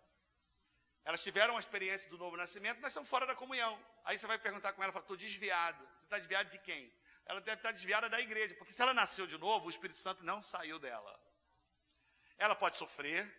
Elas 1.05 1.23
tiveram 1.23 1.55
uma 1.55 1.61
experiência 1.61 2.09
do 2.11 2.19
novo 2.19 2.37
nascimento, 2.37 2.81
mas 2.81 2.93
são 2.93 3.05
fora 3.05 3.27
da 3.27 3.35
comunhão. 3.35 3.81
Aí 4.05 4.19
você 4.19 4.27
vai 4.27 4.39
perguntar 4.39 4.73
com 4.73 4.83
ela, 4.83 4.93
fala, 4.93 5.05
estou 5.05 5.17
desviada. 5.17 5.85
Você 5.97 6.05
está 6.05 6.19
desviada 6.19 6.49
de 6.49 6.59
quem? 6.59 6.93
Ela 7.25 7.41
deve 7.41 7.59
estar 7.59 7.71
desviada 7.71 8.09
da 8.09 8.21
igreja, 8.21 8.55
porque 8.57 8.73
se 8.73 8.83
ela 8.83 8.93
nasceu 8.93 9.27
de 9.27 9.39
novo, 9.39 9.67
o 9.67 9.71
Espírito 9.71 9.99
Santo 9.99 10.25
não 10.25 10.43
saiu 10.43 10.79
dela. 10.79 11.21
Ela 12.37 12.57
pode 12.57 12.79
sofrer, 12.79 13.33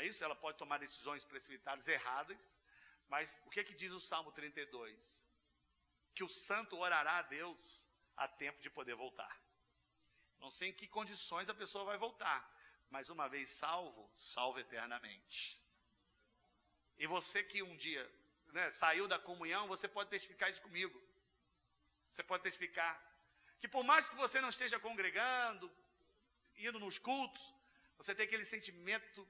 não 0.00 0.06
é 0.06 0.08
isso? 0.08 0.24
Ela 0.24 0.34
pode 0.34 0.56
tomar 0.56 0.78
decisões 0.78 1.24
precipitadas 1.24 1.86
erradas, 1.86 2.58
mas 3.06 3.38
o 3.44 3.50
que 3.50 3.60
é 3.60 3.64
que 3.64 3.74
diz 3.74 3.92
o 3.92 4.00
Salmo 4.00 4.32
32? 4.32 5.26
Que 6.14 6.24
o 6.24 6.28
santo 6.28 6.78
orará 6.78 7.18
a 7.18 7.22
Deus 7.22 7.86
há 8.16 8.26
tempo 8.26 8.62
de 8.62 8.70
poder 8.70 8.94
voltar. 8.94 9.34
Não 10.38 10.50
sei 10.50 10.70
em 10.70 10.72
que 10.72 10.86
condições 10.88 11.50
a 11.50 11.54
pessoa 11.54 11.84
vai 11.84 11.98
voltar, 11.98 12.40
mas 12.88 13.10
uma 13.10 13.28
vez 13.28 13.50
salvo, 13.50 14.10
salvo 14.14 14.58
eternamente. 14.58 15.62
E 16.98 17.06
você 17.06 17.44
que 17.44 17.62
um 17.62 17.76
dia 17.76 18.04
né, 18.54 18.70
saiu 18.70 19.06
da 19.06 19.18
comunhão, 19.18 19.68
você 19.68 19.86
pode 19.86 20.08
testificar 20.08 20.48
isso 20.48 20.62
comigo. 20.62 20.98
Você 22.10 22.22
pode 22.22 22.42
testificar. 22.42 22.94
Que 23.60 23.68
por 23.68 23.84
mais 23.84 24.08
que 24.08 24.16
você 24.16 24.40
não 24.40 24.48
esteja 24.48 24.80
congregando, 24.80 25.70
indo 26.56 26.80
nos 26.80 26.98
cultos, 26.98 27.54
você 27.98 28.14
tem 28.14 28.24
aquele 28.24 28.46
sentimento 28.46 29.28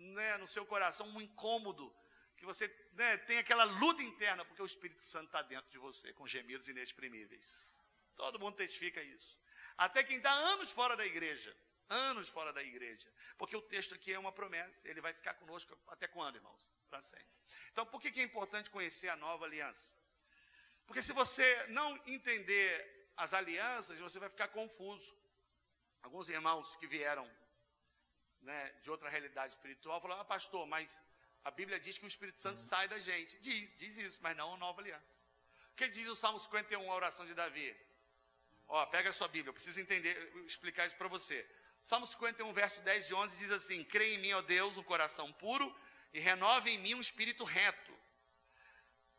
né, 0.00 0.38
no 0.38 0.48
seu 0.48 0.64
coração, 0.64 1.06
um 1.08 1.20
incômodo, 1.20 1.94
que 2.36 2.46
você 2.46 2.66
né, 2.92 3.18
tem 3.18 3.38
aquela 3.38 3.64
luta 3.64 4.02
interna, 4.02 4.44
porque 4.44 4.62
o 4.62 4.66
Espírito 4.66 5.02
Santo 5.02 5.26
está 5.26 5.42
dentro 5.42 5.70
de 5.70 5.78
você, 5.78 6.12
com 6.14 6.26
gemidos 6.26 6.68
inexprimíveis. 6.68 7.76
Todo 8.16 8.40
mundo 8.40 8.56
testifica 8.56 9.02
isso. 9.02 9.38
Até 9.76 10.02
quem 10.02 10.16
está 10.16 10.30
anos 10.30 10.70
fora 10.70 10.96
da 10.96 11.04
igreja. 11.04 11.54
Anos 11.88 12.28
fora 12.28 12.52
da 12.52 12.62
igreja. 12.62 13.12
Porque 13.36 13.56
o 13.56 13.62
texto 13.62 13.94
aqui 13.94 14.12
é 14.12 14.18
uma 14.18 14.32
promessa. 14.32 14.88
Ele 14.88 15.00
vai 15.00 15.12
ficar 15.12 15.34
conosco 15.34 15.76
até 15.88 16.06
quando, 16.06 16.36
irmãos? 16.36 16.74
Para 16.88 17.02
sempre. 17.02 17.34
Então, 17.72 17.84
por 17.84 18.00
que, 18.00 18.10
que 18.10 18.20
é 18.20 18.22
importante 18.22 18.70
conhecer 18.70 19.08
a 19.08 19.16
nova 19.16 19.44
aliança? 19.44 19.94
Porque 20.86 21.02
se 21.02 21.12
você 21.12 21.66
não 21.68 21.96
entender 22.06 23.12
as 23.16 23.34
alianças, 23.34 23.98
você 23.98 24.18
vai 24.18 24.30
ficar 24.30 24.48
confuso. 24.48 25.18
Alguns 26.02 26.28
irmãos 26.28 26.74
que 26.76 26.86
vieram 26.86 27.30
né, 28.42 28.72
de 28.82 28.90
outra 28.90 29.08
realidade 29.08 29.54
espiritual 29.54 30.00
falaram, 30.00 30.22
ah, 30.22 30.24
pastor, 30.24 30.66
mas 30.66 31.00
a 31.44 31.50
Bíblia 31.50 31.78
diz 31.80 31.98
que 31.98 32.04
o 32.04 32.08
Espírito 32.08 32.40
Santo 32.40 32.60
sai 32.60 32.88
da 32.88 32.98
gente. 32.98 33.38
Diz, 33.38 33.74
diz 33.76 33.96
isso, 33.96 34.20
mas 34.22 34.36
não 34.36 34.54
a 34.54 34.56
nova 34.56 34.80
aliança. 34.80 35.26
O 35.72 35.76
que 35.76 35.88
diz 35.88 36.06
o 36.08 36.16
Salmo 36.16 36.38
51, 36.38 36.90
a 36.90 36.94
oração 36.94 37.24
de 37.26 37.34
Davi? 37.34 37.76
Ó, 38.68 38.84
pega 38.86 39.10
a 39.10 39.12
sua 39.12 39.28
Bíblia, 39.28 39.50
eu 39.50 39.54
preciso 39.54 39.80
entender, 39.80 40.14
explicar 40.46 40.86
isso 40.86 40.96
para 40.96 41.08
você. 41.08 41.48
Salmo 41.80 42.06
51, 42.06 42.52
verso 42.52 42.80
10 42.82 43.10
e 43.10 43.14
11 43.14 43.38
diz 43.38 43.50
assim: 43.50 43.82
Creia 43.82 44.14
em 44.14 44.18
mim, 44.18 44.32
ó 44.32 44.42
Deus, 44.42 44.76
um 44.76 44.82
coração 44.82 45.32
puro 45.32 45.74
e 46.12 46.20
renove 46.20 46.70
em 46.70 46.78
mim 46.78 46.94
um 46.94 47.00
espírito 47.00 47.42
reto. 47.42 47.90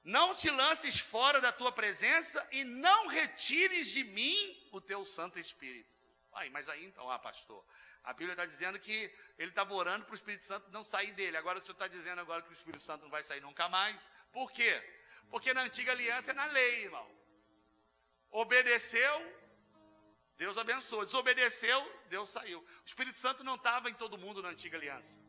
Não 0.04 0.34
te 0.36 0.50
lances 0.50 1.00
fora 1.00 1.40
da 1.40 1.52
tua 1.52 1.72
presença 1.72 2.48
e 2.52 2.64
não 2.64 3.08
retires 3.08 3.90
de 3.90 4.04
mim 4.04 4.70
o 4.72 4.82
teu 4.82 5.06
Santo 5.06 5.38
Espírito. 5.38 5.96
Aí, 6.34 6.50
mas 6.50 6.70
aí 6.70 6.86
então, 6.86 7.10
ah, 7.10 7.20
pastor, 7.20 7.64
a 8.04 8.14
Bíblia 8.14 8.34
está 8.34 8.46
dizendo 8.46 8.80
que 8.80 9.14
ele 9.38 9.50
estava 9.50 9.74
orando 9.74 10.06
para 10.06 10.14
o 10.14 10.16
Espírito 10.16 10.44
Santo 10.44 10.72
não 10.72 10.84
sair 10.84 11.14
dele. 11.14 11.38
Agora 11.38 11.60
o 11.60 11.62
senhor 11.62 11.74
está 11.74 11.88
dizendo 11.88 12.20
agora 12.20 12.42
que 12.42 12.50
o 12.50 12.54
Espírito 12.54 12.82
Santo 12.82 13.04
não 13.04 13.12
vai 13.12 13.22
sair 13.22 13.42
nunca 13.42 13.70
mais. 13.70 14.10
Por 14.32 14.52
quê? 14.52 14.82
Porque 15.30 15.54
na 15.54 15.62
antiga 15.62 15.92
aliança 15.92 16.32
é 16.32 16.34
na 16.34 16.46
lei, 16.46 16.86
irmão. 16.86 17.08
Obedeceu, 18.32 19.42
Deus 20.36 20.58
abençoou. 20.58 21.06
Desobedeceu, 21.06 22.02
Deus 22.10 22.30
saiu. 22.30 22.60
O 22.60 22.86
Espírito 22.86 23.18
Santo 23.18 23.44
não 23.44 23.56
estava 23.56 23.90
em 23.90 23.94
todo 23.94 24.18
mundo 24.18 24.42
na 24.42 24.50
antiga 24.50 24.78
aliança. 24.78 25.20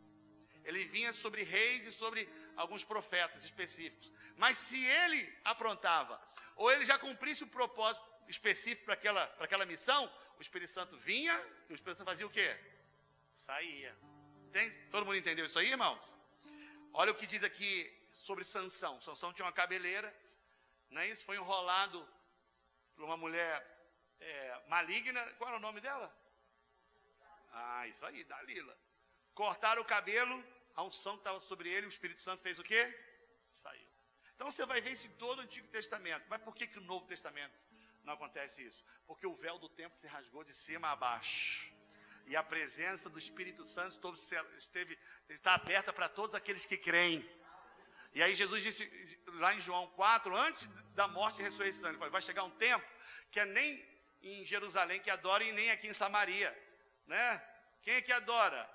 Ele 0.64 0.84
vinha 0.84 1.12
sobre 1.12 1.42
reis 1.42 1.86
e 1.86 1.92
sobre 1.92 2.28
alguns 2.56 2.84
profetas 2.84 3.44
específicos. 3.44 4.12
Mas 4.36 4.56
se 4.56 4.82
ele 4.82 5.38
aprontava, 5.44 6.20
ou 6.62 6.70
ele 6.70 6.84
já 6.84 6.96
cumprisse 6.96 7.42
o 7.42 7.48
propósito 7.48 8.06
específico 8.28 8.84
para 8.84 8.94
aquela, 8.94 9.26
para 9.26 9.46
aquela 9.46 9.66
missão, 9.66 10.00
o 10.38 10.40
Espírito 10.40 10.70
Santo 10.70 10.96
vinha 10.96 11.34
e 11.68 11.72
o 11.72 11.74
Espírito 11.74 11.98
Santo 11.98 12.10
fazia 12.12 12.24
o 12.24 12.30
quê? 12.30 12.48
Saía. 13.32 13.92
Entende? 14.46 14.76
Todo 14.88 15.04
mundo 15.04 15.16
entendeu 15.16 15.44
isso 15.44 15.58
aí, 15.58 15.70
irmãos? 15.70 16.16
Olha 16.92 17.10
o 17.10 17.16
que 17.16 17.26
diz 17.26 17.42
aqui 17.42 17.72
sobre 18.12 18.44
Sansão. 18.44 19.00
Sansão 19.00 19.32
tinha 19.32 19.44
uma 19.44 19.52
cabeleira, 19.52 20.08
não 20.88 21.00
é 21.00 21.08
isso? 21.08 21.24
Foi 21.24 21.36
enrolado 21.36 22.08
por 22.94 23.04
uma 23.04 23.16
mulher 23.16 23.52
é, 24.20 24.62
maligna. 24.68 25.20
Qual 25.38 25.48
era 25.48 25.56
o 25.56 25.60
nome 25.60 25.80
dela? 25.80 26.08
Ah, 27.52 27.88
isso 27.88 28.06
aí, 28.06 28.22
Dalila. 28.22 28.78
Cortaram 29.34 29.82
o 29.82 29.84
cabelo, 29.96 30.36
a 30.76 30.84
unção 30.84 31.14
que 31.14 31.22
estava 31.22 31.40
sobre 31.40 31.68
ele, 31.68 31.86
o 31.86 31.88
Espírito 31.88 32.20
Santo 32.20 32.40
fez 32.40 32.56
o 32.60 32.62
quê? 32.62 32.82
Então 34.42 34.50
você 34.50 34.66
vai 34.66 34.80
ver 34.80 34.90
isso 34.90 35.06
em 35.06 35.10
todo 35.10 35.38
o 35.38 35.42
Antigo 35.42 35.68
Testamento. 35.68 36.24
Mas 36.28 36.42
por 36.42 36.52
que, 36.52 36.66
que 36.66 36.76
o 36.76 36.82
Novo 36.82 37.06
Testamento 37.06 37.54
não 38.02 38.14
acontece 38.14 38.60
isso? 38.66 38.84
Porque 39.06 39.24
o 39.24 39.32
véu 39.34 39.56
do 39.56 39.68
templo 39.68 39.96
se 39.96 40.08
rasgou 40.08 40.42
de 40.42 40.52
cima 40.52 40.88
a 40.88 40.96
baixo. 40.96 41.72
E 42.26 42.34
a 42.34 42.42
presença 42.42 43.08
do 43.08 43.20
Espírito 43.20 43.64
Santo 43.64 44.12
esteve, 44.58 44.98
está 45.28 45.54
aberta 45.54 45.92
para 45.92 46.08
todos 46.08 46.34
aqueles 46.34 46.66
que 46.66 46.76
creem. 46.76 47.24
E 48.14 48.20
aí 48.20 48.34
Jesus 48.34 48.64
disse 48.64 48.82
lá 49.34 49.54
em 49.54 49.60
João 49.60 49.86
4, 49.90 50.36
antes 50.36 50.66
da 50.92 51.06
morte 51.06 51.38
e 51.38 51.44
ressurreição, 51.44 51.90
ele 51.90 51.98
falou, 51.98 52.10
vai 52.10 52.20
chegar 52.20 52.42
um 52.42 52.50
tempo 52.50 52.84
que 53.30 53.38
é 53.38 53.44
nem 53.44 53.80
em 54.24 54.44
Jerusalém 54.44 54.98
que 54.98 55.08
adora 55.08 55.44
e 55.44 55.52
nem 55.52 55.70
aqui 55.70 55.86
em 55.86 55.92
Samaria. 55.92 56.50
Né? 57.06 57.40
Quem 57.80 57.94
é 57.94 58.02
que 58.02 58.12
adora? 58.12 58.68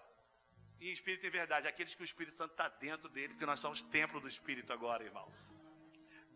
Em 0.79 0.93
espírito 0.93 1.25
e 1.25 1.29
verdade, 1.29 1.67
aqueles 1.67 1.93
que 1.93 2.03
o 2.03 2.05
Espírito 2.05 2.35
Santo 2.35 2.51
está 2.51 2.69
dentro 2.69 3.09
dele, 3.09 3.33
porque 3.33 3.45
nós 3.45 3.59
somos 3.59 3.81
templo 3.81 4.21
do 4.21 4.29
Espírito 4.29 4.71
agora, 4.71 5.03
irmãos. 5.03 5.56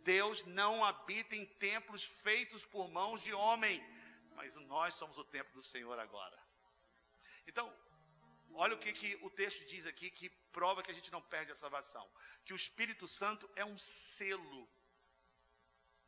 Deus 0.04 0.44
não 0.46 0.84
habita 0.84 1.36
em 1.36 1.46
templos 1.46 2.04
feitos 2.04 2.66
por 2.66 2.90
mãos 2.90 3.22
de 3.22 3.34
homem, 3.34 3.82
mas 4.36 4.56
nós 4.56 4.94
somos 4.96 5.18
o 5.18 5.24
templo 5.24 5.54
do 5.54 5.64
Senhor 5.64 5.98
agora. 6.00 6.38
Então, 7.48 7.74
olha 8.54 8.76
o 8.76 8.80
que, 8.80 8.92
que 8.94 9.16
o 9.22 9.30
texto 9.30 9.66
diz 9.66 9.86
aqui 9.86 10.10
que 10.10 10.30
prova 10.52 10.84
que 10.84 10.92
a 10.92 10.94
gente 10.94 11.12
não 11.12 11.22
perde 11.22 11.52
a 11.52 11.56
salvação: 11.56 12.10
que 12.46 12.54
o 12.54 12.56
Espírito 12.56 13.08
Santo 13.08 13.50
é 13.56 13.64
um 13.64 13.78
selo 13.78 14.70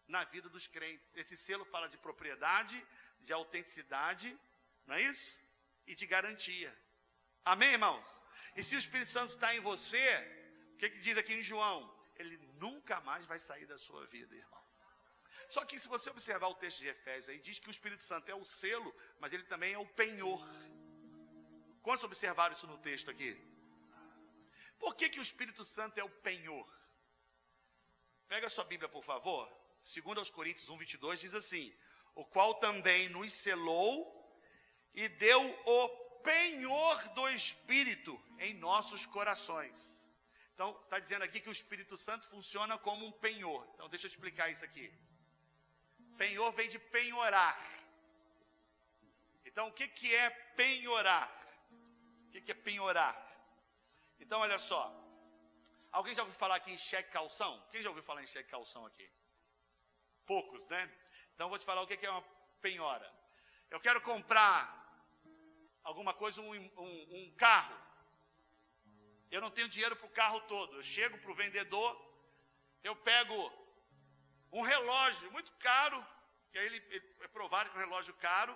na 0.07 0.23
vida 0.23 0.49
dos 0.49 0.67
crentes. 0.67 1.15
Esse 1.15 1.37
selo 1.37 1.65
fala 1.65 1.87
de 1.87 1.97
propriedade, 1.97 2.85
de 3.19 3.31
autenticidade, 3.33 4.37
não 4.85 4.95
é 4.95 5.01
isso? 5.01 5.37
E 5.85 5.95
de 5.95 6.05
garantia. 6.05 6.75
Amém, 7.45 7.73
irmãos? 7.73 8.23
E 8.55 8.63
se 8.63 8.75
o 8.75 8.79
Espírito 8.79 9.09
Santo 9.09 9.31
está 9.31 9.53
em 9.55 9.59
você, 9.59 10.07
o 10.73 10.77
que, 10.77 10.89
que 10.89 10.99
diz 10.99 11.17
aqui 11.17 11.33
em 11.33 11.43
João? 11.43 11.93
ele 12.15 12.37
nunca 12.63 12.95
mais 13.01 13.25
vai 13.31 13.39
sair 13.47 13.65
da 13.65 13.77
sua 13.77 14.05
vida, 14.15 14.33
irmão. 14.35 14.63
Só 15.49 15.61
que 15.65 15.79
se 15.79 15.87
você 15.87 16.09
observar 16.09 16.47
o 16.47 16.59
texto 16.63 16.79
de 16.83 16.87
Efésios 16.87 17.29
aí, 17.29 17.39
diz 17.47 17.59
que 17.59 17.69
o 17.71 17.75
Espírito 17.77 18.03
Santo 18.03 18.29
é 18.29 18.35
o 18.35 18.45
selo, 18.45 18.91
mas 19.19 19.33
ele 19.33 19.43
também 19.43 19.73
é 19.73 19.77
o 19.77 19.91
penhor. 20.01 20.41
Quantos 21.81 22.05
observaram 22.05 22.55
isso 22.55 22.67
no 22.73 22.77
texto 22.77 23.11
aqui? 23.11 23.31
Por 24.79 24.95
que, 24.95 25.09
que 25.09 25.19
o 25.19 25.27
Espírito 25.29 25.63
Santo 25.65 25.97
é 25.97 26.03
o 26.03 26.15
penhor? 26.27 26.67
Pega 28.27 28.47
a 28.47 28.49
sua 28.49 28.63
Bíblia, 28.63 28.89
por 28.89 29.03
favor. 29.03 29.43
Segundo 29.83 30.19
aos 30.19 30.29
Coríntios 30.29 30.69
1, 30.69 30.77
22, 30.77 31.19
diz 31.19 31.33
assim, 31.33 31.75
o 32.15 32.25
qual 32.25 32.55
também 32.55 33.09
nos 33.09 33.33
selou 33.33 33.93
e 34.93 35.09
deu 35.09 35.41
o 35.65 35.89
penhor 36.21 37.09
do 37.09 37.27
Espírito 37.29 38.13
em 38.39 38.53
nossos 38.53 39.05
corações. 39.05 40.02
Então, 40.53 40.69
está 40.83 40.99
dizendo 40.99 41.23
aqui 41.23 41.39
que 41.39 41.49
o 41.49 41.57
Espírito 41.59 41.97
Santo 41.97 42.27
funciona 42.27 42.77
como 42.77 43.05
um 43.05 43.11
penhor. 43.11 43.67
Então, 43.73 43.89
deixa 43.89 44.05
eu 44.05 44.09
explicar 44.09 44.49
isso 44.49 44.63
aqui. 44.63 44.87
Penhor 46.15 46.51
vem 46.51 46.69
de 46.69 46.77
penhorar. 46.77 47.59
Então, 49.45 49.67
o 49.67 49.73
que, 49.73 49.87
que 49.87 50.13
é 50.15 50.29
penhorar? 50.29 51.27
O 52.27 52.31
que, 52.31 52.41
que 52.41 52.51
é 52.51 52.55
penhorar? 52.55 53.15
Então, 54.19 54.41
olha 54.41 54.59
só. 54.59 54.83
Alguém 55.91 56.13
já 56.13 56.21
ouviu 56.21 56.35
falar 56.35 56.55
aqui 56.55 56.71
em 56.71 56.77
cheque 56.77 57.11
calção? 57.11 57.51
Quem 57.71 57.81
já 57.81 57.89
ouviu 57.89 58.03
falar 58.03 58.21
em 58.21 58.27
cheque 58.27 58.49
calção 58.49 58.85
aqui? 58.85 59.09
Poucos, 60.25 60.67
né? 60.67 60.91
Então, 61.33 61.49
vou 61.49 61.57
te 61.57 61.65
falar 61.65 61.81
o 61.81 61.87
que, 61.87 61.97
que 61.97 62.05
é 62.05 62.11
uma 62.11 62.23
penhora. 62.61 63.11
Eu 63.71 63.79
quero 63.79 63.99
comprar 64.01 64.57
alguma 65.83 66.13
coisa, 66.13 66.41
um, 66.41 66.51
um, 66.53 67.07
um 67.17 67.35
carro 67.35 67.75
eu 69.33 69.41
não 69.41 69.49
tenho 69.49 69.67
dinheiro 69.67 69.95
para 69.95 70.05
o 70.05 70.15
carro 70.21 70.39
todo. 70.41 70.77
Eu 70.77 70.83
chego 70.83 71.17
para 71.17 71.31
o 71.31 71.35
vendedor, 71.35 71.91
eu 72.83 72.95
pego 72.95 73.51
um 74.51 74.61
relógio 74.61 75.31
muito 75.31 75.51
caro, 75.53 76.05
que 76.51 76.59
aí 76.59 76.67
ele, 76.67 76.83
ele 76.91 77.03
é 77.21 77.27
provado 77.27 77.69
que 77.69 77.75
é 77.75 77.79
um 77.79 77.83
relógio 77.83 78.13
caro. 78.15 78.55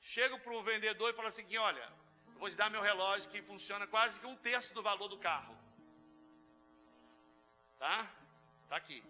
Chego 0.00 0.38
para 0.38 0.54
o 0.54 0.62
vendedor 0.62 1.10
e 1.10 1.12
falo 1.12 1.28
assim: 1.28 1.56
olha, 1.58 1.86
eu 2.32 2.38
vou 2.38 2.48
te 2.48 2.56
dar 2.56 2.70
meu 2.70 2.80
relógio 2.80 3.28
que 3.28 3.42
funciona 3.42 3.86
quase 3.86 4.18
que 4.18 4.26
um 4.26 4.36
terço 4.36 4.72
do 4.72 4.82
valor 4.82 5.08
do 5.08 5.18
carro. 5.18 5.54
Tá? 7.78 8.10
Tá 8.70 8.76
aqui. 8.76 9.04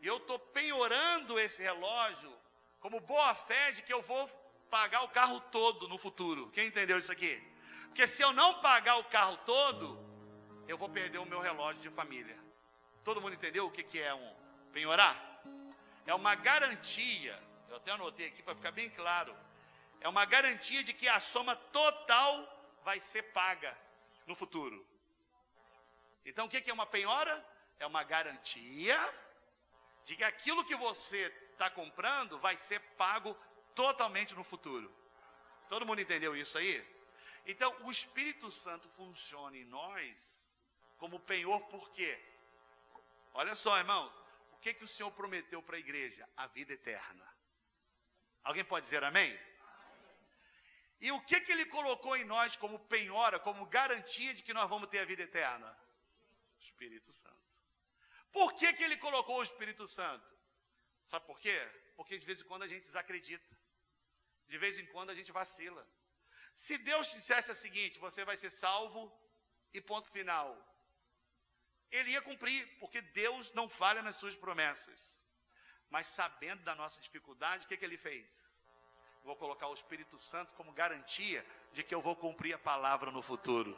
E 0.00 0.06
eu 0.06 0.18
estou 0.18 0.38
penhorando 0.38 1.38
esse 1.38 1.62
relógio 1.62 2.32
como 2.78 3.00
boa 3.00 3.34
fé 3.34 3.72
de 3.72 3.82
que 3.82 3.92
eu 3.92 4.00
vou 4.02 4.28
pagar 4.70 5.02
o 5.02 5.08
carro 5.08 5.40
todo 5.40 5.88
no 5.88 5.98
futuro. 5.98 6.48
Quem 6.52 6.68
entendeu 6.68 6.96
isso 6.96 7.10
aqui? 7.10 7.42
Porque 7.88 8.06
se 8.06 8.22
eu 8.22 8.32
não 8.32 8.60
pagar 8.60 8.98
o 8.98 9.04
carro 9.04 9.36
todo, 9.38 10.09
eu 10.68 10.76
vou 10.78 10.88
perder 10.88 11.18
o 11.18 11.26
meu 11.26 11.40
relógio 11.40 11.82
de 11.82 11.90
família. 11.90 12.38
Todo 13.04 13.20
mundo 13.20 13.34
entendeu 13.34 13.66
o 13.66 13.70
que, 13.70 13.82
que 13.82 14.00
é 14.00 14.14
um 14.14 14.36
penhorar? 14.72 15.42
É 16.06 16.14
uma 16.14 16.34
garantia, 16.34 17.40
eu 17.68 17.76
até 17.76 17.90
anotei 17.92 18.28
aqui 18.28 18.42
para 18.42 18.54
ficar 18.54 18.72
bem 18.72 18.88
claro, 18.90 19.36
é 20.00 20.08
uma 20.08 20.24
garantia 20.24 20.82
de 20.82 20.92
que 20.92 21.08
a 21.08 21.20
soma 21.20 21.54
total 21.54 22.32
vai 22.84 23.00
ser 23.00 23.22
paga 23.32 23.76
no 24.26 24.34
futuro. 24.34 24.86
Então 26.24 26.46
o 26.46 26.48
que, 26.48 26.60
que 26.60 26.70
é 26.70 26.74
uma 26.74 26.86
penhora? 26.86 27.44
É 27.78 27.86
uma 27.86 28.02
garantia 28.02 28.98
de 30.04 30.16
que 30.16 30.24
aquilo 30.24 30.64
que 30.64 30.74
você 30.76 31.26
está 31.52 31.68
comprando 31.70 32.38
vai 32.38 32.56
ser 32.56 32.80
pago 32.96 33.36
totalmente 33.74 34.34
no 34.34 34.44
futuro. 34.44 34.90
Todo 35.68 35.86
mundo 35.86 36.00
entendeu 36.00 36.34
isso 36.34 36.58
aí? 36.58 36.84
Então, 37.46 37.74
o 37.82 37.90
Espírito 37.90 38.50
Santo 38.50 38.88
funciona 38.90 39.56
em 39.56 39.64
nós 39.64 40.49
como 41.00 41.18
penhor, 41.32 41.60
por 41.74 41.90
quê? 41.96 42.12
Olha 43.32 43.54
só, 43.54 43.76
irmãos, 43.78 44.14
o 44.52 44.58
que, 44.62 44.74
que 44.74 44.84
o 44.84 44.92
Senhor 44.94 45.10
prometeu 45.12 45.62
para 45.62 45.76
a 45.76 45.84
igreja? 45.86 46.28
A 46.36 46.46
vida 46.46 46.72
eterna. 46.74 47.26
Alguém 48.44 48.64
pode 48.64 48.84
dizer 48.86 49.02
amém? 49.02 49.32
E 51.00 51.10
o 51.10 51.20
que, 51.28 51.40
que 51.40 51.52
ele 51.52 51.64
colocou 51.64 52.14
em 52.16 52.24
nós 52.24 52.56
como 52.56 52.78
penhora, 52.94 53.38
como 53.40 53.66
garantia 53.66 54.34
de 54.34 54.42
que 54.42 54.52
nós 54.52 54.68
vamos 54.68 54.88
ter 54.88 54.98
a 55.00 55.06
vida 55.06 55.22
eterna? 55.22 55.70
Espírito 56.58 57.10
Santo. 57.12 57.54
Por 58.30 58.52
que, 58.54 58.72
que 58.74 58.84
ele 58.84 58.98
colocou 58.98 59.38
o 59.38 59.42
Espírito 59.42 59.88
Santo? 59.88 60.30
Sabe 61.04 61.24
por 61.26 61.40
quê? 61.40 61.58
Porque 61.96 62.18
de 62.18 62.26
vez 62.26 62.40
em 62.40 62.44
quando 62.44 62.64
a 62.64 62.68
gente 62.68 62.82
desacredita. 62.82 63.56
De 64.46 64.58
vez 64.58 64.76
em 64.78 64.86
quando 64.86 65.10
a 65.10 65.14
gente 65.14 65.32
vacila. 65.32 65.82
Se 66.52 66.76
Deus 66.76 67.10
dissesse 67.10 67.50
o 67.50 67.54
seguinte: 67.54 67.98
você 67.98 68.24
vai 68.24 68.36
ser 68.36 68.50
salvo 68.50 69.02
e 69.72 69.80
ponto 69.80 70.10
final. 70.10 70.50
Ele 71.90 72.10
ia 72.10 72.22
cumprir, 72.22 72.66
porque 72.78 73.00
Deus 73.00 73.52
não 73.52 73.68
falha 73.68 74.02
nas 74.02 74.16
suas 74.16 74.36
promessas. 74.36 75.24
Mas 75.88 76.06
sabendo 76.06 76.62
da 76.62 76.74
nossa 76.74 77.00
dificuldade, 77.00 77.64
o 77.64 77.68
que, 77.68 77.76
que 77.76 77.84
ele 77.84 77.98
fez? 77.98 78.64
Vou 79.24 79.36
colocar 79.36 79.66
o 79.66 79.74
Espírito 79.74 80.18
Santo 80.18 80.54
como 80.54 80.72
garantia 80.72 81.44
de 81.72 81.82
que 81.82 81.94
eu 81.94 82.00
vou 82.00 82.16
cumprir 82.16 82.54
a 82.54 82.58
palavra 82.58 83.10
no 83.10 83.22
futuro. 83.22 83.76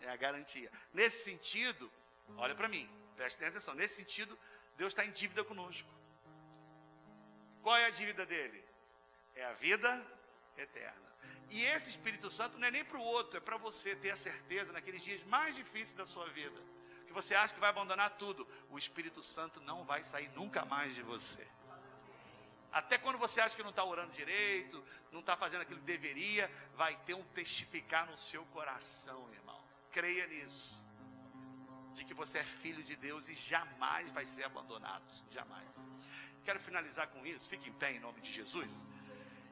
É 0.00 0.10
a 0.10 0.16
garantia. 0.16 0.70
Nesse 0.92 1.24
sentido, 1.24 1.90
olha 2.36 2.54
para 2.54 2.68
mim, 2.68 2.88
preste 3.16 3.42
atenção. 3.44 3.74
Nesse 3.74 3.96
sentido, 3.96 4.38
Deus 4.76 4.92
está 4.92 5.04
em 5.04 5.10
dívida 5.10 5.44
conosco. 5.44 5.88
Qual 7.62 7.76
é 7.76 7.86
a 7.86 7.90
dívida 7.90 8.26
dele? 8.26 8.64
É 9.34 9.44
a 9.44 9.52
vida 9.52 10.06
eterna. 10.56 11.08
E 11.50 11.64
esse 11.64 11.90
Espírito 11.90 12.30
Santo 12.30 12.58
não 12.58 12.68
é 12.68 12.70
nem 12.70 12.84
para 12.84 12.98
o 12.98 13.02
outro, 13.02 13.38
é 13.38 13.40
para 13.40 13.56
você 13.56 13.96
ter 13.96 14.10
a 14.10 14.16
certeza 14.16 14.72
naqueles 14.72 15.02
dias 15.02 15.22
mais 15.24 15.54
difíceis 15.54 15.94
da 15.94 16.06
sua 16.06 16.28
vida, 16.30 16.60
que 17.08 17.14
você 17.14 17.34
acha 17.34 17.52
que 17.52 17.60
vai 17.60 17.70
abandonar 17.70 18.10
tudo. 18.10 18.46
O 18.70 18.78
Espírito 18.78 19.22
Santo 19.22 19.60
não 19.60 19.84
vai 19.84 20.04
sair 20.04 20.30
nunca 20.36 20.64
mais 20.64 20.94
de 20.94 21.02
você. 21.02 21.46
Até 22.70 22.98
quando 22.98 23.18
você 23.18 23.40
acha 23.40 23.56
que 23.56 23.62
não 23.62 23.70
está 23.70 23.82
orando 23.82 24.12
direito, 24.12 24.84
não 25.10 25.20
está 25.20 25.36
fazendo 25.36 25.62
aquilo 25.62 25.80
que 25.80 25.86
deveria, 25.86 26.50
vai 26.76 26.94
ter 27.06 27.14
um 27.14 27.24
testificar 27.24 28.06
no 28.06 28.16
seu 28.16 28.44
coração, 28.46 29.28
irmão. 29.32 29.58
Creia 29.90 30.26
nisso. 30.26 30.78
De 31.94 32.04
que 32.04 32.14
você 32.14 32.38
é 32.38 32.44
filho 32.44 32.82
de 32.82 32.94
Deus 32.94 33.28
e 33.28 33.34
jamais 33.34 34.10
vai 34.10 34.26
ser 34.26 34.44
abandonado. 34.44 35.02
Jamais. 35.30 35.88
Quero 36.44 36.60
finalizar 36.60 37.08
com 37.08 37.26
isso. 37.26 37.48
Fique 37.48 37.70
em 37.70 37.72
pé 37.72 37.92
em 37.92 38.00
nome 38.00 38.20
de 38.20 38.30
Jesus. 38.30 38.86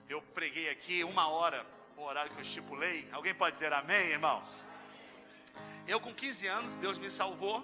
Eu 0.09 0.21
preguei 0.21 0.69
aqui 0.69 1.03
uma 1.03 1.27
hora 1.29 1.67
o 1.97 2.03
horário 2.03 2.31
que 2.31 2.37
eu 2.39 2.43
estipulei. 2.43 3.09
Alguém 3.13 3.35
pode 3.35 3.55
dizer 3.55 3.73
amém, 3.73 4.11
irmãos? 4.11 4.63
Eu, 5.89 6.01
com 6.01 6.12
15 6.12 6.47
anos, 6.49 6.76
Deus 6.78 6.99
me 6.99 7.09
salvou. 7.09 7.59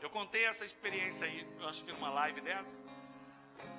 Eu 0.00 0.08
contei 0.08 0.46
essa 0.46 0.64
experiência 0.64 1.26
aí, 1.26 1.46
eu 1.60 1.68
acho 1.68 1.84
que 1.84 1.92
numa 1.92 2.08
live 2.08 2.40
dessa. 2.40 2.82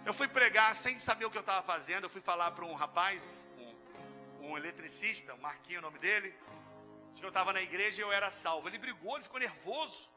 Eu 0.05 0.13
fui 0.13 0.27
pregar 0.27 0.75
sem 0.75 0.99
saber 0.99 1.25
o 1.25 1.31
que 1.31 1.37
eu 1.37 1.41
estava 1.47 1.63
fazendo. 1.65 2.03
Eu 2.03 2.09
fui 2.09 2.21
falar 2.21 2.51
para 2.51 2.65
um 2.65 2.75
rapaz, 2.75 3.47
um, 3.57 4.49
um 4.49 4.57
eletricista, 4.57 5.33
o 5.33 5.41
Marquinho, 5.41 5.79
o 5.79 5.81
nome 5.81 5.97
dele. 5.97 6.35
que 7.15 7.23
eu 7.23 7.29
estava 7.29 7.51
na 7.51 7.61
igreja 7.63 7.99
e 7.99 8.03
eu 8.03 8.11
era 8.11 8.29
salvo. 8.29 8.67
Ele 8.69 8.77
brigou, 8.77 9.15
ele 9.15 9.23
ficou 9.23 9.39
nervoso. 9.39 10.07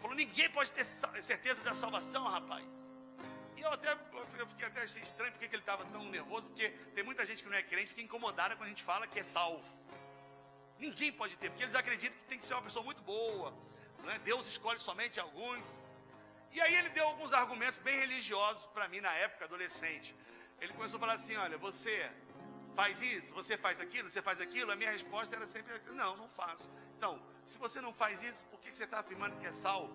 Falou: 0.00 0.16
ninguém 0.16 0.50
pode 0.50 0.72
ter 0.72 0.84
certeza 0.84 1.62
da 1.62 1.74
salvação, 1.74 2.24
rapaz. 2.24 2.66
E 3.56 3.60
eu 3.60 3.72
até 3.72 3.96
eu 4.38 4.46
fiquei 4.48 4.66
até 4.66 4.82
achei 4.82 5.02
estranho 5.02 5.30
porque 5.32 5.44
ele 5.44 5.58
estava 5.58 5.84
tão 5.86 6.02
nervoso, 6.06 6.48
porque 6.48 6.70
tem 6.94 7.04
muita 7.04 7.24
gente 7.24 7.40
que 7.42 7.48
não 7.48 7.56
é 7.56 7.62
crente, 7.62 7.88
fica 7.88 8.02
incomodada 8.02 8.56
quando 8.56 8.66
a 8.66 8.70
gente 8.70 8.82
fala 8.82 9.06
que 9.06 9.20
é 9.20 9.22
salvo. 9.22 9.64
Ninguém 10.84 11.12
pode 11.20 11.34
ter, 11.40 11.48
porque 11.48 11.64
eles 11.66 11.76
acreditam 11.82 12.18
que 12.18 12.24
tem 12.24 12.38
que 12.40 12.46
ser 12.46 12.54
uma 12.54 12.62
pessoa 12.68 12.84
muito 12.84 13.02
boa. 13.02 13.48
Né? 14.06 14.14
Deus 14.24 14.46
escolhe 14.46 14.80
somente 14.80 15.20
alguns. 15.20 15.64
E 16.50 16.60
aí 16.60 16.74
ele 16.74 16.88
deu 16.88 17.06
alguns 17.06 17.32
argumentos 17.32 17.78
bem 17.78 17.96
religiosos 18.00 18.66
para 18.74 18.88
mim 18.88 19.00
na 19.00 19.12
época, 19.26 19.44
adolescente. 19.44 20.14
Ele 20.60 20.72
começou 20.72 20.96
a 20.96 21.00
falar 21.00 21.12
assim: 21.12 21.36
olha, 21.36 21.56
você 21.56 21.94
faz 22.74 23.00
isso, 23.00 23.32
você 23.32 23.56
faz 23.56 23.80
aquilo, 23.80 24.08
você 24.08 24.20
faz 24.20 24.40
aquilo. 24.40 24.72
A 24.72 24.76
minha 24.76 24.90
resposta 24.90 25.36
era 25.36 25.46
sempre: 25.46 25.72
não, 25.92 26.16
não 26.16 26.28
faço. 26.28 26.68
Então, 26.96 27.22
se 27.46 27.58
você 27.58 27.80
não 27.80 27.94
faz 27.94 28.20
isso, 28.24 28.44
por 28.46 28.58
que 28.60 28.74
você 28.76 28.82
está 28.82 28.98
afirmando 28.98 29.36
que 29.36 29.46
é 29.46 29.52
salvo? 29.52 29.94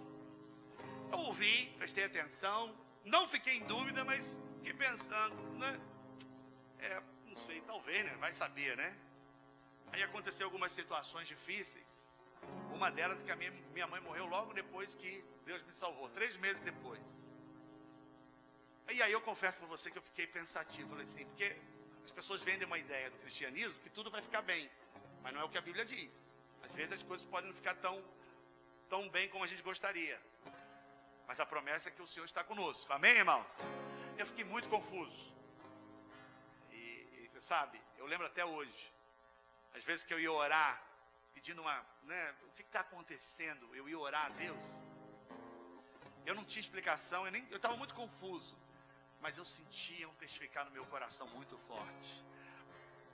Eu 1.11 1.19
ouvi, 1.19 1.75
prestei 1.77 2.05
atenção, 2.05 2.73
não 3.03 3.27
fiquei 3.27 3.57
em 3.57 3.65
dúvida, 3.65 4.05
mas 4.05 4.39
fiquei 4.59 4.73
pensando, 4.73 5.35
né? 5.57 5.81
É, 6.79 7.01
não 7.25 7.35
sei, 7.35 7.59
talvez, 7.61 8.05
né? 8.05 8.15
Vai 8.19 8.31
saber, 8.31 8.77
né? 8.77 8.95
Aí 9.91 10.03
aconteceu 10.03 10.45
algumas 10.47 10.71
situações 10.71 11.27
difíceis. 11.27 11.91
Uma 12.71 12.89
delas 12.91 13.23
que 13.23 13.31
a 13.31 13.35
minha, 13.35 13.51
minha 13.73 13.88
mãe 13.88 14.01
morreu 14.01 14.25
logo 14.25 14.53
depois 14.53 14.95
que 14.95 15.23
Deus 15.45 15.63
me 15.63 15.73
salvou, 15.73 16.09
três 16.09 16.38
meses 16.38 16.61
depois. 16.61 17.27
E 18.89 19.01
aí 19.01 19.11
eu 19.11 19.21
confesso 19.21 19.57
para 19.57 19.67
você 19.67 19.91
que 19.91 19.97
eu 19.97 20.01
fiquei 20.01 20.25
pensativo, 20.27 20.89
falei 20.89 21.03
assim, 21.03 21.25
porque 21.25 21.55
as 22.05 22.11
pessoas 22.11 22.41
vendem 22.41 22.65
uma 22.65 22.77
ideia 22.77 23.09
do 23.09 23.17
cristianismo 23.17 23.77
que 23.83 23.89
tudo 23.89 24.09
vai 24.09 24.21
ficar 24.21 24.41
bem, 24.41 24.69
mas 25.21 25.33
não 25.33 25.41
é 25.41 25.43
o 25.43 25.49
que 25.49 25.57
a 25.57 25.61
Bíblia 25.61 25.83
diz. 25.83 26.29
Às 26.63 26.73
vezes 26.73 26.93
as 26.93 27.03
coisas 27.03 27.25
podem 27.27 27.49
não 27.49 27.55
ficar 27.55 27.75
tão, 27.75 28.01
tão 28.88 29.09
bem 29.09 29.27
como 29.29 29.43
a 29.43 29.47
gente 29.47 29.61
gostaria. 29.61 30.21
Mas 31.27 31.39
a 31.41 31.45
promessa 31.45 31.89
é 31.89 31.91
que 31.91 32.01
o 32.01 32.07
Senhor 32.07 32.25
está 32.25 32.43
conosco. 32.43 32.91
Amém, 32.93 33.17
irmãos? 33.17 33.57
Eu 34.17 34.25
fiquei 34.25 34.45
muito 34.45 34.69
confuso. 34.69 35.35
E, 36.71 36.75
e 36.75 37.27
você 37.29 37.41
sabe, 37.41 37.81
eu 37.97 38.05
lembro 38.05 38.25
até 38.25 38.45
hoje. 38.45 38.96
Às 39.78 39.84
vezes 39.84 40.03
que 40.03 40.13
eu 40.13 40.19
ia 40.19 40.32
orar, 40.32 40.82
pedindo 41.36 41.61
uma, 41.61 41.86
né, 42.03 42.36
o 42.47 42.51
que 42.53 42.63
está 42.63 42.80
acontecendo? 42.80 43.63
Eu 43.75 43.88
ia 43.88 43.99
orar 43.99 44.25
a 44.25 44.30
Deus. 44.30 44.84
Eu 46.25 46.34
não 46.34 46.43
tinha 46.43 46.59
explicação, 46.59 47.28
eu 47.28 47.34
eu 47.51 47.57
estava 47.57 47.78
muito 47.78 47.93
confuso, 47.93 48.57
mas 49.21 49.38
eu 49.38 49.45
sentia 49.45 50.09
um 50.09 50.13
testificar 50.15 50.65
no 50.65 50.71
meu 50.71 50.84
coração 50.88 51.28
muito 51.28 51.55
forte. 51.59 52.25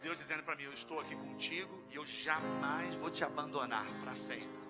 Deus 0.01 0.18
dizendo 0.18 0.43
para 0.43 0.55
mim: 0.55 0.64
Eu 0.64 0.74
estou 0.74 1.01
aqui 1.01 1.16
contigo 1.16 1.84
e 1.91 1.95
eu 1.95 2.05
jamais 2.07 2.95
vou 2.95 3.11
te 3.11 3.26
abandonar 3.26 3.86
para 4.01 4.16
sempre. 4.16 4.62